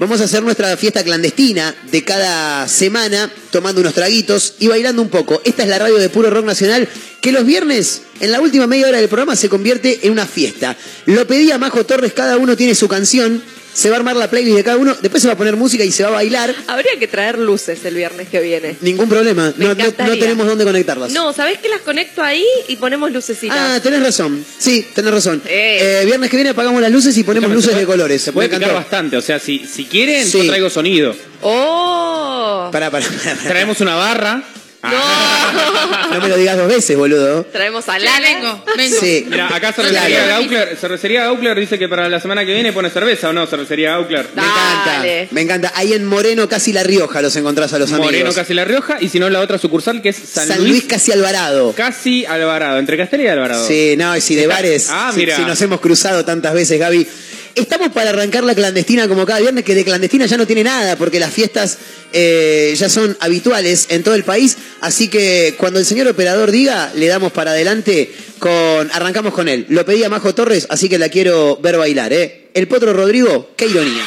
[0.00, 5.10] vamos a hacer nuestra fiesta clandestina de cada semana, tomando unos traguitos y bailando un
[5.10, 5.42] poco.
[5.44, 6.88] Esta es la radio de Puro Rock Nacional,
[7.20, 10.74] que los viernes, en la última media hora del programa, se convierte en una fiesta.
[11.04, 14.56] Lo pedía Majo Torres, cada uno tiene su canción, se va a armar la playlist
[14.56, 16.54] de cada uno, después se va a poner música y se va a bailar.
[16.66, 18.76] Habría que traer luces el viernes que viene.
[18.80, 21.12] Ningún problema, Me no, no- no tenemos dónde conectarlas.
[21.12, 23.56] No, ¿sabés que las conecto ahí y ponemos lucecitas?
[23.58, 24.44] Ah, tenés razón.
[24.58, 25.42] Sí, tenés razón.
[25.46, 28.22] Eh, viernes que viene apagamos las luces y ponemos Escúchame, luces de colores.
[28.22, 28.76] Se puede picar encantó.
[28.80, 30.38] bastante, o sea, si, si quieren, Sí.
[30.42, 31.14] yo traigo sonido.
[31.42, 32.68] ¡Oh!
[32.72, 33.06] Pará, pará.
[33.46, 34.42] Traemos una barra.
[34.82, 37.44] No me lo digas dos veces, boludo.
[37.44, 38.20] Traemos a Lala.
[38.20, 38.96] vengo, vengo.
[38.98, 39.26] Sí.
[39.28, 39.88] Mira, acá Claro.
[39.90, 43.46] cervecería Gaukler, cervecería Gaukler dice que para la semana que viene pone cerveza o no,
[43.46, 44.26] cervecería Gaukler.
[44.34, 45.28] Me encanta.
[45.32, 45.72] Me encanta.
[45.76, 48.06] Ahí en Moreno, casi La Rioja, los encontrás a los amigos.
[48.06, 50.84] Moreno casi La Rioja y si no la otra sucursal que es San, San Luis,
[50.84, 51.72] casi Alvarado.
[51.76, 53.66] casi Alvarado, entre Castelli y Alvarado.
[53.66, 55.36] Sí, no, y si de bares, Ah, si, mira.
[55.36, 57.06] si nos hemos cruzado tantas veces, Gaby.
[57.54, 60.96] Estamos para arrancar la clandestina como cada viernes, que de clandestina ya no tiene nada,
[60.96, 61.78] porque las fiestas
[62.12, 64.56] eh, ya son habituales en todo el país.
[64.80, 68.90] Así que cuando el señor operador diga, le damos para adelante con.
[68.92, 69.66] Arrancamos con él.
[69.68, 72.48] Lo pedía Majo Torres, así que la quiero ver bailar, ¿eh?
[72.54, 74.04] El potro Rodrigo, qué ironía.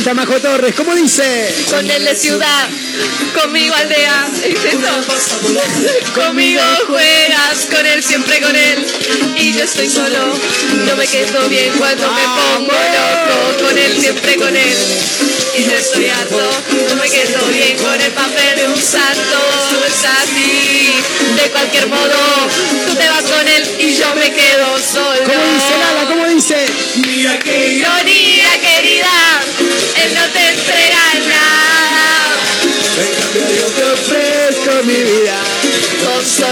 [0.00, 1.54] Canta Majo Torres, ¿cómo dice?
[1.68, 2.70] Con él de ciudad,
[3.38, 4.30] conmigo aldea.
[4.42, 6.12] ¿Es eso?
[6.14, 8.86] Conmigo juegas, con él siempre con él.
[9.36, 10.32] Y yo estoy solo,
[10.86, 13.66] no me quedo bien cuando me pongo loco.
[13.66, 14.76] Con él siempre con él.
[15.58, 16.50] Y yo estoy harto,
[16.88, 19.38] no me quedo bien con el papel de un santo.
[19.86, 20.94] Es así,
[21.42, 22.48] de cualquier modo,
[22.86, 25.20] tú te vas con él y yo me quedo solo.
[25.26, 26.08] ¿Cómo dice Lala?
[26.08, 26.66] ¿Cómo dice?
[27.06, 28.49] Mira qué ironía,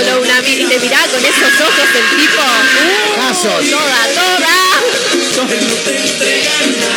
[0.05, 0.49] solo una mirada.
[0.49, 2.43] Y te mirá con esos ojos el tipo.
[2.43, 3.71] Uh, Casos.
[3.71, 5.08] Toda, toda.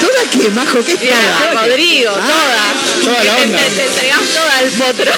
[0.01, 0.83] ¿Toda qué, Majo?
[0.83, 1.65] ¿Qué es toda?
[1.65, 2.27] Rodrigo, Ah,
[3.03, 3.13] toda.
[3.13, 3.57] toda la Te- onda.
[3.59, 5.11] Te, te entregás toda al potro.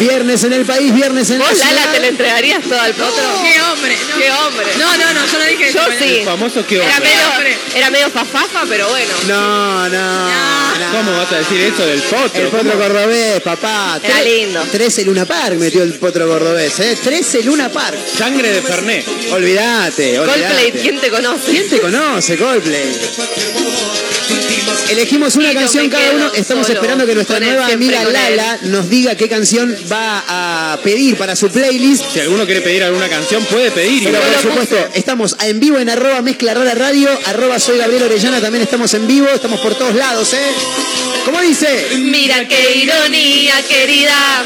[0.00, 1.92] Viernes en el país, viernes en la ¿Vos, Lala, ciudad.
[1.92, 3.22] te le entregarías toda al potro?
[3.42, 3.96] ¡Qué hombre!
[4.10, 4.16] No.
[4.18, 4.66] ¡Qué hombre!
[4.78, 6.14] No, no, no, yo no dije Yo sí.
[6.20, 7.10] El famoso que Era hombre.
[7.10, 9.12] medio, era medio fafafa, pero bueno.
[9.28, 10.92] No, no, no.
[10.92, 12.40] ¿Cómo vas a decir eso del potro?
[12.42, 12.82] El potro ¿Cómo?
[12.82, 14.00] cordobés, papá.
[14.02, 14.62] Era Tre- lindo.
[14.72, 16.96] 13 Luna Park metió el potro cordobés, ¿eh?
[17.02, 17.98] 13 Luna Park.
[18.18, 19.06] Sangre de Fernet.
[19.30, 20.40] Olvídate, olvídate.
[20.48, 21.50] Coldplay, ¿quién te conoce?
[21.50, 21.99] ¿Quién te conoce,
[22.38, 22.98] Coldplay?
[24.88, 26.32] Elegimos una canción cada uno.
[26.34, 28.04] Estamos esperando que nuestra nueva amiga.
[28.04, 32.04] Lala nos diga qué canción va a pedir para su playlist.
[32.12, 34.04] Si alguno quiere pedir alguna canción, puede pedir.
[34.04, 38.40] Pero por supuesto, estamos en vivo en arroba mezcla rara radio, arroba soy Gabriel Orellana,
[38.40, 40.52] también estamos en vivo, estamos por todos lados, ¿eh?
[41.24, 41.86] ¿Cómo dice?
[41.98, 44.44] Mira qué ironía, querida,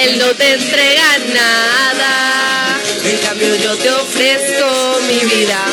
[0.00, 2.37] él no te entrega nada.
[3.04, 5.64] En cambio yo te ofrezco mi vida,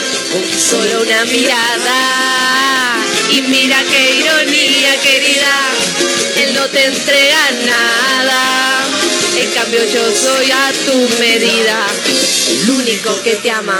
[0.58, 2.98] solo una mirada.
[3.32, 5.56] Y mira qué ironía, querida,
[6.44, 8.05] él no te entrega nada.
[9.76, 11.86] Cambio yo soy a tu medida,
[12.50, 13.78] el único que te ama.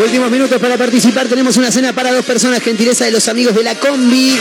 [0.00, 3.64] Últimos minutos para participar, tenemos una cena para dos personas, gentileza de los amigos de
[3.64, 4.38] la combi.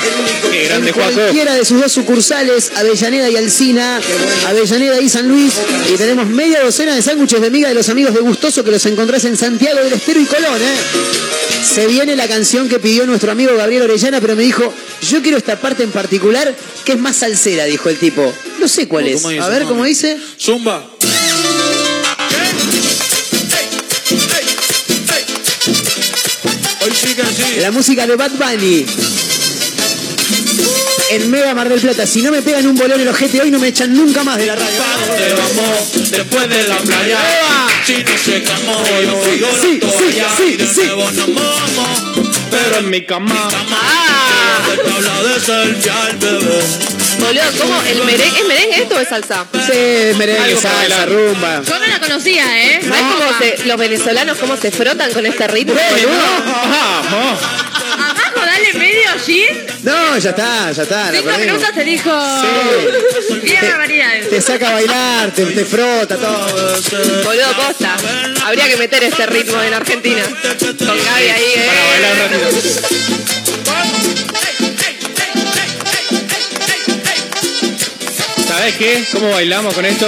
[0.51, 3.99] Qué grande, en cualquiera de sus dos sucursales, Avellaneda y Alcina,
[4.47, 5.53] Avellaneda y San Luis.
[5.91, 8.85] Y tenemos media docena de sándwiches de miga de los amigos de Gustoso que los
[8.85, 10.75] encontrás en Santiago del Estero y Colón, ¿eh?
[11.63, 15.37] Se viene la canción que pidió nuestro amigo Gabriel Orellana, pero me dijo, yo quiero
[15.37, 18.33] esta parte en particular que es más salsera, dijo el tipo.
[18.59, 19.21] No sé cuál es.
[19.21, 20.17] ¿Cómo dice, A ver cómo dice.
[20.39, 20.85] Zumba.
[26.81, 27.59] Hoy sí que sí.
[27.59, 28.85] La música de Bad Bunny.
[31.11, 32.05] En Mega Mar del Plata.
[32.05, 34.45] Si no me pegan un bolón el ojete hoy, no me echan nunca más de
[34.45, 34.67] la radio.
[35.17, 37.17] Te vamos después de la playa.
[37.85, 39.79] Si no se calmó, yo Sí, sí,
[40.37, 40.81] sí, y de sí.
[40.87, 41.11] vamos.
[42.51, 43.49] Pero en mi cama.
[44.69, 46.98] De tabla de selfie al bebé.
[47.19, 47.81] Boludo, ¿cómo?
[47.83, 48.39] ¿El merengue?
[48.39, 49.45] ¿Es merengue esto o es salsa?
[49.53, 51.09] Sí, merengue, Algo para salsa, bailar.
[51.09, 51.61] rumba.
[51.67, 52.79] Yo no la conocía, ¿eh?
[52.81, 56.21] ¿Sabes cómo se- los venezolanos cómo se frotan con este ritmo, boludo?
[57.99, 59.45] Abajo, dale medio gin.
[59.83, 61.05] No, ya está, ya está.
[61.05, 61.45] la Cinco perdimos.
[61.57, 62.09] minutos te dijo.
[63.61, 64.29] Barbaridades.
[64.29, 66.47] Te saca a bailar, te, te frota todo.
[67.23, 67.95] Boludo, posta.
[68.45, 70.23] Habría que meter este ritmo en Argentina.
[70.23, 71.67] Con Gaby ahí, eh.
[71.67, 72.29] Para bailar
[74.15, 74.18] un
[78.59, 79.05] ¿Sabes qué?
[79.13, 80.05] ¿Cómo bailamos con esto?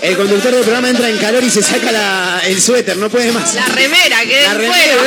[0.00, 3.30] El conductor del programa entra en calor y se saca la- el suéter, no puede
[3.32, 3.54] más.
[3.54, 5.02] La remera, que La remera, fuego.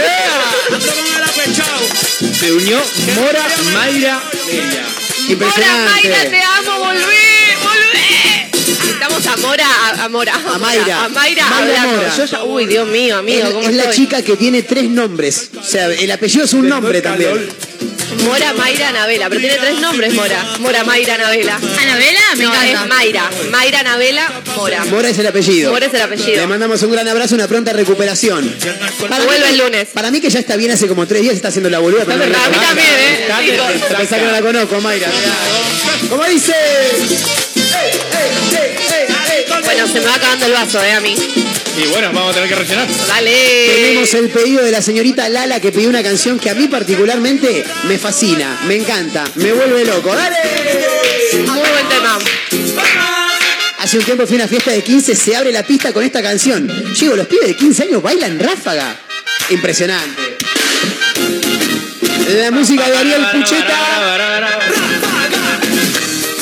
[2.40, 2.80] Se unió
[3.16, 3.44] Mora
[3.74, 4.66] Mayra Bella.
[4.68, 6.42] Mora, Mayra, te Impresionante.
[6.60, 8.50] amo, volvé, volvé.
[8.54, 10.36] Necesitamos a Mora, a, a Mora.
[10.36, 11.06] A Mayra.
[11.06, 11.82] A Mayra, Mayra.
[11.88, 12.16] Mora.
[12.18, 13.96] Yo ya, uy, Dios mío, amigo, Es, ¿cómo es la estoy?
[13.96, 15.50] chica que tiene tres nombres.
[15.60, 17.50] O sea, el apellido es un nombre también.
[18.24, 20.44] Mora Mayra Anabela, pero tiene tres nombres, Mora.
[20.60, 21.56] Mora Mayra Anabela.
[21.56, 22.20] ¿Anabela?
[22.38, 22.82] Me no, encanta.
[22.84, 23.30] es Mayra.
[23.52, 24.86] Mayra Anabela, Mora.
[24.86, 25.72] Mora es el apellido.
[25.72, 26.36] Mora es el apellido.
[26.42, 28.56] Le mandamos un gran abrazo, una pronta recuperación.
[29.10, 29.88] Para Vuelve mí- el lunes.
[29.94, 32.06] Para mí que ya está bien hace como tres días, está haciendo la boluda.
[32.06, 33.28] pero no la A mí también, ¿eh?
[33.94, 35.08] A pesar que no la conozco, Mayra.
[36.10, 36.54] ¿Cómo dice?
[39.64, 40.92] Bueno, se me va acabando el vaso, ¿eh?
[40.94, 41.16] A mí.
[41.76, 42.88] Y bueno, vamos a tener que rellenar.
[43.08, 43.32] Dale.
[43.76, 47.66] Tenemos el pedido de la señorita Lala que pidió una canción que a mí particularmente
[47.88, 50.16] me fascina, me encanta, me vuelve loco.
[50.16, 50.38] ¡Dale!
[51.34, 52.20] Muy buen tema.
[53.80, 56.22] Hace un tiempo fui a una fiesta de 15, se abre la pista con esta
[56.22, 56.68] canción.
[56.94, 58.96] Llego, los pibes de 15 años bailan ráfaga.
[59.50, 60.38] Impresionante.
[62.40, 63.78] La música de Ariel Pucheta.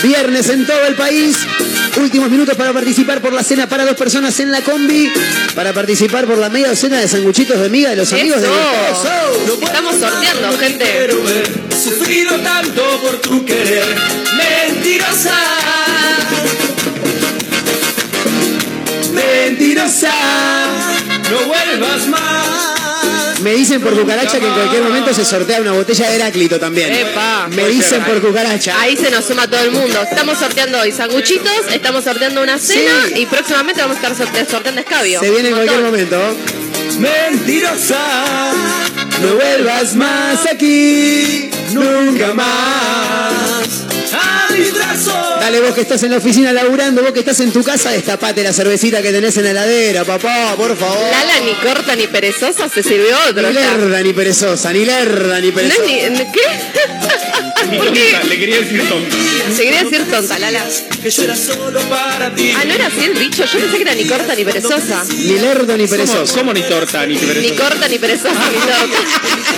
[0.03, 1.37] Viernes en todo el país.
[1.97, 5.11] Últimos minutos para participar por la cena para dos personas en la combi.
[5.53, 9.61] Para participar por la media docena de sanguchitos de miga de los amigos de Eso.
[9.61, 11.09] Estamos sorteando, gente.
[11.71, 13.83] Sufrido tanto por tu querer,
[14.37, 15.35] mentirosa.
[19.13, 20.13] Mentirosa,
[21.29, 22.80] no vuelvas más.
[23.41, 26.91] Me dicen por cucaracha que en cualquier momento se sortea una botella de Heráclito también.
[26.93, 27.47] Epa.
[27.49, 28.79] Me dicen por cucaracha.
[28.79, 30.01] Ahí se nos suma todo el mundo.
[30.09, 34.81] Estamos sorteando hoy sanguchitos, estamos sorteando una cena y próximamente vamos a estar sorte- sorteando
[34.81, 35.19] escabio.
[35.19, 36.35] Se viene en cualquier momento.
[36.99, 38.51] Mentirosa,
[39.21, 41.49] No vuelvas más aquí.
[41.73, 43.85] Nunca más.
[45.39, 48.43] Dale vos que estás en la oficina laburando, vos que estás en tu casa, destapate
[48.43, 50.97] la cervecita que tenés en la heladera, papá, por favor.
[51.11, 53.47] Lala ni corta ni perezosa se sirvió otro.
[53.49, 53.77] Ni ya.
[53.77, 55.83] lerda ni perezosa, ni lerda ni No perezosa.
[55.85, 57.77] ni- ni- ¿Qué?
[57.77, 58.17] ¿Por qué?
[58.27, 59.15] Le quería decir tonto.
[59.55, 60.65] Se quería decir tonta, Lala.
[61.01, 62.53] Que yo era solo para ti.
[62.55, 63.43] Ah, no era así el dicho.
[63.45, 65.03] Yo pensé que era ni corta ni perezosa.
[65.09, 66.35] Ni lerdo ni ¿Cómo, perezoso.
[66.35, 67.63] cómo ni torta ni Ni perezosa?
[67.63, 68.99] corta ni perezosa ni torta.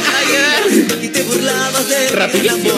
[0.03, 1.03] Nada que ver.
[1.03, 2.73] Y te burlabas de Rapidísimo.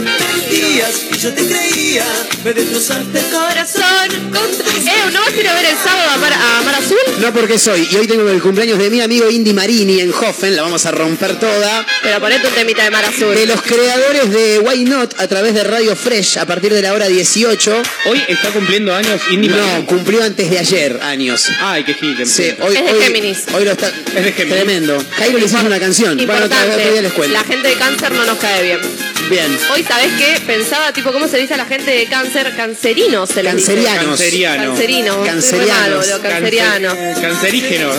[0.00, 2.04] Mentías y yo te creía.
[2.44, 4.10] Me destrozaste el Corazón.
[4.10, 6.96] Eh, ¿no vas a ir a ver el sábado a Mar, a Mar Azul?
[7.20, 10.56] No porque soy, y hoy tengo el cumpleaños de mi amigo Indy Marini en Hoffen,
[10.56, 11.84] la vamos a romper toda.
[12.02, 13.34] Pero ponete un temita de Mar Azul.
[13.34, 16.92] De los creadores de Why Not a través de Radio Fresh a partir de la
[16.94, 17.82] hora 18.
[18.06, 19.86] Hoy está cumpliendo años Indy No, Marini.
[19.86, 21.46] cumplió antes de ayer años.
[21.60, 22.16] Ay, qué gil.
[22.26, 23.38] Sí, hoy, Es de hoy- Géminis.
[23.54, 23.88] Hoy lo está.
[23.88, 24.54] Es de Géminis.
[24.56, 25.04] Tremendo.
[25.18, 26.16] Jairo le hizo una canción.
[26.16, 27.10] Bueno, otra Importante.
[27.14, 27.34] cuento.
[27.34, 28.80] La gente de cáncer no nos cae bien.
[29.30, 29.46] Bien.
[29.72, 30.40] Hoy, ¿sabés qué?
[30.44, 32.52] Pensaba, tipo, ¿cómo se dice a la gente de cáncer?
[32.56, 33.74] Cancerinos se les dice.
[33.74, 34.06] Cancerianos.
[34.18, 34.64] Canceriano.
[34.74, 35.26] Cancerinos.
[35.26, 36.06] Cancerianos.
[36.20, 36.94] Cancerianos.
[36.94, 37.90] Cancer- Cancerígeno.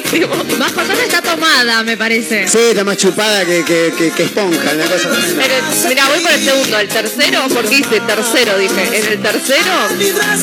[0.00, 0.58] Fuertísimo.
[0.58, 2.46] Bajo tono está tomada, me parece.
[2.48, 5.10] Sí, está más chupada que, que, que- que esponja, una cosa
[5.88, 6.78] Mira, voy por el segundo.
[6.78, 8.98] El tercero, porque hice tercero, dije.
[8.98, 9.70] En el tercero,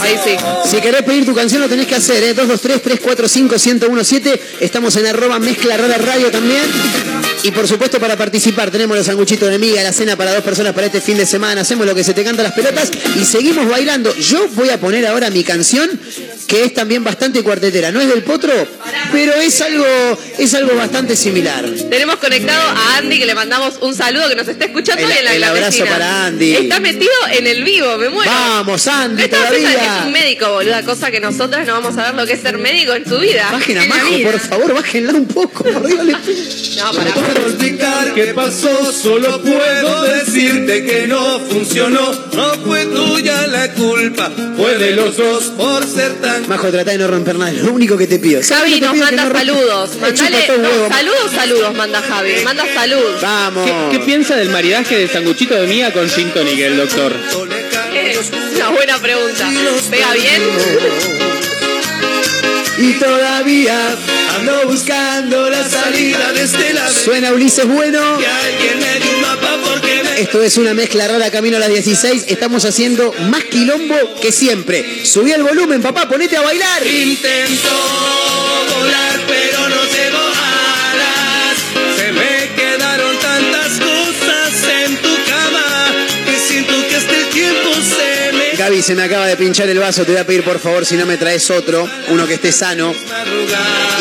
[0.01, 0.35] ahí sí.
[0.69, 2.35] Si querés pedir tu canción lo tenés que hacer, ¿eh?
[2.35, 4.39] 223-345-1017.
[4.59, 6.61] Estamos en arroba mezcla rara radio también.
[7.43, 10.73] Y por supuesto para participar tenemos los sanguchitos de miga, la cena para dos personas
[10.73, 11.61] para este fin de semana.
[11.61, 14.13] Hacemos lo que se te canta las pelotas y seguimos bailando.
[14.15, 15.89] Yo voy a poner ahora mi canción
[16.47, 17.91] que es también bastante cuartetera.
[17.91, 18.51] No es del potro,
[19.11, 19.85] pero es algo,
[20.37, 21.65] es algo bastante similar.
[21.89, 25.25] Tenemos conectado a Andy, que le mandamos un saludo, que nos está escuchando El- en
[25.25, 26.55] la el abrazo para Andy.
[26.55, 28.31] Está metido en el vivo, me muero.
[28.31, 30.03] Vamos, Andy, Esta es todavía.
[30.05, 32.93] un médico, boluda, cosa que nosotras no vamos a ver lo que es ser médico
[32.93, 33.49] en tu vida.
[33.51, 34.31] Bajen a En la Majo, vida.
[34.31, 35.63] por favor, bájenla un poco.
[35.69, 35.95] Le.
[35.95, 37.13] No, para.
[37.13, 42.11] puedo explicar qué pasó, solo puedo decirte que no funcionó.
[42.33, 46.47] No fue tuya la culpa, fue de los dos por ser tan.
[46.47, 47.51] Majo, trata de no romper nada.
[47.51, 48.41] Es lo único que te pido.
[48.43, 49.95] ¿Sabes Javi lo que te nos manda no saludos.
[49.95, 52.43] Me Mandale, no, saludos, saludos, manda Javi.
[52.43, 53.15] Manda salud.
[53.21, 53.65] Vamos.
[53.65, 57.15] ¿Qué, qué piensa del maridaje de sanguchito de miga con gin tonic el doctor?
[57.93, 59.49] Es una buena pregunta.
[59.89, 60.41] ¿Pega bien?
[62.77, 63.97] Y todavía
[64.35, 68.19] Ando buscando la salida de este suena Ulises Bueno.
[70.17, 72.25] Esto es una mezcla rara camino a las 16.
[72.27, 75.03] Estamos haciendo más quilombo que siempre.
[75.05, 76.85] Subí el volumen, papá, ponete a bailar.
[76.85, 77.69] Intento
[78.77, 79.18] volar,
[88.81, 90.03] se me Gaby, se me acaba de pinchar el vaso.
[90.05, 92.93] Te voy a pedir por favor si no me traes otro, uno que esté sano.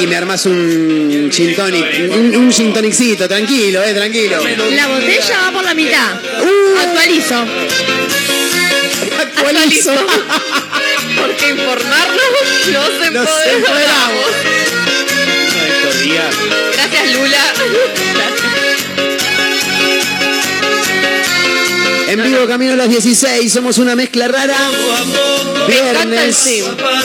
[0.01, 4.39] Y me armas un gin tonic, un, un gin tonicito, tranquilo, eh, tranquilo.
[4.71, 6.21] La botella va por la mitad.
[6.43, 6.79] Uh.
[6.79, 7.47] Actualizo.
[9.21, 9.95] Actualizo.
[11.17, 12.23] Porque informarnos
[12.67, 13.31] nos Nos empoderamos.
[13.57, 14.25] empoderamos.
[15.69, 16.35] Estos días.
[16.75, 17.55] Gracias, Lula.
[22.09, 23.53] En vivo, camino a las 16.
[23.53, 24.57] Somos una mezcla rara.
[25.69, 26.47] Me encanta el Viernes.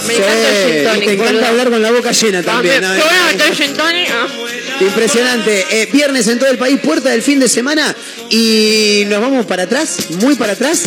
[0.07, 2.81] Me encanta el te encanta hablar con la boca llena también.
[2.81, 2.93] ¿no?
[2.93, 4.09] Te voy a meter gin tonic.
[4.11, 4.27] ah.
[4.79, 5.65] Impresionante.
[5.69, 7.93] Eh, viernes en todo el país, puerta del fin de semana.
[8.29, 10.81] Y nos vamos para atrás, muy para atrás.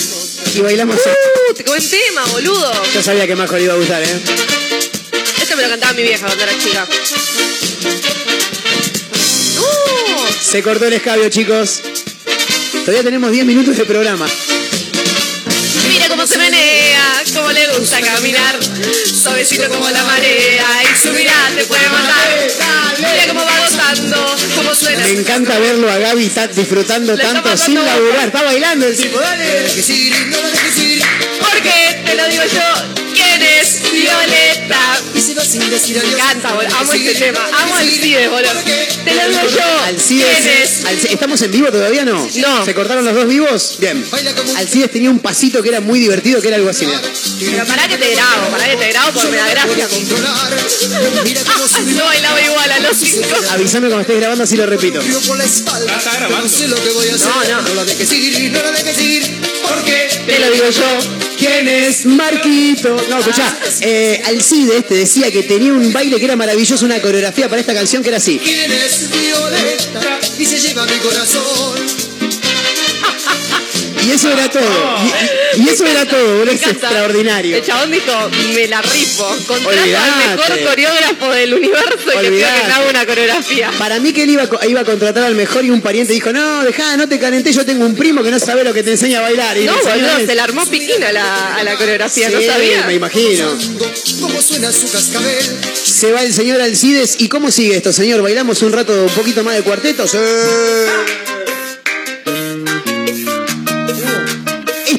[0.55, 0.97] Y bailamos.
[0.97, 2.73] Uh, te buen tema, boludo.
[2.95, 4.07] Yo sabía que Majo le iba a gustar, ¿eh?
[5.43, 6.87] Esto me lo cantaba mi vieja cuando era chica.
[9.59, 11.81] Uh, Se cortó el escabio, chicos.
[12.87, 14.27] Todavía tenemos 10 minutos de programa.
[15.89, 18.59] mira cómo se menea, cómo le gusta caminar.
[19.23, 22.47] Suavecito como la marea y su mirada te puede matar.
[22.99, 25.03] Mira cómo va gozando, cómo suena.
[25.05, 28.27] Me encanta verlo a Gaby ta- disfrutando tanto sin laburar.
[28.29, 29.67] Está bailando el tipo, dale.
[31.41, 35.01] Porque te lo digo yo, ¿quién es Violeta?
[35.37, 36.77] Me encanta, boludo.
[36.77, 37.41] Amo este tema.
[37.63, 38.51] Amo al Cides, boludo.
[39.05, 40.85] Te lo digo yo, Alcides, ¿quién es?
[40.85, 42.27] Alci- ¿Estamos en vivo todavía no?
[42.37, 42.65] No.
[42.65, 43.77] ¿Se cortaron los dos vivos?
[43.79, 44.05] Bien.
[44.57, 46.87] Alcides tenía un pasito que era muy divertido, que era algo así.
[46.87, 47.01] mirá.
[47.39, 49.89] Pero pará que te grabo, pará que te grabo porque me da gracia.
[51.95, 53.29] No bailaba igual a los cinco.
[53.51, 55.01] Avísame cuando estés grabando, así lo repito.
[55.01, 56.49] Ah, está grabando.
[56.49, 57.63] No, no.
[57.69, 60.99] No la dejes ir, no la dejes ir, porque Te lo digo yo.
[61.39, 62.97] ¿Quién es Marquito?
[63.11, 67.49] No, escuchá, eh, Alcides te decía que tenía un baile que era maravilloso, una coreografía
[67.49, 68.41] para esta canción que era así.
[74.07, 74.63] Y eso era todo.
[75.57, 77.57] Y, y eso era todo, boludo, es extraordinario.
[77.57, 78.13] El chabón dijo,
[78.55, 79.25] me la rifo.
[79.47, 82.67] Contrato al mejor coreógrafo del universo y que Olvidate.
[82.67, 83.71] me haga una coreografía.
[83.79, 86.63] Para mí que él iba, iba a contratar al mejor y un pariente dijo, no,
[86.65, 89.19] dejá, no te calenté, yo tengo un primo que no sabe lo que te enseña
[89.19, 89.57] a bailar.
[89.59, 92.85] Y No, boludo, se la armó piquina a la, a la coreografía, ¿no Sí, sabía?
[92.87, 93.49] me imagino.
[94.21, 95.45] Cómo suena su cascabel.
[95.75, 97.17] Se va el señor Alcides.
[97.19, 98.23] ¿Y cómo sigue esto, señor?
[98.23, 100.07] ¿Bailamos un rato un poquito más de cuarteto?
[100.07, 100.19] Sí.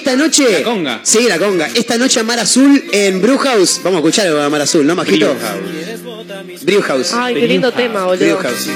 [0.08, 0.50] Esta noche.
[0.50, 1.00] La conga.
[1.04, 1.68] Sí, la conga.
[1.74, 3.82] Esta noche Mar Azul en Brewhouse.
[3.84, 5.36] Vamos a escuchar algo de Mar Azul, ¿no, Majito?
[6.62, 7.12] Brewhouse.
[7.14, 8.38] Ay, qué lindo tema, boludo.
[8.38, 8.70] Brewhouse.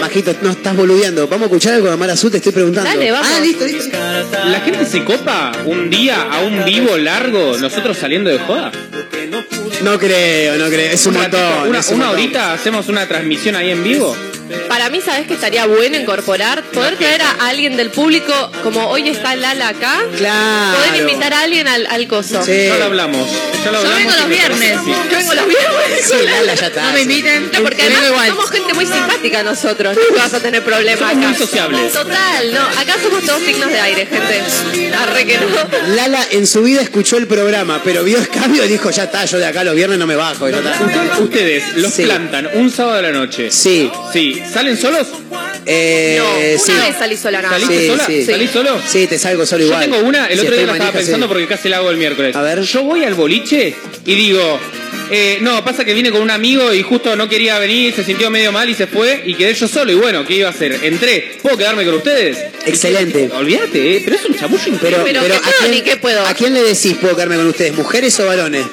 [0.00, 1.28] Majito, no estás boludeando.
[1.28, 2.88] Vamos a escuchar algo de Mar Azul, te estoy preguntando.
[2.88, 3.28] Dale, vamos.
[3.30, 3.98] Ah, listo, listo.
[4.46, 8.72] ¿La gente se copa un día a un vivo largo, nosotros saliendo de joda?
[9.82, 10.90] No creo, no creo.
[10.90, 11.68] Es un montón.
[11.68, 12.24] Una, es un una montón.
[12.24, 14.16] horita hacemos una transmisión ahí en vivo.
[14.68, 16.62] Para mí, ¿sabes que estaría bueno incorporar?
[16.64, 20.00] Poder traer a alguien del público, como hoy está Lala acá.
[20.16, 20.78] Claro.
[20.78, 22.42] Poder invitar a alguien al, al coso.
[22.44, 22.66] Sí.
[22.68, 23.28] Ya lo hablamos.
[23.64, 24.78] Ya lo Yo hablamos vengo y los viernes.
[25.10, 26.04] Yo vengo los viernes.
[26.04, 26.82] Sí, Lala ya está.
[26.86, 27.50] No me inviten.
[27.52, 28.28] No, porque vengo además igual.
[28.28, 31.28] somos gente muy simpática nosotros, no vas a tener problemas Somos acá.
[31.28, 31.92] muy sociables.
[31.92, 34.42] Total, no, acá somos todos signos de aire, gente.
[34.96, 35.94] Arre que no.
[35.94, 39.24] Lala en su vida escuchó el programa, pero vio el cambio y dijo, ya está,
[39.24, 40.48] yo de acá los viernes no me bajo.
[40.48, 41.18] está.
[41.20, 42.04] Ustedes los Sí.
[42.04, 43.50] plantan un sábado de la noche.
[43.50, 43.90] Sí.
[44.12, 44.41] Sí.
[44.52, 45.08] ¿Salen solos?
[45.66, 46.72] Eh, No, una sí.
[46.88, 47.58] vez salí sola nada.
[47.58, 47.62] más.
[47.62, 48.06] ¿Saliste Sí, sola?
[48.06, 48.24] sí.
[48.26, 48.82] ¿Salís solo?
[48.86, 49.80] Sí, te salgo solo Yo igual.
[49.82, 51.90] tengo una, el Si otro día estoy la estaba manija, pensando porque casi la hago
[51.90, 52.34] el miércoles.
[52.36, 52.60] A ver.
[52.62, 53.74] Yo voy al boliche
[54.04, 54.58] y digo,
[55.12, 58.30] eh, no, pasa que vine con un amigo y justo no quería venir, se sintió
[58.30, 59.92] medio mal y se fue y quedé yo solo.
[59.92, 60.78] Y bueno, ¿qué iba a hacer?
[60.82, 62.38] Entré, ¿puedo quedarme con ustedes?
[62.66, 63.30] Excelente.
[63.34, 65.02] Olvídate, eh, pero es un chamullo Pero.
[65.04, 66.26] Pero, pero ¿qué ¿a, puedo quién, ni qué puedo?
[66.26, 67.74] ¿a quién le decís puedo quedarme con ustedes?
[67.74, 68.64] ¿Mujeres o varones?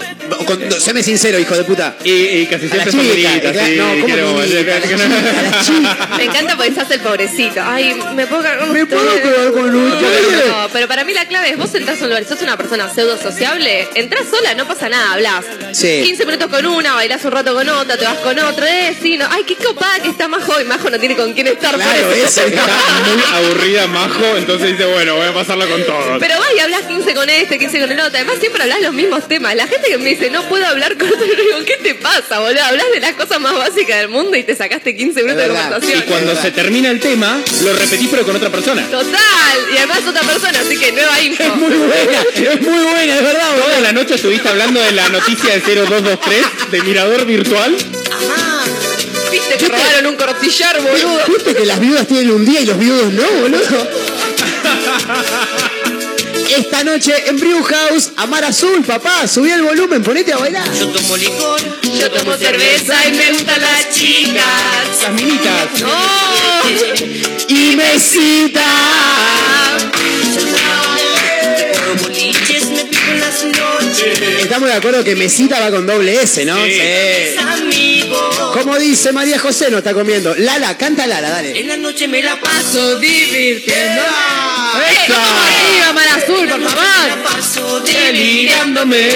[0.45, 1.97] Con- no, séme sincero, hijo de puta.
[2.03, 6.09] Y, y casi A siempre son chica, bonitas, sí, no, ¿cómo quiero- que bonita?
[6.13, 6.17] A.
[6.17, 7.61] Me encanta porque se hace el pobrecito.
[7.63, 9.01] Ay, me puedo quedar con ¿Me ustedes?
[9.03, 10.47] puedo quedar con ustedes?
[10.47, 12.89] No, pero para mí la clave es vos entrás a un lugar, sos una persona
[12.93, 15.45] pseudo sociable, entrás sola, no pasa nada, hablas.
[15.73, 16.01] Sí.
[16.03, 19.17] 15 minutos con una, bailás un rato con otra, te vas con otra, eh, sí,
[19.17, 19.27] no.
[19.29, 21.71] Ay, qué copada que está Majo y Majo no tiene con quién estar.
[21.73, 22.41] por Claro, eso.
[22.41, 22.61] Está
[23.07, 26.17] muy aburrida Majo, entonces dice, bueno, voy a pasarla con todos.
[26.19, 28.15] Pero vas y hablas 15 con este, 15 con el otro.
[28.15, 29.55] Además, siempre hablas los mismos temas.
[29.55, 32.39] La gente que me dice, no puedo hablar con otro, yo digo, ¿qué te pasa,
[32.39, 32.63] boludo?
[32.63, 35.67] Hablas de las cosas más básicas del mundo y te sacaste 15 minutos de verdad.
[35.67, 36.03] Y conversación.
[36.07, 38.83] cuando se termina el tema, lo repetís pero con otra persona.
[38.89, 39.09] Total.
[39.73, 41.43] Y además otra persona, así que nueva info.
[41.43, 43.49] Es muy buena, es muy buena, es verdad.
[43.51, 43.65] boludo.
[43.65, 45.61] Toda la noche estuviste hablando de la noticia de
[46.25, 47.75] 0223, de Mirador Virtual.
[49.31, 51.19] Viste que robaron un cortillar, boludo.
[51.27, 53.87] ¿Viste que las viudas tienen un día y los viudos no, boludo?
[56.49, 60.67] Esta noche en Brew House, Amar Azul, papá, subí el volumen, ponete a bailar.
[60.73, 64.43] Yo tomo licor, Yo tomo cerveza y me gustan las chicas.
[65.03, 65.67] Las minitas.
[65.85, 66.61] ¡Oh!
[67.47, 68.65] Y mesita.
[72.01, 72.58] Boliches, me
[74.41, 76.55] Estamos de acuerdo que mesita va con doble S, ¿no?
[76.65, 77.35] Sí.
[77.39, 78.35] Amigos.
[78.53, 80.35] Como dice María José, no está comiendo.
[80.35, 81.59] Lala, canta Lala, dale.
[81.59, 84.01] En la noche me la paso divirtiendo.
[85.09, 86.83] ¡Vamos arriba, Mar Azul, por Me favor!
[87.07, 89.09] la paso delirándome.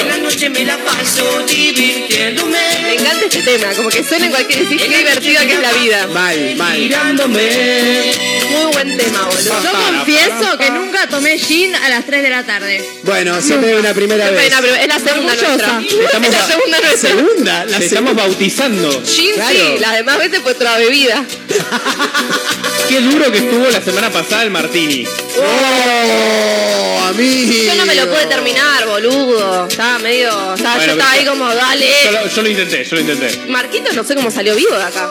[0.00, 2.58] En la noche me la paso divirtiéndome.
[2.82, 4.88] Me encanta este tema, como que suena en cualquier sitio.
[4.88, 6.06] Qué divertida que es la vida.
[6.08, 6.78] Mal, mal.
[6.78, 8.37] Mirándome.
[8.50, 9.62] Muy buen tema, boludo.
[9.62, 12.84] Yo confieso que nunca tomé gin a las 3 de la tarde.
[13.02, 14.52] Bueno, se ve una primera vez.
[14.60, 15.80] pero es la segunda nuestra.
[15.80, 17.10] Estamos Es la segunda nuestra.
[17.10, 19.02] Segunda, la Te estamos bautizando.
[19.04, 19.50] Gin Claro.
[19.56, 21.24] sí, las demás veces fue otra bebida.
[22.88, 25.04] Qué duro que estuvo la semana pasada el Martini.
[25.36, 27.52] Oh, amigo.
[27.66, 29.66] Yo no me lo pude terminar, boludo.
[29.68, 30.54] Estaba medio.
[30.54, 31.86] Estaba, Bueno, yo estaba pero ahí como, dale.
[32.04, 33.46] Yo lo, yo lo intenté, yo lo intenté.
[33.48, 35.10] Marquito no sé cómo salió vivo de acá.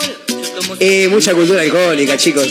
[0.79, 2.47] Eh, mucha cultura alcohólica, chicos.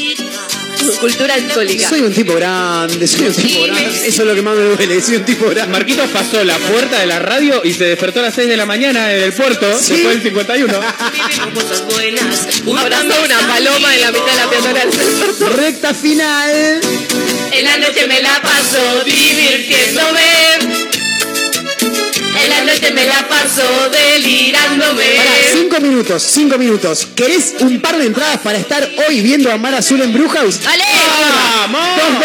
[1.01, 1.89] Cultura alcohólica.
[1.89, 4.07] Soy un tipo grande, soy un tipo grande.
[4.09, 5.73] Eso es lo que más me duele, soy un tipo grande.
[5.73, 8.67] Marquitos pasó la puerta de la radio y se despertó a las 6 de la
[8.67, 9.95] mañana en el puerto, Sí.
[9.95, 10.73] después del 51.
[11.55, 12.47] Cosas buenas.
[12.79, 14.91] Abrazó una paloma en la mitad de la peatonal.
[15.57, 16.81] Recta final.
[17.53, 20.86] En la noche me la paso divirtiéndome.
[22.47, 25.03] En la noche me la paso delirándome.
[25.17, 27.09] Pará, cinco minutos, cinco minutos.
[27.17, 30.61] ¿Querés un par de entradas para estar hoy viendo a Mar Azul en Brew House?
[30.63, 30.85] ¡Dale!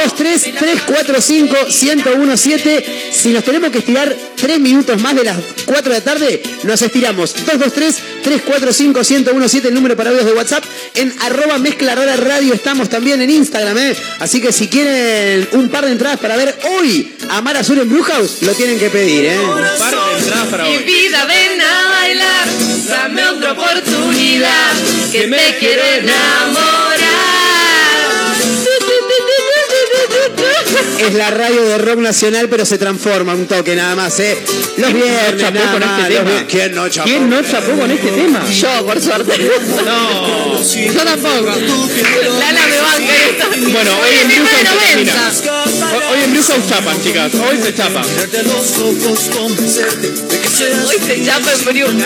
[0.06, 2.84] 223-345-1017.
[3.12, 6.82] Si nos tenemos que estirar tres minutos más de las 4 de la tarde, nos
[6.82, 7.36] estiramos.
[8.24, 10.64] 223-345-1017, el número para audios de WhatsApp.
[10.94, 13.96] En arroba mezcla rara radio estamos también en Instagram, ¿eh?
[14.20, 17.90] Así que si quieren un par de entradas para ver hoy a Mar Azul en
[17.90, 19.40] Brew House, lo tienen que pedir, ¿eh?
[19.40, 20.11] Un par de
[20.50, 20.84] para hoy.
[20.84, 22.48] vida, ven a bailar,
[22.88, 24.74] dame otra oportunidad,
[25.12, 27.11] que te quiero enamorar.
[31.00, 34.38] Es la radio de rock nacional, pero se transforma un toque nada más, ¿eh?
[34.78, 36.48] Los viernes, chapó nada con más, este los tema?
[36.48, 37.08] ¿Quién no chapó?
[37.10, 38.46] ¿Quién no chapó con este tema?
[38.52, 39.52] Yo, por suerte.
[39.86, 40.62] No.
[40.64, 41.46] Yo tampoco.
[41.46, 43.48] Lala me banca en esta.
[43.72, 45.14] Bueno, hoy en House se termina.
[45.14, 45.32] 90.
[45.92, 47.32] Ho- Hoy en Blue House chapan, chicas.
[47.36, 48.02] Hoy se chapa.
[50.86, 52.06] Hoy se chapa en Briuca.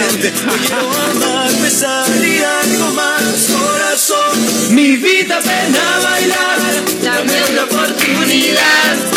[4.71, 6.59] Mi vida ven a bailar,
[7.03, 8.04] Dame otra oportunidad.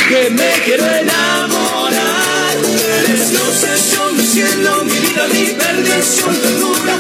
[0.09, 2.57] Que me quiero enamorar.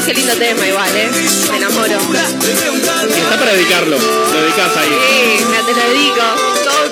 [0.06, 1.10] Qué lindo tema igual, ¿eh?
[1.50, 1.98] Me enamoro.
[1.98, 3.98] Está para dedicarlo.
[3.98, 4.88] Lo dedicas ahí.
[4.88, 6.24] Sí, me te lo dedico.
[6.64, 6.82] Todo,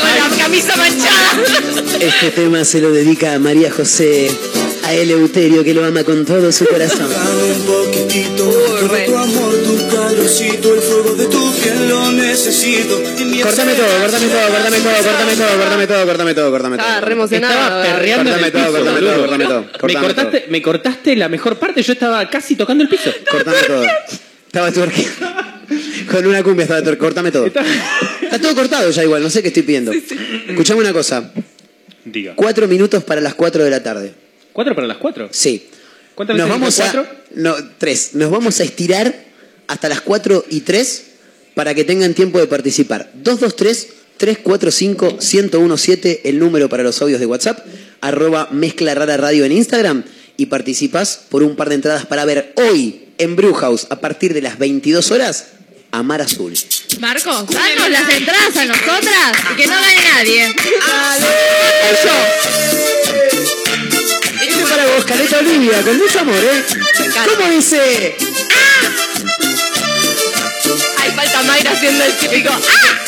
[0.00, 1.30] con la camisa manchada.
[2.00, 4.30] Este tema se lo dedica a María José,
[4.82, 7.08] a Eleuterio, que lo ama con todo su corazón.
[11.26, 11.43] Uy,
[12.36, 13.42] re.
[13.42, 17.06] Cortame todo, cortame todo, cortame todo, cortame todo, cortame todo, cortame todo, cortame Estaba todo.
[17.06, 17.54] re emocionada.
[17.54, 21.82] Estaba perreando Cortame todo, cortame todo, cortame todo, Me cortaste, me cortaste la mejor parte.
[21.82, 23.10] Yo estaba casi tocando el piso.
[23.30, 23.84] Cortame todo.
[24.46, 25.26] Estaba twerkeando.
[26.10, 26.98] Con una cumbia estaba twerkeando.
[27.06, 27.46] Cortame todo.
[27.46, 29.92] Está todo cortado ya igual, no sé qué estoy pidiendo.
[29.92, 31.30] Escuchame una cosa.
[32.04, 32.34] Diga.
[32.36, 34.12] Cuatro minutos para las cuatro de la tarde.
[34.52, 35.28] ¿Cuatro para las cuatro?
[35.30, 35.68] Sí.
[36.14, 37.02] ¿Cuántas Nos veces vamos dijiste a.
[37.02, 37.24] cuatro?
[37.34, 38.10] No, tres.
[38.14, 39.14] Nos vamos a estirar
[39.66, 41.04] hasta las 4 y 3
[41.54, 43.12] para que tengan tiempo de participar.
[43.22, 47.66] 223-345-1017, el número para los audios de WhatsApp,
[48.00, 50.04] arroba mezcla rara radio en Instagram
[50.36, 54.34] y participás por un par de entradas para ver hoy en Brew House a partir
[54.34, 55.46] de las 22 horas
[55.92, 56.54] a Mar Azul.
[56.98, 60.54] Marcos, danos las entradas a nosotras y que no gane nadie.
[64.44, 66.64] Este es para vos, Caleta Olivia, con mucho amor, ¿eh?
[67.24, 68.14] ¿Cómo dice?
[71.62, 72.50] Haciendo el típico.
[72.50, 72.98] ¡Ah!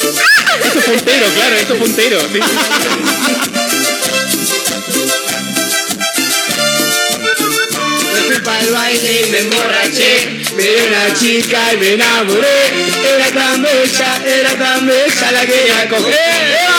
[0.65, 2.21] Eso fue un tero, claro, eso fue un tero.
[2.33, 2.41] sí.
[8.13, 10.45] Me fui pa'l baile y me emborraché.
[10.57, 12.59] Me dio una chica y me enamoré.
[13.15, 16.76] Era tan bella, era tan bella la que ella coger.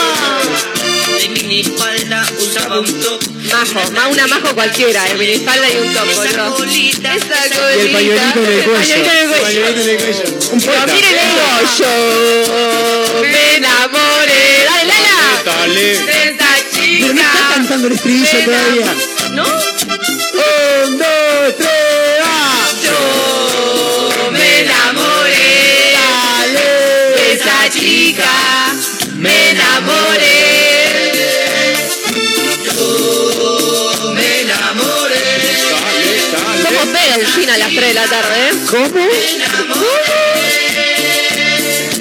[1.17, 3.21] De minifalda usaba un top.
[3.51, 6.55] Majo, ma una majo cualquiera, el minifalda y un top, Esa boludo.
[6.57, 7.15] colita.
[7.15, 7.25] Esa
[7.75, 8.95] Y el pañuelito en el cuello.
[9.41, 10.23] pañuelito en cuello.
[10.51, 10.93] Un Pero poeta.
[10.93, 11.45] mire, le digo,
[11.79, 14.65] yo me enamoré.
[14.65, 15.43] Dale, Lala.
[15.45, 15.81] Dale.
[15.81, 16.47] De esa
[16.99, 18.93] Pero no está cantando el estribillo todavía.
[19.31, 19.43] ¿No?
[19.43, 21.07] Un, dos,
[37.67, 38.51] las 3 de la tarde?
[38.69, 39.07] ¿Cómo?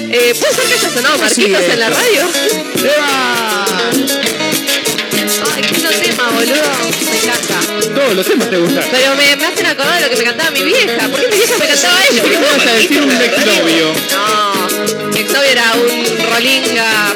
[0.09, 2.21] Eh, ¿Puede ser que haya sonado Marquitos en la radio?
[5.53, 6.55] Ay, qué lindo tema, boludo.
[7.11, 7.59] Me encanta.
[7.93, 8.85] Todos los temas te gustan.
[8.91, 11.09] Pero me, me hacen acordar de lo que me cantaba mi vieja.
[11.09, 12.21] ¿Por qué mi vieja me cantaba eso?
[12.21, 13.93] ¿Por qué me vas a decir un exnovio?
[14.13, 17.13] No, mi exnovio era un rolinga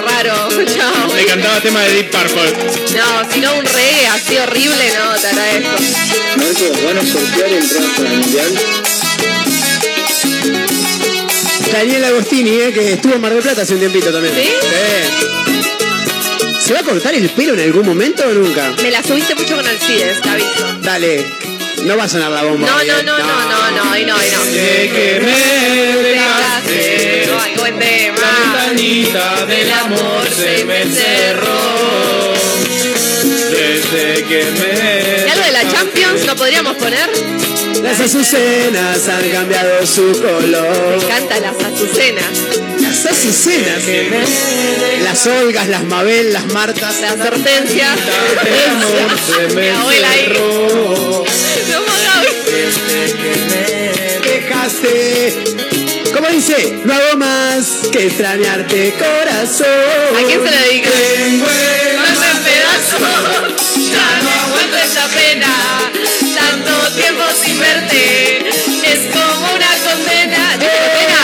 [0.81, 1.13] Chao.
[1.15, 2.53] Le cantaba tema de Deep Purple.
[2.97, 5.71] No, si no un reggae así horrible, no, te agradezco.
[6.37, 8.59] Marcos, ¿van a sortear entradas para el mundial?
[11.71, 14.33] Daniel Agostini, eh, que estuvo en Mar del Plata hace un tiempito también.
[14.35, 14.49] ¿Sí?
[16.65, 18.73] ¿Se va a cortar el pelo en algún momento o nunca?
[18.81, 20.77] Me la subiste mucho con Alcides, te aviso.
[20.81, 21.25] Dale,
[21.83, 22.67] no va a sonar la bomba.
[22.67, 23.03] No, no, eh.
[23.03, 24.43] no, no, no, no, hoy no, hoy no.
[24.45, 27.00] De que me dejaste.
[28.75, 32.33] Ventanita del amor se me cerró.
[33.51, 35.25] Desde que me...
[35.27, 37.09] ¿Y algo de la Champions no podríamos poner?
[37.83, 40.99] Las azucenas han cambiado su Me color.
[41.03, 42.25] encantan las azucenas.
[42.79, 43.83] Las azucenas.
[45.03, 46.95] Las Olgas, las Mabel, las Martas.
[47.01, 47.97] Las hortensias.
[49.49, 50.27] Mi me abuela ahí.
[50.29, 52.25] me hagas-
[54.23, 55.50] Dejaste.
[56.31, 59.67] No hago más que extrañarte, corazón.
[59.67, 60.93] ¿A quién se lo dedicas?
[60.93, 63.91] Tengo el Más en pedazos.
[63.91, 65.91] Ya no aguanto esta pena.
[66.39, 68.47] Tanto tiempo sin verte.
[68.47, 70.57] Es como una condena.
[70.57, 71.21] ¿Tienes pena?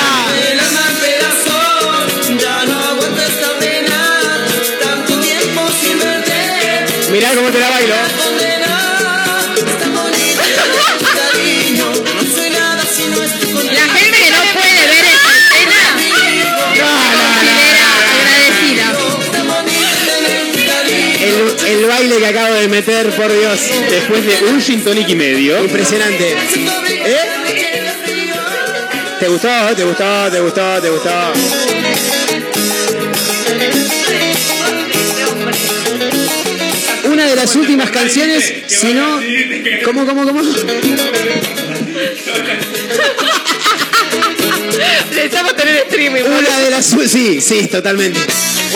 [0.52, 3.98] El alma en pedazos, ya no aguanto esta pena.
[4.84, 7.12] Tanto tiempo sin verte.
[7.12, 7.96] Mirá cómo te la bailo.
[21.98, 23.60] Baile que acabo de meter, por Dios.
[23.90, 25.64] Después de un gin tonic y medio.
[25.64, 26.32] Impresionante.
[26.32, 27.18] ¿Eh?
[29.19, 29.49] ¿Te gustó?
[29.76, 30.32] ¿Te gustó?
[30.32, 30.82] ¿Te gustó?
[30.82, 31.34] ¿Te gustó?
[37.06, 39.19] Una de las últimas canciones, si no...
[39.84, 40.41] ¿Cómo, cómo, cómo?
[45.23, 46.22] Necesitamos tener streaming.
[46.23, 46.85] Una de las...
[46.85, 48.19] Sí, sí, totalmente.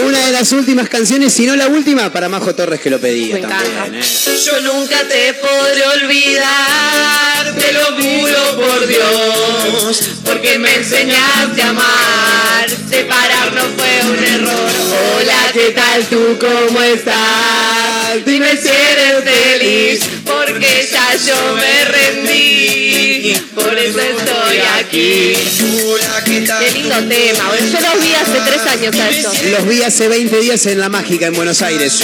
[0.04, 3.36] Una de las últimas canciones, si no la última, para Majo Torres que lo pedía
[3.36, 3.64] Me encanta.
[3.84, 4.04] también.
[4.04, 4.08] ¿eh?
[4.46, 12.70] Yo nunca te podré olvidar, te lo juro por Dios, porque me enseñaste a amar.
[12.90, 14.72] Separarnos fue un error.
[15.20, 16.38] Hola, ¿qué tal tú?
[16.40, 18.26] ¿Cómo estás?
[18.26, 23.11] Dime si eres feliz, porque ya yo me rendí.
[23.54, 25.34] Por eso estoy aquí.
[26.26, 27.52] ¿qué lindo tema.
[27.60, 29.32] Yo los vi hace tres años a eso.
[29.52, 32.02] Los vi hace 20 días en La Mágica, en Buenos Aires.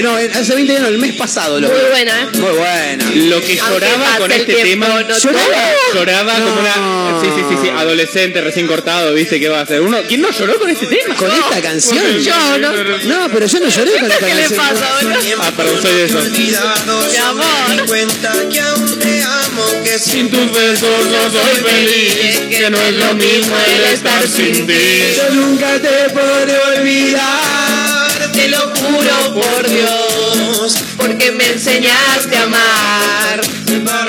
[0.00, 1.60] No, no, hace 20 días, no, el mes pasado.
[1.60, 1.86] Lo Muy vi.
[1.90, 2.26] buena, ¿eh?
[2.34, 3.10] Muy buena.
[3.28, 5.02] Lo que lloraba con el este tiempo, tema.
[5.02, 5.62] no lloraba,
[5.94, 7.20] lloraba como una.
[7.22, 9.80] Sí, sí, sí, sí, adolescente, recién cortado, ¿viste qué va a hacer?
[9.80, 11.14] Uno, ¿Quién no lloró con este tema?
[11.16, 12.18] ¿Con esta canción?
[12.22, 12.72] Yo, ¿no?
[12.72, 14.60] No, pero yo no lloré con esta ¿Qué le canción.
[14.60, 15.18] pasa, boludo?
[15.40, 16.18] Ah, perdón, soy de eso.
[16.20, 17.44] Mi amor.
[17.68, 22.70] me di cuenta que aún te amo, que Sin tus besos no soy feliz, que
[22.70, 25.14] no es lo mismo el estar sin ti.
[25.16, 28.32] Yo nunca te podré olvidar.
[28.32, 33.40] Te lo juro por Dios, porque me enseñaste a amar.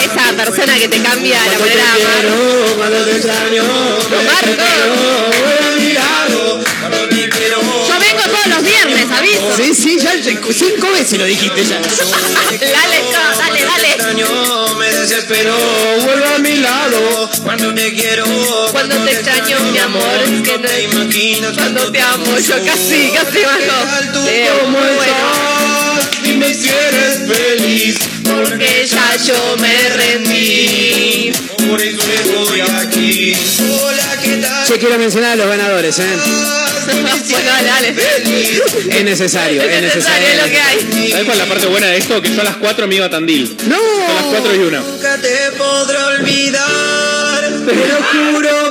[0.02, 2.78] Esa persona que te cambia la manera de amar.
[2.78, 3.64] cuando te extraño.
[8.14, 9.58] Vengo todos los viernes, aviso.
[9.58, 11.80] Sí, sí, ya cinco veces lo dijiste ya.
[11.82, 13.88] Dale, no, dale, dale.
[13.90, 15.56] extraño, me desespero.
[16.04, 17.30] Vuelve a mi lado.
[17.44, 18.26] Cuando te quiero,
[18.72, 23.12] Cuando te extraño, mi amor, es que no te imaginas Cuando te amo, yo casi,
[23.12, 24.26] casi bajo.
[24.26, 25.83] Leo, ¿Cómo muy bueno.
[26.52, 27.98] Si eres feliz.
[28.24, 31.32] Porque ya yo me rendí.
[31.70, 33.36] Por eso estoy aquí.
[33.70, 34.68] Hola, ¿qué tal?
[34.68, 36.04] Che, quiero mencionar a los ganadores, ¿eh?
[36.86, 37.96] bueno, dale, dale.
[38.90, 41.12] Es necesario, es Es necesario, es lo que hay.
[41.12, 42.22] ¿Sabes cuál es la parte buena de esto?
[42.22, 43.56] Que yo a las 4 me iba a Tandil.
[43.68, 43.78] ¡No!
[43.78, 44.82] Son las 4 y 1.
[44.82, 47.42] Nunca te podré olvidar.
[47.66, 48.63] Te lo juro.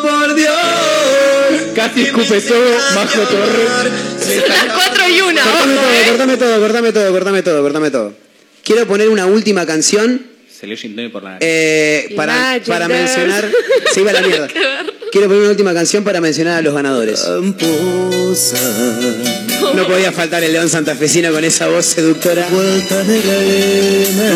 [1.74, 3.68] Casi escupe todo, Majo Torres.
[4.20, 5.40] Son las 4 y 1.
[5.42, 6.04] Cortame todo, eh.
[6.08, 8.14] cortame todo, cortame todo, cortame todo, cortame todo.
[8.62, 13.50] Quiero poner una última canción Se le tonic por la eh, para, mencionar.
[13.92, 14.48] Se iba a la mierda.
[15.10, 17.26] Quiero poner una última canción para mencionar a los ganadores.
[19.74, 22.46] No podía faltar el león santafesino con esa voz seductora.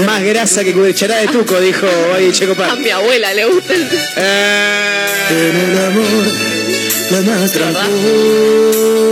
[0.04, 2.78] Más grasa que cucharada de tuco, dijo hoy Checo A Paz.
[2.78, 3.86] mi abuela le gusta el...
[4.16, 5.06] Eh,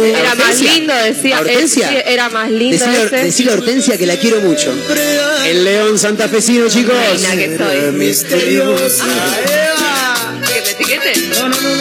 [0.05, 1.39] Era más lindo, decía.
[1.39, 2.01] ¿A Hortensia?
[2.01, 4.75] era más lindo decile a Hortensia que la quiero mucho.
[5.47, 6.95] El león santafesino, chicos.
[6.95, 7.93] Reina que soy.
[7.93, 9.05] Misteriosa.
[10.47, 11.13] ¿Que me etiquete?
[11.29, 11.75] No, no, no.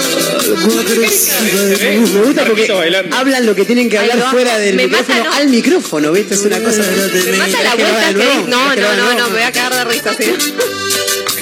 [0.64, 6.36] Me gusta porque hablan lo que tienen que hablar fuera del micrófono al micrófono, ¿viste?
[6.36, 6.84] Es una cosa.
[6.84, 8.12] Me la vuelta
[8.48, 10.12] No, no, no, no, me voy a cagar de risa.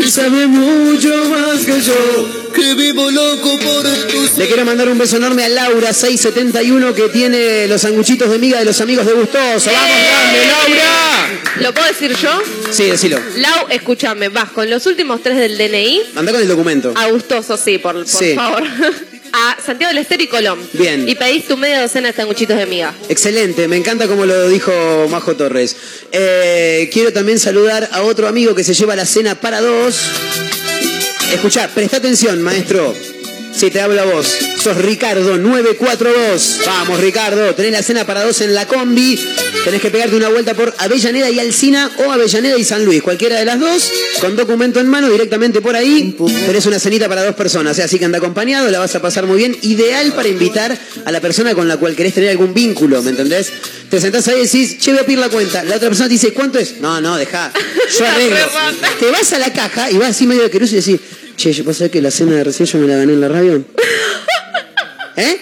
[0.02, 4.36] Que sabe mucho más que yo, que vivo loco por tus...
[4.38, 8.58] Le quiero mandar un beso enorme a Laura 671 que tiene los sanguchitos de miga
[8.60, 9.70] de los amigos de Gustoso.
[9.72, 11.42] ¡Vamos, grande, Laura!
[11.62, 12.42] ¿Lo puedo decir yo?
[12.72, 13.20] Sí, decilo.
[13.38, 16.02] Lau, escúchame, vas con los últimos tres del DNI.
[16.16, 16.94] Anda con el documento.
[16.96, 18.34] A Gustoso, sí, por, por Sí.
[18.36, 18.64] favor.
[19.34, 20.60] A Santiago del Estero y Colón.
[20.74, 21.08] Bien.
[21.08, 22.94] Y pedís tu media docena de sanguchitos de miga.
[23.10, 24.72] Excelente, me encanta como lo dijo
[25.10, 25.76] Majo Torres.
[26.12, 29.98] Eh, quiero también saludar a otro amigo que se lleva la cena para dos.
[31.34, 32.94] Escuchá, presta atención, maestro.
[33.54, 34.28] Si te hablo a vos,
[34.62, 36.62] sos Ricardo 942.
[36.66, 39.20] Vamos, Ricardo, tenés la cena para dos en la combi.
[39.64, 43.38] Tenés que pegarte una vuelta por Avellaneda y Alcina o Avellaneda y San Luis, cualquiera
[43.38, 46.16] de las dos, con documento en mano directamente por ahí.
[46.46, 47.84] Tenés una cenita para dos personas, ¿eh?
[47.84, 49.56] así que anda acompañado, la vas a pasar muy bien.
[49.62, 50.76] Ideal para invitar
[51.06, 53.52] a la persona con la cual querés tener algún vínculo, ¿me entendés?
[53.90, 55.64] Te sentás ahí y decís, che, voy a pedir la cuenta.
[55.64, 56.80] La otra persona te dice, ¿cuánto es?
[56.80, 57.52] No, no, deja.
[58.00, 58.38] Yo arreglo.
[59.00, 61.00] te vas a la caja y vas así medio de queruso y decís,
[61.38, 63.28] che, yo puedo saber que la cena de recién yo me la gané en la
[63.28, 63.64] radio.
[65.18, 65.38] ¿Eh?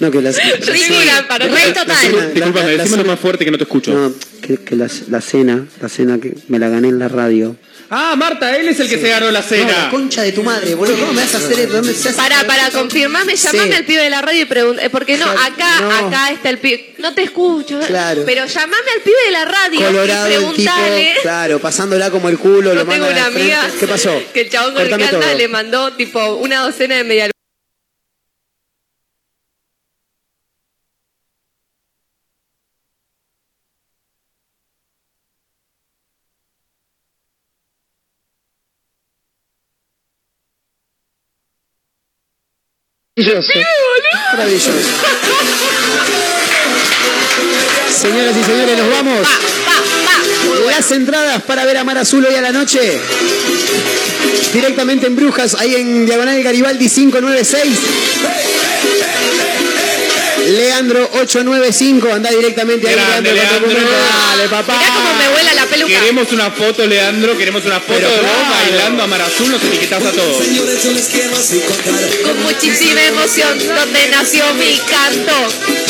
[0.00, 2.34] No, que la Ridícula, para La- re la total.
[2.34, 3.92] Disculpame, decímelo más fuerte que no te escucho.
[3.92, 7.56] No, que, que la, la cena, la cena que me la gané en la radio.
[7.90, 9.88] Ah, Marta, él es el que se ganó la No, la cena.
[9.90, 10.98] concha de tu madre, boludo.
[10.98, 11.72] ¿Cómo me vas a hacer esto?
[11.74, 12.16] ¿Dónde se hace?
[12.18, 13.72] Para, para confirmarme, llamame Sí.
[13.74, 15.90] al pibe de la radio y pregunta, porque no, acá, No.
[16.08, 16.94] acá está el pibe.
[16.98, 17.80] No te escucho.
[17.86, 18.22] Claro.
[18.26, 21.16] Pero llamame al pibe de la radio Colorado y el tipo, preguntale.
[21.22, 24.22] claro, pasándola como el culo, lo Yo tengo una amiga ¿Qué pasó?
[24.34, 25.38] que el chabón con el que Cortame anda todo.
[25.38, 27.30] le mandó tipo una docena de media
[43.18, 43.52] Maravilloso.
[44.32, 44.70] Maravilloso.
[47.90, 49.28] Señoras y señores, nos vamos.
[50.66, 53.00] Las entradas para ver a Mar Azul hoy a la noche.
[54.52, 57.78] Directamente en Brujas, ahí en Diagonal Garibaldi 596.
[60.48, 62.94] Leandro 895, anda directamente ahí.
[62.94, 63.96] Grande, Leandro, Leandro.
[64.28, 64.78] Dale, papá.
[64.78, 65.92] Mirá cómo me vuela la peluca.
[66.00, 68.54] Queremos una foto, Leandro, queremos una foto Pero de vos claro.
[68.54, 70.36] bailando a Mar Azul, nos etiquetás a todos.
[72.24, 75.34] Con muchísima emoción, donde nació mi canto.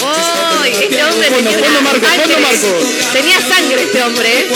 [0.04, 0.72] ¡Ay!
[0.82, 2.20] este hombre Fondo, tenía una Marco, sangre.
[2.22, 2.78] fondo, Marco.
[3.12, 4.48] Tenía sangre este hombre, ¿eh?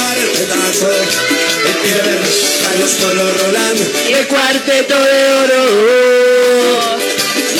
[4.08, 7.01] El cuarteto de oro.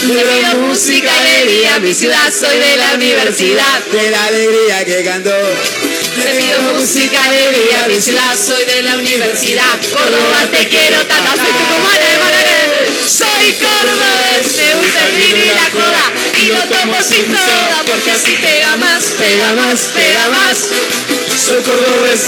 [0.02, 3.80] Pido música, alegría, mi ciudad, soy de la universidad.
[3.92, 5.30] De la alegría que cantó.
[5.30, 9.78] Le pido música, alegría, mi ciudad, soy de la universidad.
[9.92, 11.52] Córdoba, te quiero tanto, soy
[12.02, 12.82] de Manuel.
[13.06, 16.12] Soy cordobés, me gusta el vino y la coda.
[16.42, 20.58] Y lo tomo sin soda, porque así pega más, pega más, pega más.
[21.46, 22.20] Soy cordobés.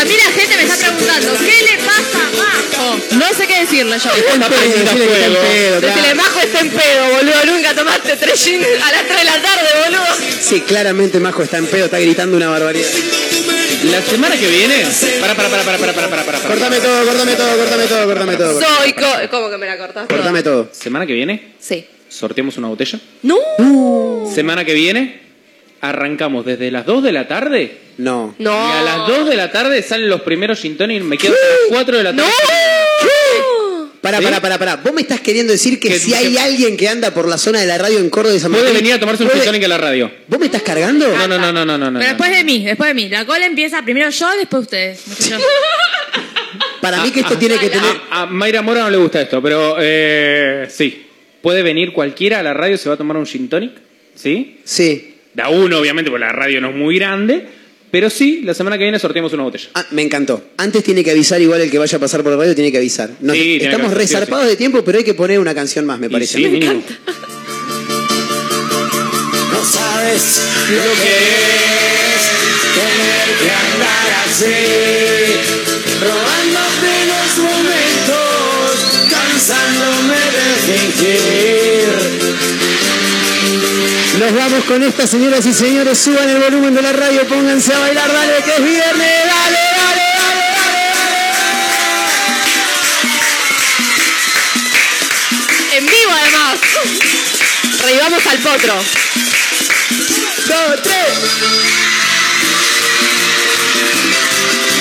[0.00, 2.79] A mí la gente me está preguntando, ¿qué le pasa a?
[3.12, 4.10] No sé qué decirle yo.
[4.10, 6.14] Está en pedo, decile que está en pedo, Decirle.
[6.14, 7.44] Majo está en pedo, boludo.
[7.46, 10.04] Nunca tomaste tres gin a las 3 de la tarde, boludo.
[10.40, 12.88] Sí, claramente Majo está en pedo, está gritando una barbaridad.
[13.84, 14.84] La semana que viene.
[15.20, 16.40] Para, para, para, para, para, para, para, para.
[16.40, 18.60] Cortame todo, cortame todo, cortame todo, cortame todo.
[18.60, 20.14] Soy co ¿Cómo que me la cortaste?
[20.14, 20.68] Cortame todo.
[20.72, 21.86] Semana que viene, Sí.
[22.08, 22.98] sorteamos una botella.
[23.22, 23.36] No.
[24.34, 25.20] Semana que viene,
[25.80, 27.78] arrancamos desde las 2 de la tarde.
[27.96, 28.34] No.
[28.38, 28.50] No.
[28.68, 31.32] Y a las 2 de la tarde salen los primeros gin tonic y me quedo
[31.34, 32.30] hasta las 4 de la tarde.
[34.00, 34.24] Para, ¿Sí?
[34.24, 34.76] para, para, para.
[34.76, 37.36] Vos me estás queriendo decir que, Que- si hay que- alguien que anda por la
[37.36, 39.64] zona de la radio en Córdoba y San Puede Martín, venir a tomarse un puede-
[39.64, 40.10] a la radio.
[40.26, 41.06] ¿Vos me estás cargando?
[41.06, 41.76] No, no, no, no, no, no.
[41.76, 41.98] Pero no.
[42.00, 43.08] después de mí, después de mí.
[43.10, 45.02] La cola empieza primero yo, después ustedes.
[46.80, 47.90] Para mí que esto tiene que tener...
[48.10, 51.06] A, a Mayra Mora no le gusta esto, pero eh, sí.
[51.42, 53.72] Puede venir cualquiera a la radio, se va a tomar un gin tonic.
[54.14, 54.60] ¿Sí?
[54.64, 55.14] Sí.
[55.34, 57.46] Da uno, obviamente, porque la radio no es muy grande.
[57.90, 59.68] Pero sí, la semana que viene sorteamos una botella.
[59.74, 60.42] Ah, me encantó.
[60.58, 62.78] Antes tiene que avisar igual el que vaya a pasar por la radio, tiene que
[62.78, 63.10] avisar.
[63.20, 66.06] Nos- Sí, estamos sí resarpados de tiempo, pero hay que poner una canción más, me
[66.06, 66.36] Y parece.
[66.36, 66.72] sí, Me mínimo.
[66.72, 66.94] encanta.
[69.52, 70.40] No sabes
[70.70, 71.16] lo que
[72.14, 72.22] es
[72.78, 74.60] tener que andar así,
[76.00, 78.70] robándote los momentos,
[79.10, 82.19] cansándome de fingir.
[84.20, 85.98] Nos vamos con esta, señoras y señores.
[85.98, 90.02] Suban el volumen de la radio, pónganse a bailar, dale, que es viernes, dale, dale,
[90.20, 90.84] dale, dale,
[95.78, 96.58] En vivo además.
[97.82, 98.74] Revivamos al potro.
[98.74, 98.84] Dos,
[100.82, 101.18] tres.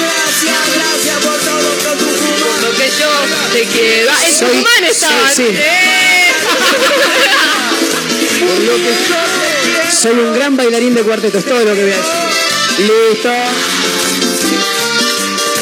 [0.02, 2.62] Gracias, gracias por todo Tucumán.
[2.62, 3.10] Lo que yo
[3.54, 4.12] te quiero.
[4.22, 5.34] En Tucumán estaban.
[5.34, 5.56] sí, sí.
[5.56, 6.19] Eh.
[10.02, 12.04] Soy un gran bailarín de cuarteto, es todo lo que voy a decir.
[12.80, 13.30] Listo.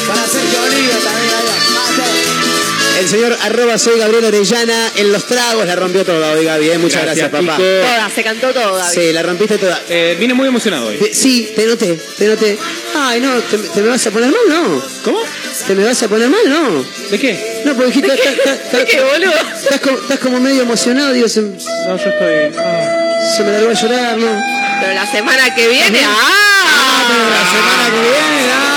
[0.06, 2.98] Para Sergio Bolivia también allá.
[3.00, 6.78] El señor arroba soy Gabriel Orellana en los tragos la rompió toda hoy Gaby, eh.
[6.78, 7.56] muchas gracias, Gracias, papá.
[7.62, 8.92] Toda, se cantó todo, Gaby.
[8.94, 9.80] Sí, la rompiste toda.
[9.88, 10.96] Eh, vine muy emocionado hoy.
[10.96, 12.58] Eh, Sí, te noté, te noté.
[12.96, 14.40] Ay, no, ¿te, te me vas a poner mal?
[14.48, 14.82] No.
[15.04, 15.20] ¿Cómo?
[15.66, 16.40] ¿Te me vas a poner mal?
[16.48, 16.84] No.
[17.10, 17.62] ¿De qué?
[17.64, 18.10] No, porque dijiste...
[18.10, 18.30] ¿De qué?
[18.44, 19.32] ta- ta- ta- ¿De qué, boludo?
[19.62, 21.56] Estás como, estás como medio emocionado, digo, se, No,
[21.96, 22.52] yo estoy.
[22.58, 22.97] ah.
[23.36, 24.42] Se me largó a llorar, ¿no?
[24.80, 26.04] Pero la semana que viene.
[26.04, 26.14] Ajá.
[26.14, 27.04] ¡Ah!
[27.08, 28.67] pero la semana que viene, ah.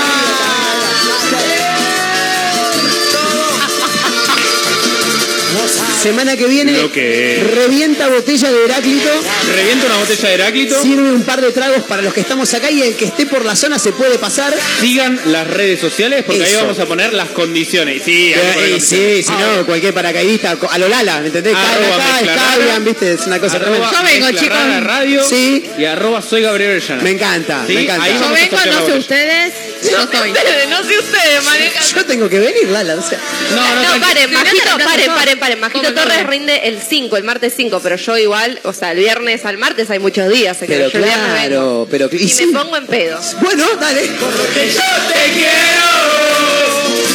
[6.02, 9.08] Semana que viene, Lo que- revienta botella de Heráclito,
[9.54, 10.82] Reviento una botella de Heráclito.
[10.82, 13.44] sirve un par de tragos para los que estamos acá y el que esté por
[13.44, 14.52] la zona se puede pasar.
[14.80, 16.62] Sigan las redes sociales porque ahí Eso.
[16.62, 18.02] vamos a poner las condiciones.
[18.04, 19.16] Sí, poner Eh, condiciones.
[19.16, 21.52] sí, si no, cualquier paracaidista, a lo Lala, ¿me entendés?
[21.54, 22.78] Caen Arroba acá, mezcla escabian, rara.
[22.80, 23.92] viste, es una cosa Arroba tremenda.
[23.92, 24.58] Yo vengo, Mezcla chicos.
[24.58, 25.64] Rara radio Sí.
[25.78, 27.02] y arroba soy Gabriel Orellana.
[27.02, 28.04] Me encanta, Sí, me encanta.
[28.04, 29.00] ahí Yo vamos a vengo, sortear la no sé botella.
[29.00, 29.52] ustedes,
[29.90, 30.30] yo estoy.
[30.30, 31.82] Ustedes, no sé ustedes, manejan.
[31.94, 33.18] Yo tengo que venir, Lala, o sea.
[33.54, 35.60] No, no, No, paren, no Majito, paren, paren, paren.
[35.60, 36.30] Majito Come, Torres come.
[36.30, 39.90] rinde el 5, el martes 5, pero yo igual, o sea, el viernes al martes
[39.90, 40.56] hay muchos días.
[40.60, 42.08] Pero yo claro, pero...
[42.12, 42.46] Y, y sí.
[42.46, 43.18] me pongo en pedo.
[43.40, 44.02] Bueno, dale.
[44.02, 44.80] Que yo
[45.12, 45.90] te quiero,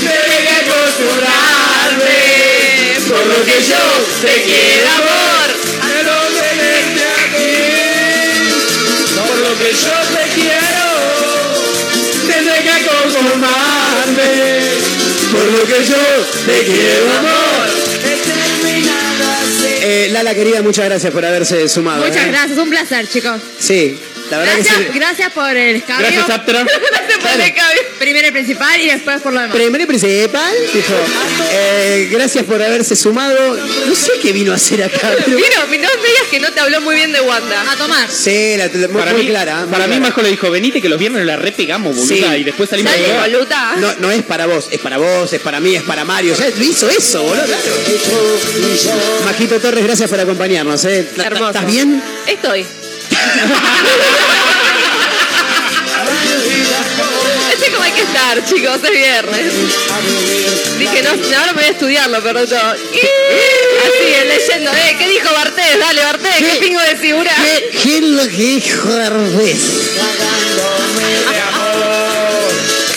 [0.02, 2.18] que acostumbrarme.
[3.07, 3.84] Por lo que yo
[4.22, 5.49] te quiero, amor.
[5.81, 7.56] A no tenerte aquí.
[9.15, 10.87] Por lo que yo te quiero,
[13.03, 14.30] conformarme.
[15.32, 15.98] Por lo que yo
[16.45, 17.68] te quiero, amor.
[19.90, 22.06] Eh, Lala, querida, muchas gracias por haberse sumado.
[22.06, 22.30] Muchas ¿eh?
[22.30, 23.41] gracias, un placer, chicos.
[23.60, 23.98] Sí,
[24.30, 24.90] la verdad Gracias, que sí.
[24.99, 26.08] gracias por el escabio.
[26.08, 26.66] Gracias, Aptra.
[26.66, 27.82] Se pone cabeza.
[27.99, 29.56] Primero el principal y después por lo demás.
[29.56, 30.94] Primero y principal, dijo.
[31.52, 33.56] eh, gracias por haberse sumado.
[33.88, 35.12] No sé qué vino a hacer acá.
[35.26, 37.72] pero- Mira, no me digas que no te habló muy bien de Wanda.
[37.72, 38.10] A tomar.
[38.10, 39.62] Sí, la, la- muy, Para muy mí, clara.
[39.62, 40.10] muy para mí clara.
[40.10, 42.38] Majo le dijo, venite que los viernes la repegamos, boluda, Sí.
[42.40, 43.30] y después salimos jugar.
[43.30, 43.76] boluda.
[43.78, 46.36] No, no es para vos, es para vos, es para mí, es para Mario.
[46.38, 47.44] Ya hizo eso, boludo.
[47.45, 47.62] claro.
[49.26, 50.84] Majito Torres, gracias por acompañarnos.
[50.86, 51.04] ¿eh?
[51.04, 51.48] ¿T- t- Hermoso.
[51.49, 52.02] ¿Estás bien?
[52.28, 52.66] Estoy.
[57.52, 59.53] Este como hay que estar, chicos, es viernes.
[60.77, 62.60] Dije, no, ahora voy a estudiarlo, pero todo.
[62.60, 62.80] Así,
[64.27, 65.80] leyendo, eh, ¿qué dijo Bartés?
[65.80, 67.31] Dale, Bartés, ¿qué pingo de figura?
[67.35, 69.57] ¿Qué, qué es lo que dijo Herbes?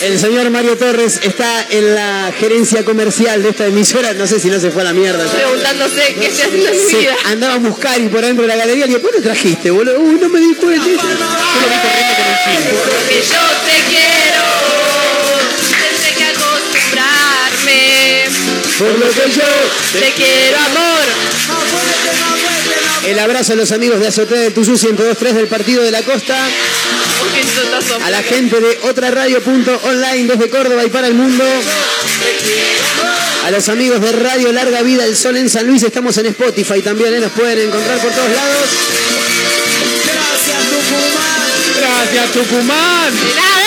[0.01, 4.13] El señor Mario Torres está en la gerencia comercial de esta emisora.
[4.13, 5.31] No sé si no se fue a la mierda.
[5.31, 7.15] Preguntándose qué estoy haciendo en mi vida.
[7.25, 9.69] andaba a buscar y por dentro de la galería le dije, ¿por qué lo trajiste,
[9.69, 9.99] boludo?
[9.99, 10.83] Uy, no me di cuenta.
[10.83, 10.97] Porque
[13.21, 14.43] yo te quiero,
[15.69, 18.25] tendré que acostumbrarme.
[18.79, 19.45] Por lo que yo
[19.99, 21.05] Te quiero, amor.
[23.07, 26.37] El abrazo a los amigos de Azotea de Tuzú 102.3 del Partido de la Costa.
[28.03, 31.43] A la gente de otra radio.online desde Córdoba y para el mundo.
[33.45, 35.81] A los amigos de Radio Larga Vida El Sol en San Luis.
[35.81, 37.19] Estamos en Spotify también, ¿eh?
[37.19, 38.69] nos pueden encontrar por todos lados.
[41.79, 43.13] Gracias, Tucumán.
[43.13, 43.61] De nada.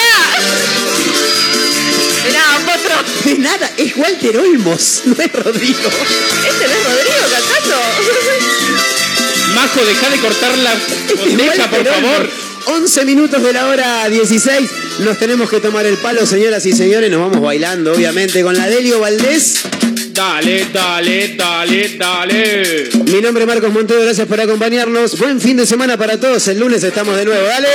[2.24, 2.96] De nada, potro.
[3.24, 5.90] De nada, es Walter Olmos, no es Rodrigo.
[6.48, 8.93] Este no es Rodrigo cantando.
[9.54, 10.74] Majo, deja de cortar la
[11.16, 12.20] botella, por favor.
[12.20, 12.44] Olmos.
[12.66, 14.70] 11 minutos de la hora 16.
[15.00, 17.10] Nos tenemos que tomar el palo, señoras y señores.
[17.10, 19.62] Nos vamos bailando, obviamente, con la Delio Valdés.
[20.12, 22.88] Dale, dale, dale, dale.
[23.06, 25.18] Mi nombre es Marcos Montero, gracias por acompañarnos.
[25.18, 26.46] Buen fin de semana para todos.
[26.48, 27.46] El lunes estamos de nuevo.
[27.46, 27.68] ¡Dale!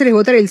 [0.00, 0.48] Hacer es votar el